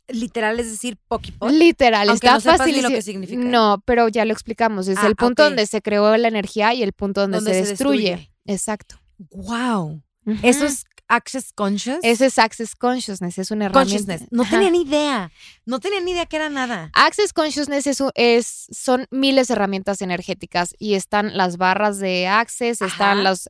Literal 0.08 0.60
es 0.60 0.70
decir, 0.70 0.96
pod. 1.08 1.22
Literal, 1.50 2.08
Aunque 2.08 2.26
está 2.28 2.52
no 2.52 2.58
fácil. 2.58 2.76
ni 2.76 2.82
lo 2.82 2.88
que 2.90 3.02
significa. 3.02 3.42
No, 3.42 3.82
pero 3.84 4.08
ya 4.08 4.24
lo 4.24 4.32
explicamos. 4.32 4.86
Es 4.88 4.98
Ah, 4.98 5.06
el 5.06 5.16
punto 5.16 5.42
donde 5.44 5.66
se 5.66 5.82
creó 5.82 6.16
la 6.16 6.28
energía 6.28 6.72
y 6.74 6.82
el 6.82 6.92
punto 6.92 7.22
donde, 7.22 7.38
Donde 7.38 7.52
se, 7.54 7.62
se 7.64 7.68
destruye. 7.70 8.10
destruye. 8.10 8.32
Exacto. 8.46 9.00
Wow. 9.18 10.02
Eso 10.42 10.64
es 10.66 10.84
Access 11.08 11.52
Conscious. 11.52 11.98
Ese 12.02 12.26
es 12.26 12.38
Access 12.38 12.74
Consciousness, 12.74 13.38
es 13.38 13.50
una 13.52 13.66
herramienta. 13.66 13.80
Consciousness. 13.96 14.28
No 14.32 14.42
Ajá. 14.42 14.56
tenía 14.56 14.70
ni 14.70 14.82
idea. 14.82 15.30
No 15.64 15.78
tenía 15.78 16.00
ni 16.00 16.10
idea 16.10 16.26
que 16.26 16.34
era 16.36 16.48
nada. 16.50 16.90
Access 16.94 17.32
Consciousness 17.32 17.86
es, 17.86 18.02
es- 18.16 18.66
son 18.72 19.06
miles 19.12 19.46
de 19.48 19.54
herramientas 19.54 20.02
energéticas 20.02 20.74
y 20.80 20.94
están 20.94 21.36
las 21.36 21.58
barras 21.58 21.98
de 21.98 22.26
Access, 22.26 22.82
Ajá. 22.82 22.92
están 22.92 23.24
los 23.24 23.48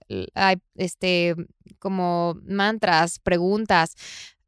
este 0.74 1.34
como 1.78 2.36
mantras, 2.46 3.18
preguntas 3.20 3.94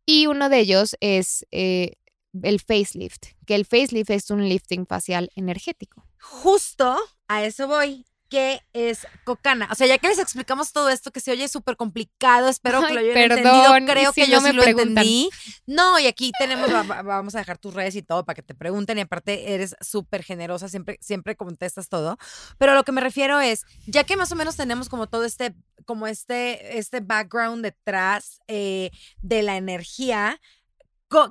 y 0.08 0.26
uno 0.26 0.48
de 0.48 0.60
ellos 0.60 0.96
es 1.00 1.46
eh, 1.50 1.98
el 2.42 2.60
facelift, 2.60 3.26
que 3.44 3.54
el 3.54 3.66
facelift 3.66 4.08
es 4.08 4.30
un 4.30 4.48
lifting 4.48 4.86
facial 4.86 5.30
energético. 5.36 6.08
Justo 6.18 6.96
a 7.28 7.44
eso 7.44 7.68
voy. 7.68 8.06
¿Qué 8.28 8.60
es 8.74 9.06
cocana? 9.24 9.68
O 9.70 9.74
sea, 9.74 9.86
ya 9.86 9.96
que 9.96 10.08
les 10.08 10.18
explicamos 10.18 10.72
todo 10.72 10.90
esto 10.90 11.10
que 11.10 11.20
se 11.20 11.30
oye 11.32 11.48
súper 11.48 11.76
complicado, 11.76 12.48
espero 12.48 12.84
que 12.86 12.92
lo 12.92 13.00
hayan 13.00 13.14
perdón, 13.14 13.38
entendido. 13.38 13.94
Creo 13.94 14.12
si 14.12 14.20
que 14.20 14.26
no 14.26 14.32
yo 14.34 14.40
me 14.42 14.50
sí 14.50 14.56
lo 14.56 14.62
preguntan. 14.64 14.88
entendí. 15.04 15.30
No, 15.66 15.98
y 15.98 16.06
aquí 16.06 16.32
tenemos, 16.38 16.70
va- 16.70 16.82
va- 16.82 17.02
vamos 17.02 17.34
a 17.34 17.38
dejar 17.38 17.56
tus 17.56 17.72
redes 17.72 17.94
y 17.96 18.02
todo 18.02 18.26
para 18.26 18.34
que 18.34 18.42
te 18.42 18.54
pregunten. 18.54 18.98
Y 18.98 19.00
aparte, 19.00 19.54
eres 19.54 19.76
súper 19.80 20.22
generosa, 20.22 20.68
siempre, 20.68 20.98
siempre 21.00 21.36
contestas 21.36 21.88
todo. 21.88 22.18
Pero 22.58 22.72
a 22.72 22.74
lo 22.74 22.84
que 22.84 22.92
me 22.92 23.00
refiero 23.00 23.40
es, 23.40 23.64
ya 23.86 24.04
que 24.04 24.16
más 24.16 24.30
o 24.30 24.36
menos 24.36 24.56
tenemos 24.56 24.90
como 24.90 25.06
todo 25.06 25.24
este, 25.24 25.54
como 25.86 26.06
este, 26.06 26.76
este 26.78 27.00
background 27.00 27.64
detrás 27.64 28.40
eh, 28.46 28.90
de 29.22 29.42
la 29.42 29.56
energía, 29.56 30.38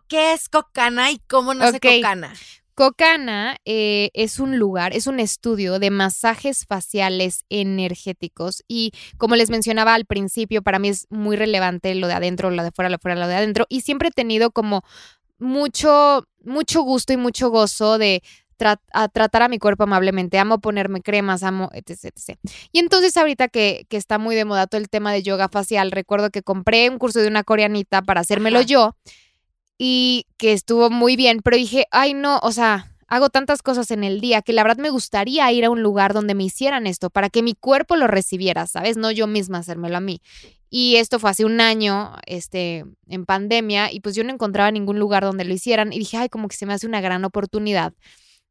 ¿qué 0.08 0.34
es 0.34 0.50
cocana 0.50 1.12
y 1.12 1.20
cómo 1.28 1.54
nace 1.54 1.78
Ok. 1.78 1.86
cocana? 1.98 2.34
Cocana 2.78 3.58
eh, 3.66 4.12
es 4.14 4.40
un 4.40 4.60
lugar, 4.60 4.94
es 4.96 5.08
un 5.08 5.20
estudio 5.20 5.80
de 5.80 5.90
masajes 5.90 6.68
faciales 6.68 7.44
energéticos 7.50 8.62
y 8.68 8.92
como 9.18 9.36
les 9.36 9.50
mencionaba 9.50 9.96
al 9.96 10.06
principio, 10.06 10.62
para 10.62 10.78
mí 10.78 10.90
es 10.90 11.08
muy 11.10 11.38
relevante 11.38 11.96
lo 11.96 12.06
de 12.06 12.14
adentro, 12.14 12.52
lo 12.52 12.62
de 12.64 12.70
fuera, 12.70 12.90
lo 12.90 12.98
de 12.98 13.00
fuera, 13.00 13.20
lo 13.20 13.28
de 13.28 13.34
adentro 13.34 13.66
y 13.68 13.82
siempre 13.82 14.10
he 14.10 14.12
tenido 14.12 14.52
como 14.52 14.84
mucho, 15.40 16.28
mucho 16.44 16.84
gusto 16.84 17.14
y 17.14 17.18
mucho 17.18 17.50
gozo 17.50 17.98
de 17.98 18.22
tra- 18.60 18.80
a 18.94 19.08
tratar 19.08 19.42
a 19.42 19.50
mi 19.50 19.58
cuerpo 19.58 19.86
amablemente, 19.86 20.38
amo 20.38 20.60
ponerme 20.60 21.02
cremas, 21.02 21.42
amo, 21.42 21.72
etc, 21.74 22.14
etc. 22.16 22.38
Y 22.72 22.78
entonces 22.78 23.18
ahorita 23.18 23.48
que, 23.48 23.88
que 23.90 23.98
está 23.98 24.20
muy 24.20 24.36
de 24.36 24.46
moda 24.46 24.68
todo 24.68 24.80
el 24.80 24.90
tema 24.90 25.12
de 25.12 25.24
yoga 25.24 25.50
facial, 25.50 25.90
recuerdo 25.90 26.30
que 26.30 26.44
compré 26.44 26.92
un 26.92 27.00
curso 27.00 27.22
de 27.22 27.28
una 27.28 27.44
coreanita 27.44 28.04
para 28.04 28.22
hacérmelo 28.22 28.60
Ajá. 28.60 28.68
yo 28.68 28.96
y 29.78 30.26
que 30.38 30.54
estuvo 30.54 30.90
muy 30.90 31.16
bien, 31.16 31.42
pero 31.44 31.58
dije, 31.58 31.86
ay 31.92 32.14
no, 32.14 32.40
o 32.42 32.52
sea, 32.52 32.92
hago 33.08 33.30
tantas 33.30 33.62
cosas 33.62 33.92
en 33.92 34.04
el 34.04 34.20
día 34.20 34.42
que 34.42 34.54
la 34.54 34.64
verdad 34.64 34.78
me 34.78 34.90
gustaría 34.90 35.52
ir 35.52 35.66
a 35.66 35.70
un 35.70 35.82
lugar 35.82 36.14
donde 36.14 36.36
me 36.36 36.44
hicieran 36.44 36.88
esto 36.88 37.10
para 37.10 37.30
que 37.30 37.42
mi 37.42 37.54
cuerpo 37.54 37.96
lo 37.96 38.08
recibiera, 38.08 38.68
¿sabes? 38.68 38.98
No 38.98 39.12
yo 39.12 39.28
misma 39.28 39.60
hacérmelo 39.60 39.98
a 39.98 40.02
mí. 40.02 40.22
Y 40.70 40.98
esto 40.98 41.18
fue 41.20 41.30
hace 41.30 41.46
un 41.46 41.62
año, 41.62 42.14
este, 42.26 42.84
en 43.08 43.26
pandemia, 43.26 43.92
y 43.92 44.02
pues 44.02 44.16
yo 44.16 44.24
no 44.26 44.34
encontraba 44.34 44.70
ningún 44.70 45.00
lugar 45.00 45.24
donde 45.24 45.46
lo 45.46 45.54
hicieran 45.54 45.94
y 45.94 46.00
dije, 46.00 46.18
ay, 46.18 46.28
como 46.28 46.50
que 46.50 46.58
se 46.58 46.66
me 46.66 46.74
hace 46.74 46.88
una 46.88 47.00
gran 47.00 47.24
oportunidad, 47.24 47.94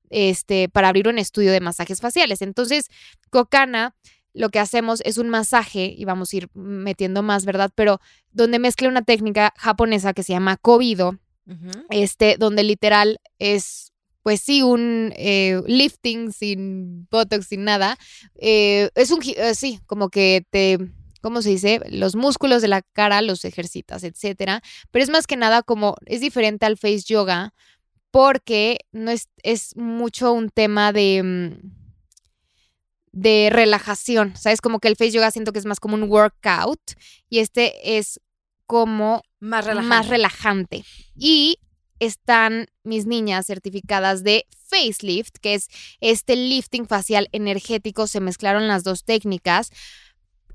este, 0.08 0.70
para 0.70 0.88
abrir 0.88 1.08
un 1.08 1.18
estudio 1.18 1.52
de 1.52 1.60
masajes 1.60 2.00
faciales. 2.00 2.40
Entonces, 2.40 2.86
Cocana, 3.28 3.94
lo 4.36 4.50
que 4.50 4.58
hacemos 4.58 5.00
es 5.04 5.16
un 5.16 5.30
masaje, 5.30 5.94
y 5.96 6.04
vamos 6.04 6.32
a 6.32 6.36
ir 6.36 6.48
metiendo 6.54 7.22
más, 7.22 7.44
¿verdad? 7.44 7.70
Pero 7.74 8.00
donde 8.32 8.58
mezcla 8.58 8.88
una 8.88 9.02
técnica 9.02 9.54
japonesa 9.56 10.12
que 10.12 10.22
se 10.22 10.34
llama 10.34 10.56
Kobido, 10.56 11.18
este, 11.90 12.36
donde 12.38 12.62
literal 12.62 13.18
es, 13.38 13.92
pues 14.22 14.40
sí, 14.40 14.62
un 14.62 15.12
eh, 15.16 15.62
lifting 15.66 16.32
sin 16.32 17.06
botox, 17.10 17.46
sin 17.46 17.64
nada. 17.64 17.96
Eh, 18.34 18.90
es 18.94 19.10
un, 19.10 19.20
eh, 19.24 19.54
sí, 19.54 19.80
como 19.86 20.10
que 20.10 20.44
te, 20.50 20.78
¿cómo 21.22 21.40
se 21.40 21.50
dice? 21.50 21.80
Los 21.88 22.14
músculos 22.14 22.62
de 22.62 22.68
la 22.68 22.82
cara 22.82 23.22
los 23.22 23.44
ejercitas, 23.44 24.04
etcétera. 24.04 24.62
Pero 24.90 25.02
es 25.02 25.10
más 25.10 25.26
que 25.26 25.36
nada 25.36 25.62
como, 25.62 25.96
es 26.04 26.20
diferente 26.20 26.66
al 26.66 26.76
face 26.76 27.04
yoga 27.06 27.54
porque 28.10 28.80
no 28.92 29.10
es, 29.10 29.28
es 29.42 29.76
mucho 29.76 30.32
un 30.32 30.50
tema 30.50 30.92
de... 30.92 31.58
de 33.16 33.48
relajación, 33.50 34.36
¿sabes? 34.36 34.60
Como 34.60 34.78
que 34.78 34.88
el 34.88 34.96
face 34.96 35.12
yoga 35.12 35.30
siento 35.30 35.52
que 35.52 35.58
es 35.58 35.64
más 35.64 35.80
como 35.80 35.94
un 35.94 36.02
workout 36.02 36.80
y 37.30 37.38
este 37.38 37.96
es 37.96 38.20
como 38.66 39.22
Más 39.40 39.64
relajante. 39.64 39.88
más 39.88 40.08
relajante. 40.08 40.84
Y 41.16 41.58
están 41.98 42.66
mis 42.84 43.06
niñas 43.06 43.46
certificadas 43.46 44.22
de 44.22 44.44
facelift, 44.68 45.36
que 45.40 45.54
es 45.54 45.68
este 46.02 46.36
lifting 46.36 46.86
facial 46.86 47.30
energético, 47.32 48.06
se 48.06 48.20
mezclaron 48.20 48.68
las 48.68 48.84
dos 48.84 49.04
técnicas. 49.04 49.70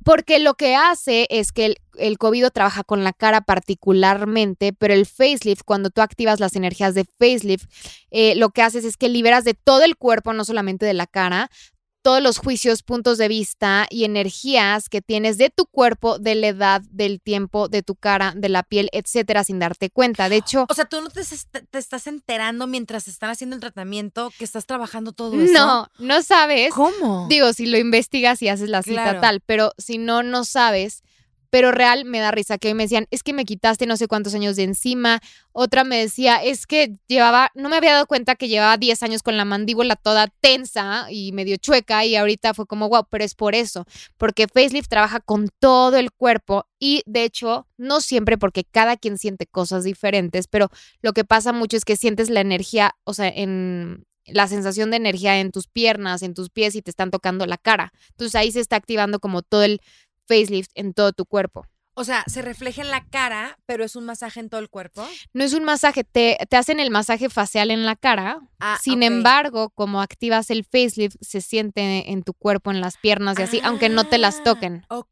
Porque 0.03 0.37
lo 0.37 0.53
que 0.53 0.75
hace 0.75 1.25
es 1.31 1.51
que 1.51 1.65
el, 1.65 1.77
el 1.97 2.19
COVID 2.19 2.47
trabaja 2.49 2.83
con 2.83 3.03
la 3.03 3.13
cara 3.13 3.41
particularmente, 3.41 4.71
pero 4.73 4.93
el 4.93 5.07
facelift, 5.07 5.63
cuando 5.65 5.89
tú 5.89 6.01
activas 6.01 6.39
las 6.39 6.55
energías 6.55 6.93
de 6.93 7.05
facelift, 7.05 7.65
eh, 8.11 8.35
lo 8.35 8.49
que 8.51 8.61
haces 8.61 8.85
es 8.85 8.97
que 8.97 9.09
liberas 9.09 9.45
de 9.45 9.55
todo 9.55 9.83
el 9.83 9.97
cuerpo, 9.97 10.33
no 10.33 10.45
solamente 10.45 10.85
de 10.85 10.93
la 10.93 11.07
cara, 11.07 11.49
todos 12.01 12.21
los 12.21 12.37
juicios, 12.37 12.83
puntos 12.83 13.17
de 13.17 13.27
vista 13.27 13.87
y 13.89 14.05
energías 14.05 14.89
que 14.89 15.01
tienes 15.01 15.37
de 15.37 15.49
tu 15.49 15.65
cuerpo, 15.65 16.19
de 16.19 16.35
la 16.35 16.47
edad, 16.47 16.81
del 16.89 17.21
tiempo, 17.21 17.67
de 17.67 17.83
tu 17.83 17.95
cara, 17.95 18.33
de 18.35 18.49
la 18.49 18.63
piel, 18.63 18.89
etcétera, 18.91 19.43
sin 19.43 19.59
darte 19.59 19.89
cuenta. 19.89 20.29
De 20.29 20.37
hecho. 20.37 20.65
O 20.69 20.73
sea, 20.73 20.85
tú 20.85 21.01
no 21.01 21.09
te, 21.09 21.21
te 21.69 21.77
estás 21.77 22.07
enterando 22.07 22.67
mientras 22.67 23.07
están 23.07 23.29
haciendo 23.29 23.55
el 23.55 23.59
tratamiento 23.59 24.31
que 24.37 24.43
estás 24.43 24.65
trabajando 24.65 25.11
todo 25.11 25.39
eso. 25.39 25.53
No, 25.53 25.87
no 25.99 26.21
sabes. 26.21 26.73
¿Cómo? 26.73 27.27
Digo, 27.29 27.53
si 27.53 27.65
lo 27.65 27.77
investigas 27.77 28.41
y 28.41 28.49
haces 28.49 28.69
la 28.69 28.83
cita 28.83 29.19
tal, 29.21 29.41
pero 29.41 29.73
si 29.77 29.97
no, 29.97 30.23
no 30.23 30.43
sabes 30.43 31.03
pero 31.51 31.71
real 31.71 32.05
me 32.05 32.19
da 32.19 32.31
risa 32.31 32.57
que 32.57 32.69
hoy 32.69 32.73
me 32.73 32.83
decían, 32.83 33.07
es 33.11 33.23
que 33.23 33.33
me 33.33 33.45
quitaste 33.45 33.85
no 33.85 33.97
sé 33.97 34.07
cuántos 34.07 34.33
años 34.33 34.55
de 34.55 34.63
encima. 34.63 35.19
Otra 35.51 35.83
me 35.83 35.97
decía, 35.97 36.37
es 36.37 36.65
que 36.65 36.95
llevaba, 37.07 37.51
no 37.55 37.67
me 37.67 37.75
había 37.75 37.91
dado 37.91 38.07
cuenta 38.07 38.35
que 38.35 38.47
llevaba 38.47 38.77
10 38.77 39.03
años 39.03 39.21
con 39.21 39.35
la 39.35 39.43
mandíbula 39.43 39.97
toda 39.97 40.27
tensa 40.27 41.07
y 41.11 41.33
medio 41.33 41.57
chueca 41.57 42.05
y 42.05 42.15
ahorita 42.15 42.53
fue 42.53 42.65
como, 42.65 42.87
wow, 42.87 43.05
pero 43.09 43.25
es 43.25 43.35
por 43.35 43.53
eso, 43.53 43.85
porque 44.17 44.47
facelift 44.47 44.89
trabaja 44.89 45.19
con 45.19 45.49
todo 45.59 45.97
el 45.97 46.11
cuerpo 46.13 46.65
y 46.79 47.03
de 47.05 47.25
hecho, 47.25 47.67
no 47.77 47.99
siempre 47.99 48.37
porque 48.37 48.63
cada 48.63 48.95
quien 48.95 49.17
siente 49.17 49.45
cosas 49.45 49.83
diferentes, 49.83 50.47
pero 50.47 50.69
lo 51.01 51.11
que 51.11 51.25
pasa 51.25 51.51
mucho 51.51 51.75
es 51.75 51.83
que 51.83 51.97
sientes 51.97 52.29
la 52.29 52.39
energía, 52.39 52.95
o 53.03 53.13
sea, 53.13 53.27
en 53.27 54.05
la 54.25 54.47
sensación 54.47 54.91
de 54.91 54.97
energía 54.97 55.39
en 55.39 55.51
tus 55.51 55.67
piernas, 55.67 56.21
en 56.21 56.33
tus 56.33 56.49
pies 56.49 56.75
y 56.75 56.81
te 56.81 56.91
están 56.91 57.11
tocando 57.11 57.45
la 57.45 57.57
cara. 57.57 57.91
Entonces 58.11 58.35
ahí 58.35 58.51
se 58.51 58.59
está 58.59 58.75
activando 58.77 59.19
como 59.19 59.41
todo 59.41 59.63
el 59.63 59.81
facelift 60.27 60.71
en 60.75 60.93
todo 60.93 61.11
tu 61.11 61.25
cuerpo. 61.25 61.65
O 61.93 62.05
sea, 62.05 62.23
se 62.27 62.41
refleja 62.41 62.81
en 62.81 62.89
la 62.89 63.05
cara, 63.05 63.59
pero 63.65 63.83
es 63.83 63.95
un 63.95 64.05
masaje 64.05 64.39
en 64.39 64.49
todo 64.49 64.61
el 64.61 64.69
cuerpo. 64.69 65.05
No 65.33 65.43
es 65.43 65.53
un 65.53 65.65
masaje, 65.65 66.05
te, 66.05 66.37
te 66.49 66.55
hacen 66.55 66.79
el 66.79 66.89
masaje 66.89 67.29
facial 67.29 67.69
en 67.69 67.85
la 67.85 67.97
cara. 67.97 68.39
Ah, 68.59 68.79
Sin 68.81 69.03
embargo, 69.03 69.71
como 69.71 70.01
activas 70.01 70.49
el 70.51 70.63
facelift, 70.63 71.17
se 71.19 71.41
siente 71.41 72.11
en 72.11 72.23
tu 72.23 72.33
cuerpo, 72.33 72.71
en 72.71 72.79
las 72.79 72.97
piernas 72.97 73.37
y 73.39 73.41
así, 73.41 73.61
aunque 73.63 73.89
no 73.89 74.05
te 74.05 74.17
las 74.17 74.39
ah, 74.39 74.43
toquen. 74.43 74.85
Ok, 74.89 75.09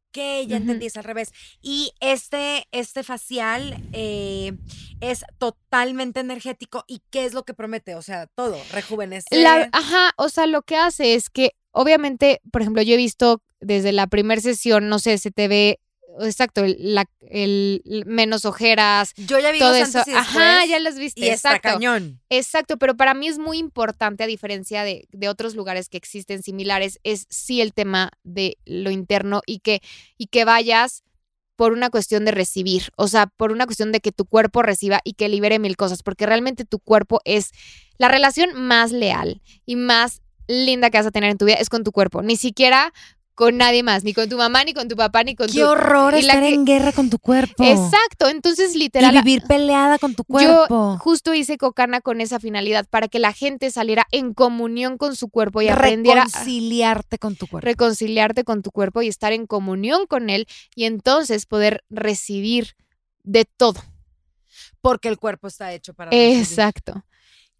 ya 0.48 0.58
entendí, 0.58 0.86
es 0.86 0.96
al 0.96 1.04
revés. 1.04 1.34
Y 1.62 1.92
este, 2.00 2.66
este 2.72 3.04
facial 3.04 3.84
eh, 3.92 4.58
es 5.02 5.26
totalmente 5.38 6.22
energético. 6.22 6.86
¿Y 6.88 7.02
qué 7.10 7.26
es 7.26 7.34
lo 7.34 7.44
que 7.44 7.54
promete? 7.54 7.96
O 7.96 8.02
sea, 8.02 8.28
todo, 8.28 8.58
rejuvenecer. 8.72 9.70
ajá, 9.74 10.12
o 10.16 10.30
sea, 10.30 10.48
lo 10.48 10.62
que 10.62 10.78
hace 10.78 11.16
es 11.16 11.30
que, 11.30 11.52
obviamente, 11.72 12.42
por 12.52 12.62
ejemplo, 12.62 12.82
yo 12.82 12.94
he 12.94 12.98
visto 12.98 13.42
desde 13.60 13.92
la 13.92 14.08
primera 14.08 14.42
sesión, 14.42 14.90
no 14.90 15.00
sé, 15.00 15.18
se 15.18 15.32
te 15.32 15.48
ve 15.48 15.80
exacto, 16.22 16.64
el, 16.64 17.06
el, 17.22 18.04
menos 18.06 18.46
ojeras. 18.46 19.14
Yo 19.16 19.40
ya 19.40 19.52
vi 19.52 19.60
todo 19.60 19.76
eso. 19.76 20.00
Ajá, 20.16 20.66
ya 20.66 20.80
las 20.80 20.98
viste. 20.98 21.26
Y 21.26 21.30
exacto. 21.30 21.70
cañón. 21.70 22.20
Exacto, 22.30 22.78
pero 22.78 22.96
para 22.96 23.14
mí 23.14 23.28
es 23.28 23.38
muy 23.38 23.58
importante, 23.58 24.24
a 24.24 24.28
diferencia 24.28 24.84
de, 24.84 25.08
de, 25.12 25.30
otros 25.30 25.56
lugares 25.56 25.90
que 25.90 25.98
existen 25.98 26.44
similares, 26.44 27.00
es 27.04 27.26
sí 27.30 27.62
el 27.62 27.74
tema 27.74 28.12
de 28.24 28.58
lo 28.66 28.92
interno 28.92 29.42
y 29.46 29.60
que, 29.60 29.82
y 30.18 30.28
que 30.28 30.46
vayas 30.46 31.04
por 31.56 31.74
una 31.74 31.90
cuestión 31.90 32.24
de 32.24 32.32
recibir, 32.32 32.84
o 32.96 33.10
sea, 33.10 33.28
por 33.28 33.52
una 33.52 33.66
cuestión 33.66 33.92
de 33.92 34.00
que 34.00 34.14
tu 34.14 34.26
cuerpo 34.26 34.64
reciba 34.64 35.02
y 35.04 35.14
que 35.14 35.28
libere 35.28 35.60
mil 35.60 35.76
cosas, 35.76 36.04
porque 36.04 36.26
realmente 36.26 36.64
tu 36.64 36.80
cuerpo 36.80 37.20
es 37.26 37.52
la 37.98 38.08
relación 38.08 38.54
más 38.56 38.94
leal 38.94 39.42
y 39.66 39.76
más 39.76 40.22
linda 40.50 40.90
que 40.90 40.98
vas 40.98 41.06
a 41.06 41.12
tener 41.12 41.30
en 41.30 41.38
tu 41.38 41.46
vida 41.46 41.56
es 41.56 41.70
con 41.70 41.84
tu 41.84 41.92
cuerpo, 41.94 42.22
ni 42.22 42.36
siquiera 42.36 42.92
con 43.36 43.56
nadie 43.56 43.84
más, 43.84 44.04
ni 44.04 44.14
con 44.14 44.28
tu 44.28 44.36
mamá, 44.36 44.66
ni 44.66 44.74
con 44.74 44.90
tu 44.90 44.98
papá, 44.98 45.24
ni 45.24 45.34
con 45.34 45.48
tu... 45.48 45.54
Qué 45.54 45.64
horror 45.64 46.14
estar 46.14 46.44
en 46.44 46.66
guerra 46.66 46.92
con 46.92 47.10
tu 47.10 47.20
cuerpo. 47.20 47.64
Exacto, 47.64 48.28
entonces 48.28 48.76
literal... 48.76 49.16
Y 49.16 49.18
vivir 49.20 49.44
peleada 49.44 49.98
con 49.98 50.14
tu 50.14 50.26
cuerpo. 50.26 50.66
Yo 50.70 50.98
justo 50.98 51.34
hice 51.34 51.58
Cocana 51.58 52.02
con 52.02 52.20
esa 52.20 52.42
finalidad, 52.42 52.86
para 52.90 53.08
que 53.08 53.18
la 53.18 53.32
gente 53.32 53.72
saliera 53.72 54.06
en 54.12 54.34
comunión 54.34 54.98
con 54.98 55.16
su 55.16 55.30
cuerpo 55.30 55.62
y 55.62 55.70
aprendiera... 55.70 56.26
Reconciliarte 56.26 57.18
con 57.18 57.38
tu 57.38 57.48
cuerpo. 57.48 57.66
Reconciliarte 57.66 58.44
con 58.44 58.62
tu 58.62 58.72
cuerpo 58.72 59.02
y 59.04 59.08
estar 59.08 59.32
en 59.32 59.48
comunión 59.48 60.06
con 60.06 60.30
él 60.30 60.46
y 60.76 60.84
entonces 60.84 61.46
poder 61.46 61.86
recibir 61.90 62.76
de 63.24 63.46
todo. 63.46 63.82
Porque 64.82 65.08
el 65.08 65.18
cuerpo 65.18 65.48
está 65.48 65.72
hecho 65.72 65.94
para... 65.94 66.12
Exacto. 66.12 67.06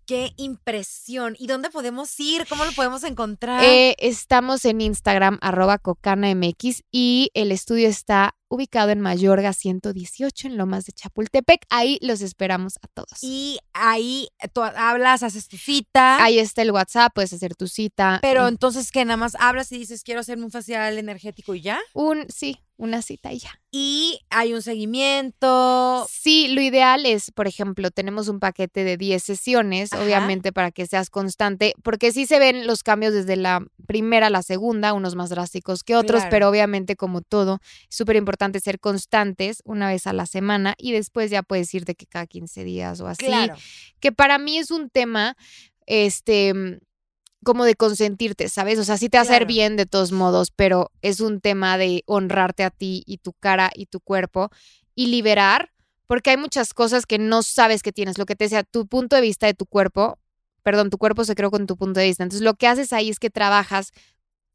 Qué 0.10 0.34
impresión. 0.38 1.36
¿Y 1.38 1.46
dónde 1.46 1.70
podemos 1.70 2.20
ir? 2.20 2.48
¿Cómo 2.50 2.66
lo 2.66 2.72
podemos 2.72 3.04
encontrar? 3.04 3.64
Eh, 3.64 3.96
estamos 4.00 4.66
en 4.66 4.82
Instagram, 4.82 5.38
arroba 5.40 5.78
cocanamx, 5.78 6.82
y 6.92 7.30
el 7.36 7.52
estudio 7.52 7.88
está 7.88 8.34
ubicado 8.50 8.90
en 8.90 9.00
Mayorga 9.00 9.54
118, 9.54 10.48
en 10.48 10.58
Lomas 10.58 10.86
de 10.86 10.92
Chapultepec. 10.92 11.66
Ahí 11.70 12.00
los 12.02 12.22
esperamos 12.22 12.78
a 12.82 12.88
todos. 12.88 13.20
Y 13.22 13.60
ahí 13.74 14.28
tú 14.54 14.62
hablas, 14.62 15.24
haces 15.24 15.48
tu 15.48 15.58
cita. 15.58 16.22
Ahí 16.24 16.40
está 16.40 16.64
el 16.64 16.72
WhatsApp, 16.72 17.14
puedes 17.14 17.32
hacer 17.32 17.56
tu 17.56 17.68
cita. 17.68 18.20
Pero 18.22 18.48
entonces, 18.48 18.92
¿qué? 18.92 19.06
Nada 19.06 19.18
más 19.18 19.36
hablas 19.40 19.72
y 19.72 19.78
dices, 19.78 20.04
quiero 20.04 20.20
hacerme 20.22 20.46
un 20.46 20.52
facial 20.52 20.98
energético 20.98 21.54
y 21.56 21.62
ya. 21.62 21.80
Un, 21.94 22.26
sí, 22.30 22.58
una 22.78 23.02
cita 23.02 23.32
y 23.32 23.40
ya. 23.40 23.62
Y 23.72 24.22
hay 24.32 24.54
un 24.54 24.64
seguimiento. 24.64 26.08
Sí, 26.10 26.48
lo 26.48 26.62
ideal 26.62 27.06
es, 27.06 27.30
por 27.32 27.46
ejemplo, 27.46 27.92
tenemos 27.92 28.30
un 28.30 28.40
paquete 28.40 28.84
de 28.84 28.98
10 28.98 29.22
sesiones, 29.22 29.94
obviamente 29.94 30.52
para 30.52 30.72
que 30.72 30.88
seas 30.88 31.10
constante, 31.10 31.74
porque 31.84 32.12
sí 32.12 32.26
se 32.26 32.40
ven 32.40 32.66
los 32.66 32.82
cambios 32.82 33.14
desde 33.14 33.36
la 33.36 33.64
primera 33.86 34.28
a 34.28 34.30
la 34.32 34.42
segunda, 34.42 34.94
unos 34.94 35.16
más 35.16 35.30
drásticos 35.30 35.84
que 35.84 35.96
otros, 35.96 36.24
pero 36.32 36.50
obviamente 36.50 36.96
como 36.96 37.22
todo, 37.22 37.60
es 37.90 37.96
súper 37.96 38.16
importante 38.16 38.39
ser 38.62 38.80
constantes 38.80 39.62
una 39.66 39.90
vez 39.90 40.08
a 40.08 40.14
la 40.14 40.26
semana 40.26 40.76
y 40.78 40.92
después 40.92 41.32
ya 41.32 41.44
puedes 41.44 41.74
irte 41.74 41.96
que 41.96 42.06
cada 42.06 42.28
15 42.28 42.64
días 42.64 43.00
o 43.02 43.08
así. 43.08 43.26
Claro. 43.26 43.56
Que 44.00 44.12
para 44.12 44.38
mí 44.38 44.58
es 44.58 44.72
un 44.72 44.90
tema, 44.90 45.36
este 45.86 46.80
como 47.44 47.64
de 47.64 47.76
consentirte, 47.76 48.50
¿sabes? 48.50 48.80
O 48.80 48.84
sea, 48.84 48.98
sí 48.98 49.10
te 49.10 49.18
va 49.18 49.22
a 49.22 49.24
hacer 49.24 49.46
bien 49.46 49.78
de 49.78 49.86
todos 49.86 50.12
modos, 50.12 50.52
pero 50.52 50.92
es 51.02 51.20
un 51.22 51.40
tema 51.40 51.78
de 51.78 52.04
honrarte 52.06 52.64
a 52.64 52.70
ti 52.70 53.04
y 53.06 53.20
tu 53.20 53.34
cara 53.34 53.72
y 53.74 53.86
tu 53.86 54.02
cuerpo 54.02 54.50
y 54.94 55.08
liberar, 55.08 55.72
porque 56.06 56.32
hay 56.32 56.38
muchas 56.38 56.74
cosas 56.74 57.06
que 57.06 57.18
no 57.18 57.42
sabes 57.44 57.82
que 57.82 57.94
tienes, 57.94 58.18
lo 58.18 58.26
que 58.26 58.36
te 58.36 58.46
decía, 58.46 58.64
tu 58.64 58.88
punto 58.88 59.16
de 59.16 59.22
vista 59.22 59.48
de 59.48 59.54
tu 59.54 59.66
cuerpo, 59.66 60.20
perdón, 60.64 60.90
tu 60.90 60.98
cuerpo 60.98 61.24
se 61.24 61.36
creó 61.36 61.50
con 61.50 61.66
tu 61.66 61.78
punto 61.78 62.00
de 62.00 62.08
vista. 62.08 62.24
Entonces, 62.24 62.44
lo 62.44 62.56
que 62.56 62.68
haces 62.68 62.92
ahí 62.92 63.10
es 63.10 63.20
que 63.20 63.30
trabajas 63.30 63.92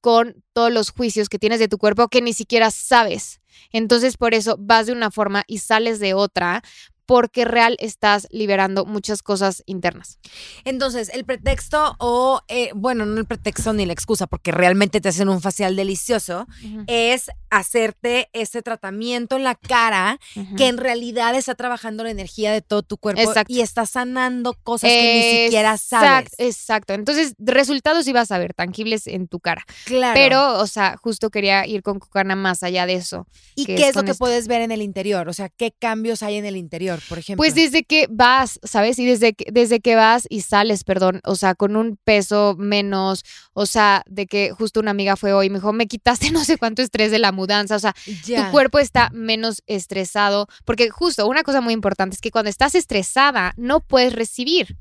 con 0.04 0.44
todos 0.52 0.70
los 0.70 0.90
juicios 0.90 1.30
que 1.30 1.38
tienes 1.38 1.58
de 1.60 1.66
tu 1.66 1.78
cuerpo 1.78 2.08
que 2.08 2.20
ni 2.20 2.34
siquiera 2.34 2.70
sabes. 2.70 3.40
Entonces, 3.72 4.18
por 4.18 4.34
eso 4.34 4.56
vas 4.58 4.84
de 4.84 4.92
una 4.92 5.10
forma 5.10 5.44
y 5.46 5.60
sales 5.60 5.98
de 5.98 6.12
otra, 6.12 6.62
porque 7.06 7.46
real 7.46 7.78
estás 7.80 8.28
liberando 8.30 8.84
muchas 8.84 9.22
cosas 9.22 9.62
internas. 9.64 10.18
Entonces, 10.64 11.08
el 11.08 11.24
pretexto 11.24 11.96
o, 12.00 12.42
eh, 12.48 12.70
bueno, 12.74 13.06
no 13.06 13.18
el 13.18 13.24
pretexto 13.24 13.72
ni 13.72 13.86
la 13.86 13.94
excusa, 13.94 14.26
porque 14.26 14.52
realmente 14.52 15.00
te 15.00 15.08
hacen 15.08 15.30
un 15.30 15.40
facial 15.40 15.74
delicioso, 15.74 16.46
es 16.86 17.30
hacerte 17.56 18.28
ese 18.32 18.62
tratamiento 18.62 19.36
en 19.36 19.44
la 19.44 19.54
cara 19.54 20.18
que 20.56 20.66
en 20.66 20.76
realidad 20.76 21.34
está 21.36 21.54
trabajando 21.54 22.02
la 22.02 22.10
energía 22.10 22.52
de 22.52 22.62
todo 22.62 22.82
tu 22.82 22.96
cuerpo 22.96 23.32
y 23.46 23.60
está 23.60 23.86
sanando 23.86 24.54
cosas 24.64 24.90
que 24.90 25.14
ni 25.14 25.44
siquiera 25.44 25.76
sabes. 25.78 26.30
Exacto. 26.38 26.94
Entonces, 26.94 27.34
resultados 27.38 28.08
ibas 28.08 28.32
a 28.32 28.38
ver 28.38 28.54
tangibles 28.54 29.06
en 29.06 29.28
tu 29.28 29.38
cara. 29.38 29.64
Claro. 29.84 30.14
Pero, 30.14 30.58
o 30.58 30.66
sea, 30.66 30.96
justo 30.96 31.30
quería 31.30 31.64
ir 31.66 31.82
con 31.82 32.00
Cucana 32.00 32.34
más 32.34 32.64
allá 32.64 32.86
de 32.86 32.94
eso. 32.94 33.28
¿Y 33.54 33.66
qué 33.66 33.88
es, 33.88 33.94
lo 33.94 34.02
que 34.02 34.14
puedes 34.14 34.48
ver 34.48 34.60
en 34.62 34.72
el 34.72 34.82
interior? 34.82 35.28
O 35.28 35.32
sea, 35.32 35.48
¿qué 35.48 35.72
cambios 35.72 36.24
hay 36.24 36.36
en 36.36 36.46
el 36.46 36.56
interior, 36.56 37.00
por 37.08 37.18
ejemplo? 37.18 37.38
Pues 37.38 37.54
desde 37.54 37.84
que 37.84 38.08
vas, 38.10 38.58
¿sabes? 38.64 38.98
Y 38.98 39.06
desde 39.06 39.34
que, 39.34 39.46
desde 39.52 39.78
que 39.78 39.94
vas 39.94 40.26
y 40.28 40.40
sales, 40.40 40.82
perdón, 40.82 41.20
o 41.24 41.36
sea, 41.36 41.54
con 41.54 41.76
un 41.76 41.98
peso 42.02 42.56
menos, 42.58 43.24
o 43.52 43.66
sea, 43.66 44.02
de 44.06 44.26
que 44.26 44.50
justo 44.50 44.80
una 44.80 44.90
amiga 44.90 45.16
fue 45.16 45.32
hoy 45.32 45.46
y 45.46 45.50
me 45.50 45.58
dijo, 45.58 45.72
me 45.72 45.86
quitaste 45.86 46.30
no 46.32 46.44
sé 46.44 46.58
cuánto 46.58 46.82
estrés 46.82 47.12
de 47.12 47.20
la 47.20 47.30
mudanza, 47.44 47.76
o 47.76 47.78
sea, 47.78 47.94
tu 48.14 48.50
cuerpo 48.50 48.78
está 48.78 49.10
menos 49.12 49.62
estresado, 49.66 50.48
porque 50.64 50.88
justo 50.88 51.26
una 51.28 51.42
cosa 51.42 51.60
muy 51.60 51.74
importante 51.74 52.14
es 52.14 52.22
que 52.22 52.30
cuando 52.30 52.48
estás 52.48 52.74
estresada 52.74 53.52
no 53.58 53.80
puedes 53.80 54.14
recibir. 54.14 54.78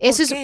Eso 0.00 0.24
es 0.24 0.34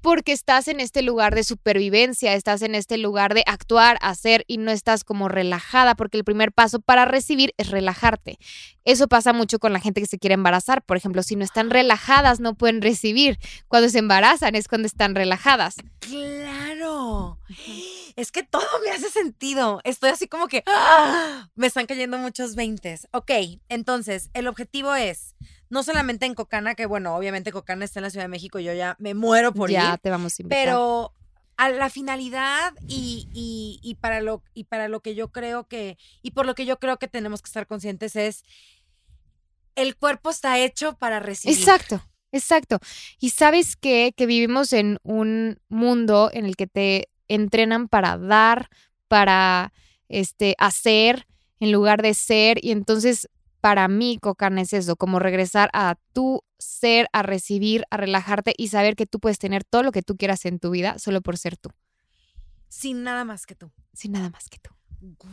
porque 0.00 0.30
estás 0.30 0.68
en 0.68 0.78
este 0.78 1.02
lugar 1.02 1.34
de 1.34 1.42
supervivencia, 1.42 2.34
estás 2.34 2.62
en 2.62 2.76
este 2.76 2.96
lugar 2.96 3.34
de 3.34 3.42
actuar, 3.44 3.98
hacer 4.00 4.44
y 4.46 4.58
no 4.58 4.70
estás 4.70 5.02
como 5.02 5.28
relajada, 5.28 5.96
porque 5.96 6.16
el 6.16 6.22
primer 6.22 6.52
paso 6.52 6.78
para 6.80 7.06
recibir 7.06 7.54
es 7.56 7.70
relajarte. 7.70 8.38
Eso 8.84 9.08
pasa 9.08 9.32
mucho 9.32 9.58
con 9.58 9.72
la 9.72 9.80
gente 9.80 10.00
que 10.00 10.06
se 10.06 10.20
quiere 10.20 10.34
embarazar, 10.34 10.82
por 10.82 10.96
ejemplo, 10.96 11.24
si 11.24 11.34
no 11.34 11.44
están 11.44 11.70
relajadas 11.70 12.38
no 12.38 12.54
pueden 12.54 12.82
recibir. 12.82 13.38
Cuando 13.66 13.88
se 13.88 13.98
embarazan 13.98 14.54
es 14.54 14.68
cuando 14.68 14.86
están 14.86 15.16
relajadas. 15.16 15.74
Claro. 15.98 17.38
Es 18.16 18.32
que 18.32 18.42
todo 18.42 18.66
me 18.82 18.90
hace 18.90 19.10
sentido. 19.10 19.80
Estoy 19.84 20.10
así 20.10 20.26
como 20.26 20.48
que 20.48 20.64
¡ah! 20.66 21.50
me 21.54 21.66
están 21.66 21.86
cayendo 21.86 22.18
muchos 22.18 22.54
veintes. 22.54 23.06
Ok, 23.12 23.30
entonces 23.68 24.30
el 24.32 24.48
objetivo 24.48 24.94
es 24.94 25.34
no 25.68 25.82
solamente 25.82 26.26
en 26.26 26.34
Cocana, 26.34 26.74
que 26.74 26.86
bueno, 26.86 27.14
obviamente 27.14 27.52
Cocana 27.52 27.84
está 27.84 28.00
en 28.00 28.04
la 28.04 28.10
Ciudad 28.10 28.24
de 28.24 28.28
México, 28.28 28.58
yo 28.58 28.72
ya 28.72 28.96
me 28.98 29.14
muero 29.14 29.52
por 29.52 29.70
ya 29.70 29.92
ir. 29.92 29.98
te 29.98 30.10
vamos 30.10 30.38
a 30.38 30.42
invitar. 30.42 30.64
Pero 30.64 31.12
a 31.58 31.68
la 31.68 31.90
finalidad 31.90 32.72
y, 32.86 33.28
y, 33.32 33.80
y, 33.82 33.94
para 33.96 34.20
lo, 34.20 34.42
y 34.54 34.64
para 34.64 34.88
lo 34.88 35.00
que 35.00 35.14
yo 35.14 35.32
creo 35.32 35.66
que, 35.66 35.98
y 36.22 36.30
por 36.32 36.46
lo 36.46 36.54
que 36.54 36.66
yo 36.66 36.78
creo 36.78 36.98
que 36.98 37.08
tenemos 37.08 37.42
que 37.42 37.48
estar 37.48 37.66
conscientes 37.66 38.16
es, 38.16 38.44
el 39.74 39.96
cuerpo 39.96 40.30
está 40.30 40.58
hecho 40.58 40.94
para 40.94 41.20
recibir. 41.20 41.58
Exacto. 41.58 42.02
Exacto. 42.32 42.80
Y 43.18 43.30
sabes 43.30 43.76
qué? 43.76 44.12
Que 44.14 44.26
vivimos 44.26 44.72
en 44.72 44.98
un 45.02 45.58
mundo 45.68 46.30
en 46.32 46.44
el 46.44 46.56
que 46.56 46.66
te 46.66 47.08
entrenan 47.28 47.88
para 47.88 48.18
dar, 48.18 48.68
para 49.08 49.72
este, 50.08 50.54
hacer, 50.58 51.26
en 51.60 51.72
lugar 51.72 52.02
de 52.02 52.14
ser. 52.14 52.64
Y 52.64 52.70
entonces, 52.70 53.28
para 53.60 53.88
mí, 53.88 54.18
Cocan 54.20 54.58
es 54.58 54.72
eso, 54.72 54.96
como 54.96 55.18
regresar 55.18 55.70
a 55.72 55.96
tu 56.12 56.42
ser, 56.58 57.08
a 57.12 57.22
recibir, 57.22 57.84
a 57.90 57.96
relajarte 57.96 58.54
y 58.56 58.68
saber 58.68 58.96
que 58.96 59.06
tú 59.06 59.20
puedes 59.20 59.38
tener 59.38 59.64
todo 59.64 59.82
lo 59.82 59.92
que 59.92 60.02
tú 60.02 60.16
quieras 60.16 60.44
en 60.46 60.58
tu 60.58 60.70
vida 60.70 60.98
solo 60.98 61.20
por 61.20 61.36
ser 61.36 61.56
tú. 61.56 61.70
Sin 62.68 63.02
nada 63.02 63.24
más 63.24 63.46
que 63.46 63.54
tú. 63.54 63.70
Sin 63.92 64.12
nada 64.12 64.30
más 64.30 64.48
que 64.48 64.58
tú. 64.58 64.70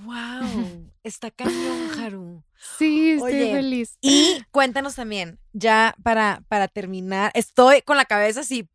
¡Wow! 0.06 0.92
Está 1.04 1.32
cañón, 1.32 2.00
Haru. 2.00 2.44
Sí, 2.78 3.12
estoy 3.12 3.34
Oye, 3.34 3.54
feliz. 3.54 3.98
Y 4.00 4.42
cuéntanos 4.52 4.96
también, 4.96 5.38
ya 5.52 5.96
para, 6.02 6.44
para 6.48 6.70
terminar, 6.70 7.30
estoy 7.34 7.82
con 7.82 7.98
la 7.98 8.06
cabeza 8.06 8.40
así, 8.40 8.70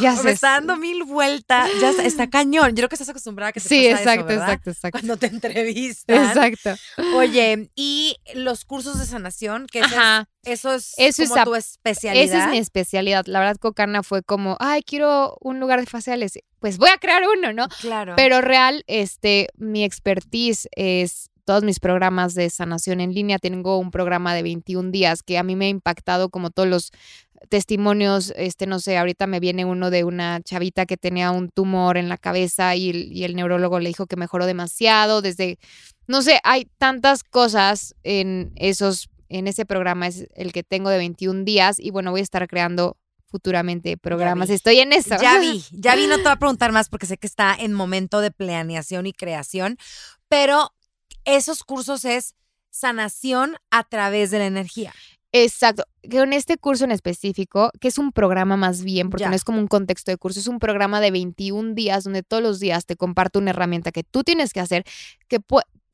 Ya 0.00 0.14
está 0.14 0.52
dando 0.52 0.76
mil 0.76 1.04
vueltas, 1.04 1.68
ya 1.78 1.90
está, 1.90 2.04
está 2.04 2.30
cañón. 2.30 2.70
Yo 2.70 2.76
creo 2.76 2.88
que 2.88 2.94
estás 2.94 3.10
acostumbrada 3.10 3.50
a 3.50 3.52
que 3.52 3.60
te 3.60 3.68
Sí, 3.68 3.84
pasa 3.90 4.00
eso, 4.00 4.10
exacto, 4.10 4.26
¿verdad? 4.26 4.48
exacto, 4.48 4.70
exacto. 4.70 4.98
Cuando 4.98 5.16
te 5.18 5.26
entrevistan. 5.26 6.24
Exacto. 6.24 6.74
Oye, 7.16 7.70
y 7.74 8.16
los 8.34 8.64
cursos 8.64 8.98
de 8.98 9.04
sanación, 9.04 9.66
que 9.70 9.80
eso 9.80 10.72
es, 10.72 10.94
eso 10.96 11.22
Eso 11.22 11.34
como 11.34 11.44
tu 11.44 11.54
especialidad. 11.54 12.24
Esa 12.24 12.44
es 12.46 12.50
mi 12.50 12.58
especialidad. 12.58 13.26
La 13.26 13.40
verdad, 13.40 13.56
Cocana 13.58 14.02
fue 14.02 14.22
como, 14.22 14.56
ay, 14.58 14.82
quiero 14.82 15.36
un 15.40 15.60
lugar 15.60 15.80
de 15.80 15.86
faciales. 15.86 16.38
Pues 16.60 16.78
voy 16.78 16.88
a 16.88 16.96
crear 16.96 17.22
uno, 17.28 17.52
¿no? 17.52 17.68
Claro. 17.82 18.14
Pero 18.16 18.40
real, 18.40 18.84
este, 18.86 19.48
mi 19.58 19.84
expertise 19.84 20.66
es 20.72 21.28
todos 21.44 21.62
mis 21.62 21.80
programas 21.80 22.34
de 22.34 22.50
sanación 22.50 23.00
en 23.00 23.14
línea. 23.14 23.38
Tengo 23.38 23.78
un 23.78 23.90
programa 23.90 24.34
de 24.34 24.42
21 24.42 24.90
días 24.90 25.22
que 25.22 25.38
a 25.38 25.42
mí 25.42 25.56
me 25.56 25.66
ha 25.66 25.68
impactado 25.68 26.28
como 26.30 26.50
todos 26.50 26.68
los 26.68 26.90
testimonios, 27.48 28.32
este, 28.36 28.66
no 28.66 28.78
sé, 28.78 28.96
ahorita 28.96 29.26
me 29.26 29.40
viene 29.40 29.64
uno 29.64 29.90
de 29.90 30.04
una 30.04 30.40
chavita 30.42 30.86
que 30.86 30.96
tenía 30.96 31.30
un 31.30 31.50
tumor 31.50 31.96
en 31.96 32.08
la 32.08 32.16
cabeza 32.16 32.74
y 32.74 32.90
el, 32.90 33.12
y 33.12 33.24
el 33.24 33.36
neurólogo 33.36 33.80
le 33.80 33.88
dijo 33.88 34.06
que 34.06 34.16
mejoró 34.16 34.46
demasiado 34.46 35.22
desde, 35.22 35.58
no 36.06 36.22
sé, 36.22 36.40
hay 36.42 36.66
tantas 36.78 37.22
cosas 37.22 37.94
en 38.02 38.52
esos, 38.56 39.10
en 39.28 39.46
ese 39.46 39.66
programa, 39.66 40.06
es 40.06 40.26
el 40.34 40.52
que 40.52 40.62
tengo 40.62 40.90
de 40.90 40.98
21 40.98 41.44
días 41.44 41.78
y 41.78 41.90
bueno, 41.90 42.10
voy 42.10 42.20
a 42.20 42.24
estar 42.24 42.46
creando 42.48 42.96
futuramente 43.26 43.96
programas. 43.96 44.48
Estoy 44.48 44.78
en 44.78 44.92
eso. 44.92 45.16
Ya 45.20 45.40
vi, 45.40 45.64
ya 45.72 45.96
vi, 45.96 46.06
no 46.06 46.18
te 46.18 46.22
voy 46.22 46.32
a 46.32 46.36
preguntar 46.38 46.70
más 46.70 46.88
porque 46.88 47.06
sé 47.06 47.16
que 47.16 47.26
está 47.26 47.52
en 47.58 47.72
momento 47.72 48.20
de 48.20 48.30
planeación 48.30 49.06
y 49.06 49.12
creación, 49.12 49.76
pero 50.28 50.72
esos 51.24 51.62
cursos 51.62 52.04
es 52.04 52.34
sanación 52.70 53.56
a 53.70 53.84
través 53.84 54.30
de 54.30 54.38
la 54.40 54.46
energía. 54.46 54.92
Exacto. 55.32 55.84
Con 56.10 56.32
este 56.32 56.58
curso 56.58 56.84
en 56.84 56.92
específico, 56.92 57.70
que 57.80 57.88
es 57.88 57.98
un 57.98 58.12
programa 58.12 58.56
más 58.56 58.82
bien, 58.84 59.10
porque 59.10 59.24
Ya. 59.24 59.30
no 59.30 59.34
es 59.36 59.42
como 59.42 59.58
un 59.58 59.66
contexto 59.66 60.10
de 60.12 60.16
curso, 60.16 60.38
es 60.38 60.46
un 60.46 60.60
programa 60.60 61.00
de 61.00 61.10
21 61.10 61.74
días 61.74 62.04
donde 62.04 62.22
todos 62.22 62.42
los 62.42 62.60
días 62.60 62.86
te 62.86 62.94
comparto 62.96 63.38
una 63.40 63.50
herramienta 63.50 63.90
que 63.90 64.04
tú 64.04 64.22
tienes 64.22 64.52
que 64.52 64.60
hacer, 64.60 64.84
que 65.28 65.38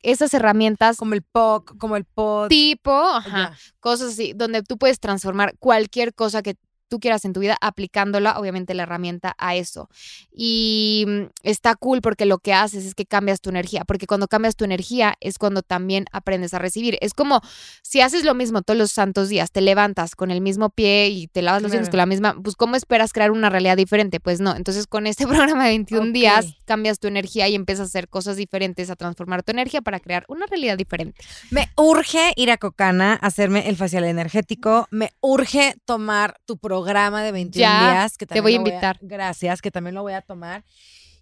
esas 0.03 0.33
herramientas 0.33 0.97
Como 0.97 1.13
el 1.15 1.21
POC, 1.23 1.77
como 1.77 1.95
el 1.95 2.05
POD. 2.05 2.49
tipo, 2.49 2.91
ajá, 2.93 3.55
cosas 3.79 4.13
así, 4.13 4.33
donde 4.35 4.61
tú 4.63 4.77
puedes 4.77 4.99
transformar 4.99 5.55
cualquier 5.59 6.13
cosa 6.13 6.41
que 6.41 6.55
tú 6.91 6.99
quieras 6.99 7.23
en 7.23 7.31
tu 7.31 7.39
vida 7.39 7.55
aplicándola, 7.61 8.37
obviamente 8.37 8.73
la 8.73 8.83
herramienta 8.83 9.33
a 9.37 9.55
eso. 9.55 9.87
Y 10.33 11.05
mm, 11.07 11.21
está 11.43 11.75
cool 11.75 12.01
porque 12.01 12.25
lo 12.25 12.37
que 12.39 12.53
haces 12.53 12.83
es 12.85 12.95
que 12.95 13.05
cambias 13.05 13.39
tu 13.39 13.49
energía, 13.49 13.85
porque 13.85 14.07
cuando 14.07 14.27
cambias 14.27 14.57
tu 14.57 14.65
energía 14.65 15.15
es 15.21 15.37
cuando 15.37 15.61
también 15.61 16.05
aprendes 16.11 16.53
a 16.53 16.59
recibir. 16.59 16.97
Es 16.99 17.13
como 17.13 17.39
si 17.81 18.01
haces 18.01 18.25
lo 18.25 18.35
mismo 18.35 18.61
todos 18.61 18.77
los 18.77 18.91
santos 18.91 19.29
días, 19.29 19.51
te 19.53 19.61
levantas 19.61 20.15
con 20.15 20.31
el 20.31 20.41
mismo 20.41 20.69
pie 20.69 21.07
y 21.07 21.27
te 21.27 21.41
lavas 21.41 21.61
los 21.61 21.71
dientes 21.71 21.87
Claro. 21.87 21.91
con 21.91 21.97
la 21.99 22.05
misma, 22.07 22.35
pues 22.43 22.57
¿cómo 22.57 22.75
esperas 22.75 23.13
crear 23.13 23.31
una 23.31 23.49
realidad 23.49 23.77
diferente? 23.77 24.19
Pues 24.19 24.41
no, 24.41 24.53
entonces 24.53 24.85
con 24.85 25.07
este 25.07 25.25
programa 25.55 25.63
de 25.63 25.69
21 25.69 26.07
Ok. 26.07 26.11
días 26.11 26.45
cambias 26.65 26.99
tu 26.99 27.07
energía 27.07 27.47
y 27.47 27.55
empiezas 27.55 27.85
a 27.85 27.87
hacer 27.87 28.09
cosas 28.09 28.35
diferentes, 28.35 28.89
a 28.89 28.97
transformar 28.97 29.43
tu 29.43 29.51
energía 29.51 29.81
para 29.81 30.01
crear 30.01 30.25
una 30.27 30.45
realidad 30.45 30.77
diferente. 30.77 31.23
Me 31.51 31.69
urge 31.77 32.33
ir 32.35 32.51
a 32.51 32.57
Cocana 32.57 33.13
a 33.21 33.27
hacerme 33.27 33.69
el 33.69 33.77
facial 33.77 34.03
energético. 34.03 34.87
Me 34.91 35.11
urge 35.21 35.75
tomar 35.85 36.35
tu 36.45 36.57
programa 36.57 36.80
de 36.83 37.31
21 37.31 37.51
Ya, 37.61 37.91
días. 37.91 38.17
Que 38.17 38.25
te 38.25 38.41
voy 38.41 38.53
a 38.53 38.55
invitar. 38.57 38.97
gracias, 39.01 39.61
que 39.61 39.71
también 39.71 39.95
lo 39.95 40.01
voy 40.01 40.13
a 40.13 40.21
tomar. 40.21 40.63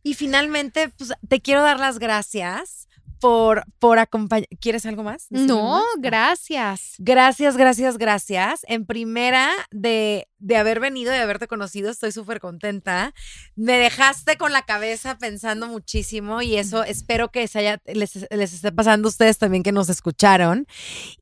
Y 0.03 0.14
finalmente, 0.14 0.89
pues 0.97 1.12
te 1.28 1.41
quiero 1.41 1.62
dar 1.62 1.80
las 1.80 1.99
gracias 1.99 2.88
por, 3.20 3.66
por 3.80 3.99
acompañar. 3.99 4.47
¿Quieres 4.62 4.86
algo 4.86 5.03
más? 5.03 5.28
¿Decir 5.30 5.51
algo 5.51 5.62
No, 5.62 5.72
más? 5.80 5.84
Ah. 5.84 5.97
gracias. 5.99 6.93
Gracias, 6.99 7.57
gracias, 7.57 7.97
gracias. 7.97 8.62
En 8.70 8.86
primera, 8.86 9.49
de, 9.72 10.30
de 10.38 10.55
haber 10.55 10.80
venido, 10.80 11.12
de 11.12 11.18
haberte 11.18 11.47
conocido, 11.47 11.91
estoy 11.91 12.14
súper 12.14 12.39
contenta. 12.39 13.14
Me 13.57 13.78
dejaste 13.78 14.38
con 14.38 14.53
la 14.53 14.62
cabeza 14.62 15.18
pensando 15.18 15.68
muchísimo 15.68 16.41
y 16.41 16.55
eso 16.55 16.84
espero 16.86 17.30
que 17.30 17.45
se 17.49 17.60
haya, 17.60 17.82
les, 17.88 18.26
les 18.32 18.53
esté 18.53 18.72
pasando 18.72 19.10
a 19.10 19.12
ustedes 19.12 19.38
también 19.38 19.64
que 19.64 19.74
nos 19.74 19.89
escucharon. 19.89 20.66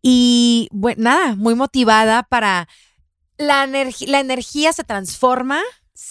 Y 0.04 0.70
bueno, 0.72 1.02
nada, 1.02 1.36
muy 1.36 1.56
motivada 1.56 2.22
para 2.22 2.68
la, 3.38 3.64
energía 3.64 4.08
la 4.10 4.20
energía 4.20 4.74
se 4.74 4.84
transforma 4.84 5.62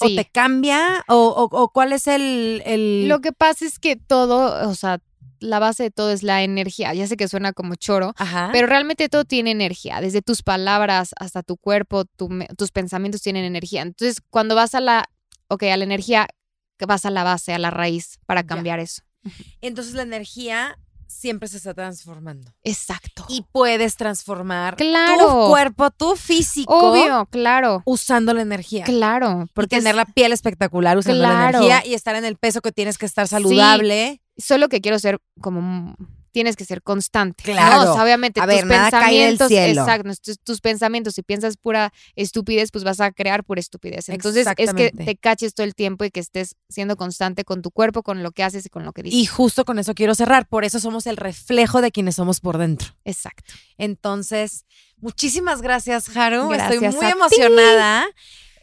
o 0.00 0.06
te 0.08 0.24
cambia 0.24 1.04
o, 1.08 1.16
o- 1.16 1.62
o 1.62 1.68
cuál 1.68 1.92
es 1.92 2.06
el... 2.06 2.62
el- 2.66 3.08
Lo 3.08 3.20
que 3.20 3.32
pasa 3.32 3.64
es 3.64 3.78
que 3.78 3.96
todo, 3.96 4.68
o 4.68 4.74
sea, 4.74 4.98
la 5.38 5.58
base 5.58 5.84
de 5.84 5.90
todo 5.90 6.10
es 6.12 6.22
la 6.22 6.42
energía. 6.42 6.92
Ya 6.94 7.06
sé 7.06 7.16
que 7.16 7.28
suena 7.28 7.52
como 7.52 7.74
choro, 7.74 8.14
Ajá. 8.16 8.48
pero 8.52 8.66
realmente 8.66 9.08
todo 9.08 9.24
tiene 9.24 9.50
energía. 9.50 10.00
Desde 10.00 10.22
tus 10.22 10.42
palabras 10.42 11.10
hasta 11.20 11.42
tu 11.42 11.56
cuerpo, 11.56 12.04
tu 12.04 12.28
tus 12.56 12.72
pensamientos 12.72 13.22
tienen 13.22 13.44
energía. 13.44 13.82
Entonces, 13.82 14.20
cuando 14.30 14.54
vas 14.54 14.74
a 14.74 14.80
la, 14.80 15.04
ok, 15.48 15.64
a 15.64 15.76
la 15.76 15.84
energía, 15.84 16.26
vas 16.86 17.04
a 17.06 17.10
la 17.10 17.22
base, 17.22 17.52
a 17.54 17.58
la 17.58 17.70
raíz, 17.70 18.18
para 18.26 18.40
Ya. 18.42 18.46
cambiar 18.46 18.80
eso. 18.80 19.02
Entonces 19.60 19.94
la 19.94 20.02
energía 20.02 20.78
siempre 21.06 21.48
se 21.48 21.56
está 21.58 21.74
transformando. 21.74 22.52
Exacto. 22.64 23.24
y 23.28 23.44
puedes 23.52 23.96
transformar 23.96 24.76
Claro. 24.76 25.26
tu 25.26 25.48
cuerpo, 25.50 25.90
tu 25.90 26.16
físico, 26.16 26.92
Obvio, 26.92 27.26
claro. 27.30 27.82
usando 27.86 28.34
la 28.34 28.42
energía. 28.42 28.84
Claro. 28.84 29.44
Y 29.46 29.52
porque 29.54 29.76
tener 29.78 29.90
es- 29.92 29.96
la 29.96 30.04
piel 30.04 30.32
espectacular 30.32 30.96
usando 30.98 31.22
la 31.22 31.48
energía 31.48 31.84
y 31.86 31.94
estar 31.94 32.14
en 32.16 32.24
el 32.24 32.36
peso 32.36 32.60
que 32.60 32.72
tienes 32.72 32.98
que 32.98 33.06
estar 33.06 33.26
saludable. 33.28 34.20
solo 34.38 34.68
que 34.68 34.80
quiero 34.82 34.98
ser 34.98 35.18
como 35.40 35.96
tienes 36.36 36.54
que 36.54 36.66
ser 36.66 36.82
constante. 36.82 37.44
¿no? 37.46 37.54
Claro. 37.54 37.92
O 37.92 37.94
sea, 37.94 38.02
obviamente 38.02 38.40
A 38.40 38.44
tus 38.44 38.54
ver, 38.54 38.66
nada 38.66 38.90
cae 38.90 39.20
del 39.24 39.38
pensamientos, 39.38 39.48
cielo. 39.48 39.80
exacto, 39.80 40.10
tus, 40.22 40.38
tus 40.40 40.60
pensamientos, 40.60 41.14
si 41.14 41.22
piensas 41.22 41.56
pura 41.56 41.94
estupidez, 42.14 42.70
pues 42.70 42.84
vas 42.84 43.00
a 43.00 43.10
crear 43.10 43.42
pura 43.42 43.58
estupidez. 43.58 44.10
Entonces, 44.10 44.46
es 44.58 44.74
que 44.74 44.90
te 44.90 45.16
caches 45.16 45.54
todo 45.54 45.64
el 45.64 45.74
tiempo 45.74 46.04
y 46.04 46.10
que 46.10 46.20
estés 46.20 46.54
siendo 46.68 46.98
constante 46.98 47.44
con 47.44 47.62
tu 47.62 47.70
cuerpo, 47.70 48.02
con 48.02 48.22
lo 48.22 48.32
que 48.32 48.42
haces 48.44 48.66
y 48.66 48.68
con 48.68 48.84
lo 48.84 48.92
que 48.92 49.04
dices. 49.04 49.18
Y 49.18 49.24
justo 49.24 49.64
con 49.64 49.78
eso 49.78 49.94
quiero 49.94 50.14
cerrar. 50.14 50.46
Por 50.46 50.66
eso 50.66 50.78
somos 50.78 51.06
el 51.06 51.16
reflejo 51.16 51.80
de 51.80 51.90
quienes 51.90 52.16
somos 52.16 52.40
por 52.40 52.58
dentro. 52.58 52.88
Exacto. 53.06 53.54
Entonces, 53.78 54.66
muchísimas 54.98 55.62
gracias, 55.62 56.14
Haru. 56.14 56.48
Gracias 56.50 56.74
Estoy 56.74 57.00
muy 57.00 57.06
a 57.06 57.28
ti. 57.28 57.36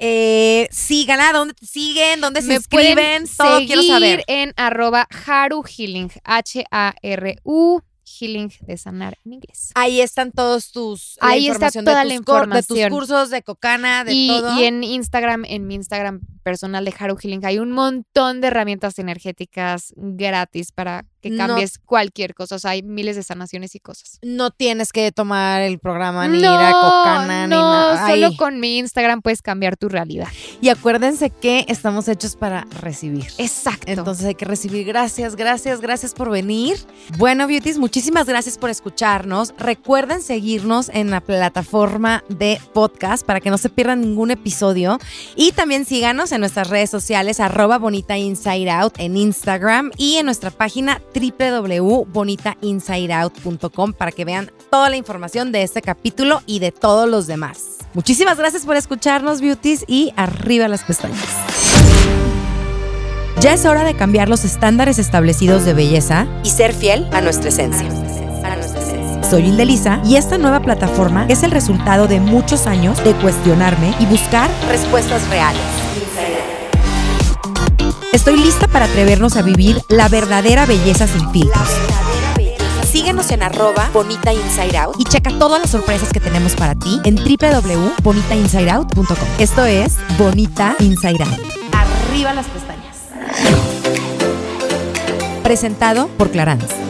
Eh, 0.05 0.67
síganla, 0.71 1.31
¿dónde 1.31 1.53
te 1.53 1.65
siguen? 1.65 2.19
¿Dónde 2.19 2.41
se 2.41 2.47
Me 2.49 2.55
inscriben? 2.55 3.23
Todo 3.37 3.59
quiero 3.59 3.81
seguir 3.81 3.93
saber. 3.93 4.23
en 4.27 4.53
arroba 4.57 5.07
Haru 5.25 5.63
Healing, 5.63 6.11
H-A-R-U, 6.25 7.81
Healing 8.19 8.51
de 8.61 8.77
sanar 8.77 9.17
en 9.25 9.33
inglés. 9.33 9.71
Ahí 9.75 10.01
están 10.01 10.31
todos 10.31 10.71
tus 10.71 11.17
la 11.21 11.29
Ahí 11.29 11.47
está 11.47 11.53
información 11.67 11.85
toda 11.85 11.99
de 11.99 12.05
la 12.05 12.15
tus 12.17 12.25
cor- 12.25 12.35
de 12.35 12.43
información. 12.43 12.89
tus 12.89 12.97
cursos 12.99 13.29
de 13.29 13.43
Cocana, 13.43 14.03
de 14.03 14.13
y, 14.13 14.27
todo. 14.27 14.59
y 14.59 14.65
en 14.65 14.83
Instagram, 14.83 15.45
en 15.45 15.67
mi 15.67 15.75
Instagram 15.75 16.19
personal 16.43 16.85
de 16.85 16.93
Haru 16.97 17.15
Healing, 17.17 17.45
hay 17.45 17.57
un 17.59 17.71
montón 17.71 18.41
de 18.41 18.47
herramientas 18.47 18.99
energéticas 18.99 19.93
gratis 19.95 20.71
para 20.71 21.05
que 21.21 21.29
No- 21.29 21.47
cambies 21.47 21.77
cualquier 21.79 22.35
cosa. 22.35 22.55
O 22.55 22.59
sea, 22.59 22.71
hay 22.71 22.83
miles 22.83 23.15
de 23.15 23.23
sanaciones 23.23 23.75
y 23.75 23.79
cosas. 23.79 24.19
no 24.21 24.51
tienes 24.51 24.91
que 24.91 25.11
tomar 25.13 25.61
el 25.61 25.79
programa 25.79 26.27
ni 26.27 26.39
ir 26.39 26.45
a 26.45 26.71
Cocana 26.73 27.47
ni 27.47 27.49
no, 27.55 27.61
nada. 27.61 28.07
solo 28.09 28.35
con 28.35 28.59
mi 28.59 28.77
Instagram 28.79 29.21
puedes 29.21 29.41
cambiar 29.41 29.77
tu 29.77 29.87
realidad. 29.87 30.27
Y 30.61 30.67
acuérdense 30.69 31.29
que 31.29 31.65
estamos 31.69 32.07
hechos 32.09 32.35
para 32.35 32.67
recibir. 32.81 33.25
Exacto. 33.37 33.85
Entonces 33.89 34.25
hay 34.25 34.35
que 34.35 34.43
recibir. 34.45 34.85
Gracias, 34.85 35.37
gracias, 35.37 35.79
gracias 35.79 36.13
por 36.13 36.29
venir. 36.29 36.75
Bueno, 37.17 37.47
Beauties, 37.47 37.77
muchísimas 37.77 38.27
gracias 38.27 38.57
por 38.57 38.69
escucharnos. 38.69 39.53
Recuerden 39.57 40.21
seguirnos 40.21 40.89
en 40.89 41.09
la 41.09 41.21
plataforma 41.21 42.23
de 42.27 42.59
podcast 42.73 43.25
para 43.25 43.39
que 43.39 43.49
no 43.49 43.57
se 43.57 43.69
pierdan 43.69 44.01
ningún 44.01 44.31
episodio. 44.31 44.99
Y 45.37 45.53
también 45.53 45.85
síganos 45.85 46.32
en 46.33 46.41
nuestras 46.41 46.69
redes 46.69 46.89
sociales, 46.89 47.39
arroba 47.39 47.77
Bonita 47.77 48.17
Inside 48.17 48.69
Out 48.69 48.95
en 48.97 49.15
Instagram 49.15 49.91
y 49.97 50.17
en 50.17 50.25
nuestra 50.25 50.51
página 50.51 51.01
www.bonitainsideout.com 51.13 53.93
para 53.93 54.11
que 54.11 54.25
vean 54.25 54.51
toda 54.69 54.89
la 54.89 54.97
información 54.97 55.51
de 55.51 55.63
este 55.63 55.81
capítulo 55.81 56.41
y 56.45 56.59
de 56.59 56.71
todos 56.71 57.09
los 57.09 57.27
demás. 57.27 57.77
Muchísimas 57.93 58.37
gracias 58.37 58.65
por 58.65 58.75
escucharnos, 58.75 59.39
beauties, 59.39 59.85
y 59.87 60.13
arriba 60.15 60.67
las 60.67 60.83
pestañas. 60.83 61.23
Ya 63.39 63.53
es 63.53 63.65
hora 63.65 63.83
de 63.83 63.95
cambiar 63.95 64.29
los 64.29 64.45
estándares 64.45 64.99
establecidos 64.99 65.65
de 65.65 65.73
belleza 65.73 66.27
y 66.43 66.49
ser 66.49 66.73
fiel 66.73 67.07
a 67.11 67.21
nuestra 67.21 67.49
esencia. 67.49 67.89
Soy 69.29 69.45
Indelisa 69.45 70.01
y 70.05 70.15
esta 70.15 70.37
nueva 70.37 70.61
plataforma 70.61 71.25
es 71.27 71.43
el 71.43 71.51
resultado 71.51 72.07
de 72.07 72.19
muchos 72.19 72.67
años 72.67 73.03
de 73.03 73.13
cuestionarme 73.15 73.93
y 73.99 74.05
buscar 74.05 74.49
respuestas 74.69 75.27
reales. 75.29 75.82
Estoy 78.13 78.37
lista 78.37 78.67
para 78.67 78.85
atrevernos 78.85 79.35
a 79.37 79.41
vivir 79.41 79.81
la 79.89 80.07
verdadera 80.07 80.67
belleza 80.67 81.07
sin 81.07 81.31
filtros. 81.31 81.67
Síguenos 82.85 83.31
en 83.31 83.41
arroba 83.41 83.89
Bonita 83.91 84.31
Inside 84.31 84.77
Out 84.77 84.97
y 84.99 85.05
checa 85.05 85.31
todas 85.39 85.59
las 85.59 85.71
sorpresas 85.71 86.13
que 86.13 86.19
tenemos 86.19 86.53
para 86.53 86.75
ti 86.75 87.01
en 87.05 87.15
www.bonitainsideout.com. 87.15 89.27
Esto 89.39 89.65
es 89.65 89.95
Bonita 90.19 90.75
Inside 90.79 91.23
Out. 91.23 91.39
Arriba 91.73 92.35
las 92.35 92.45
pestañas. 92.45 92.97
Presentado 95.41 96.07
por 96.09 96.29
Clarance. 96.29 96.82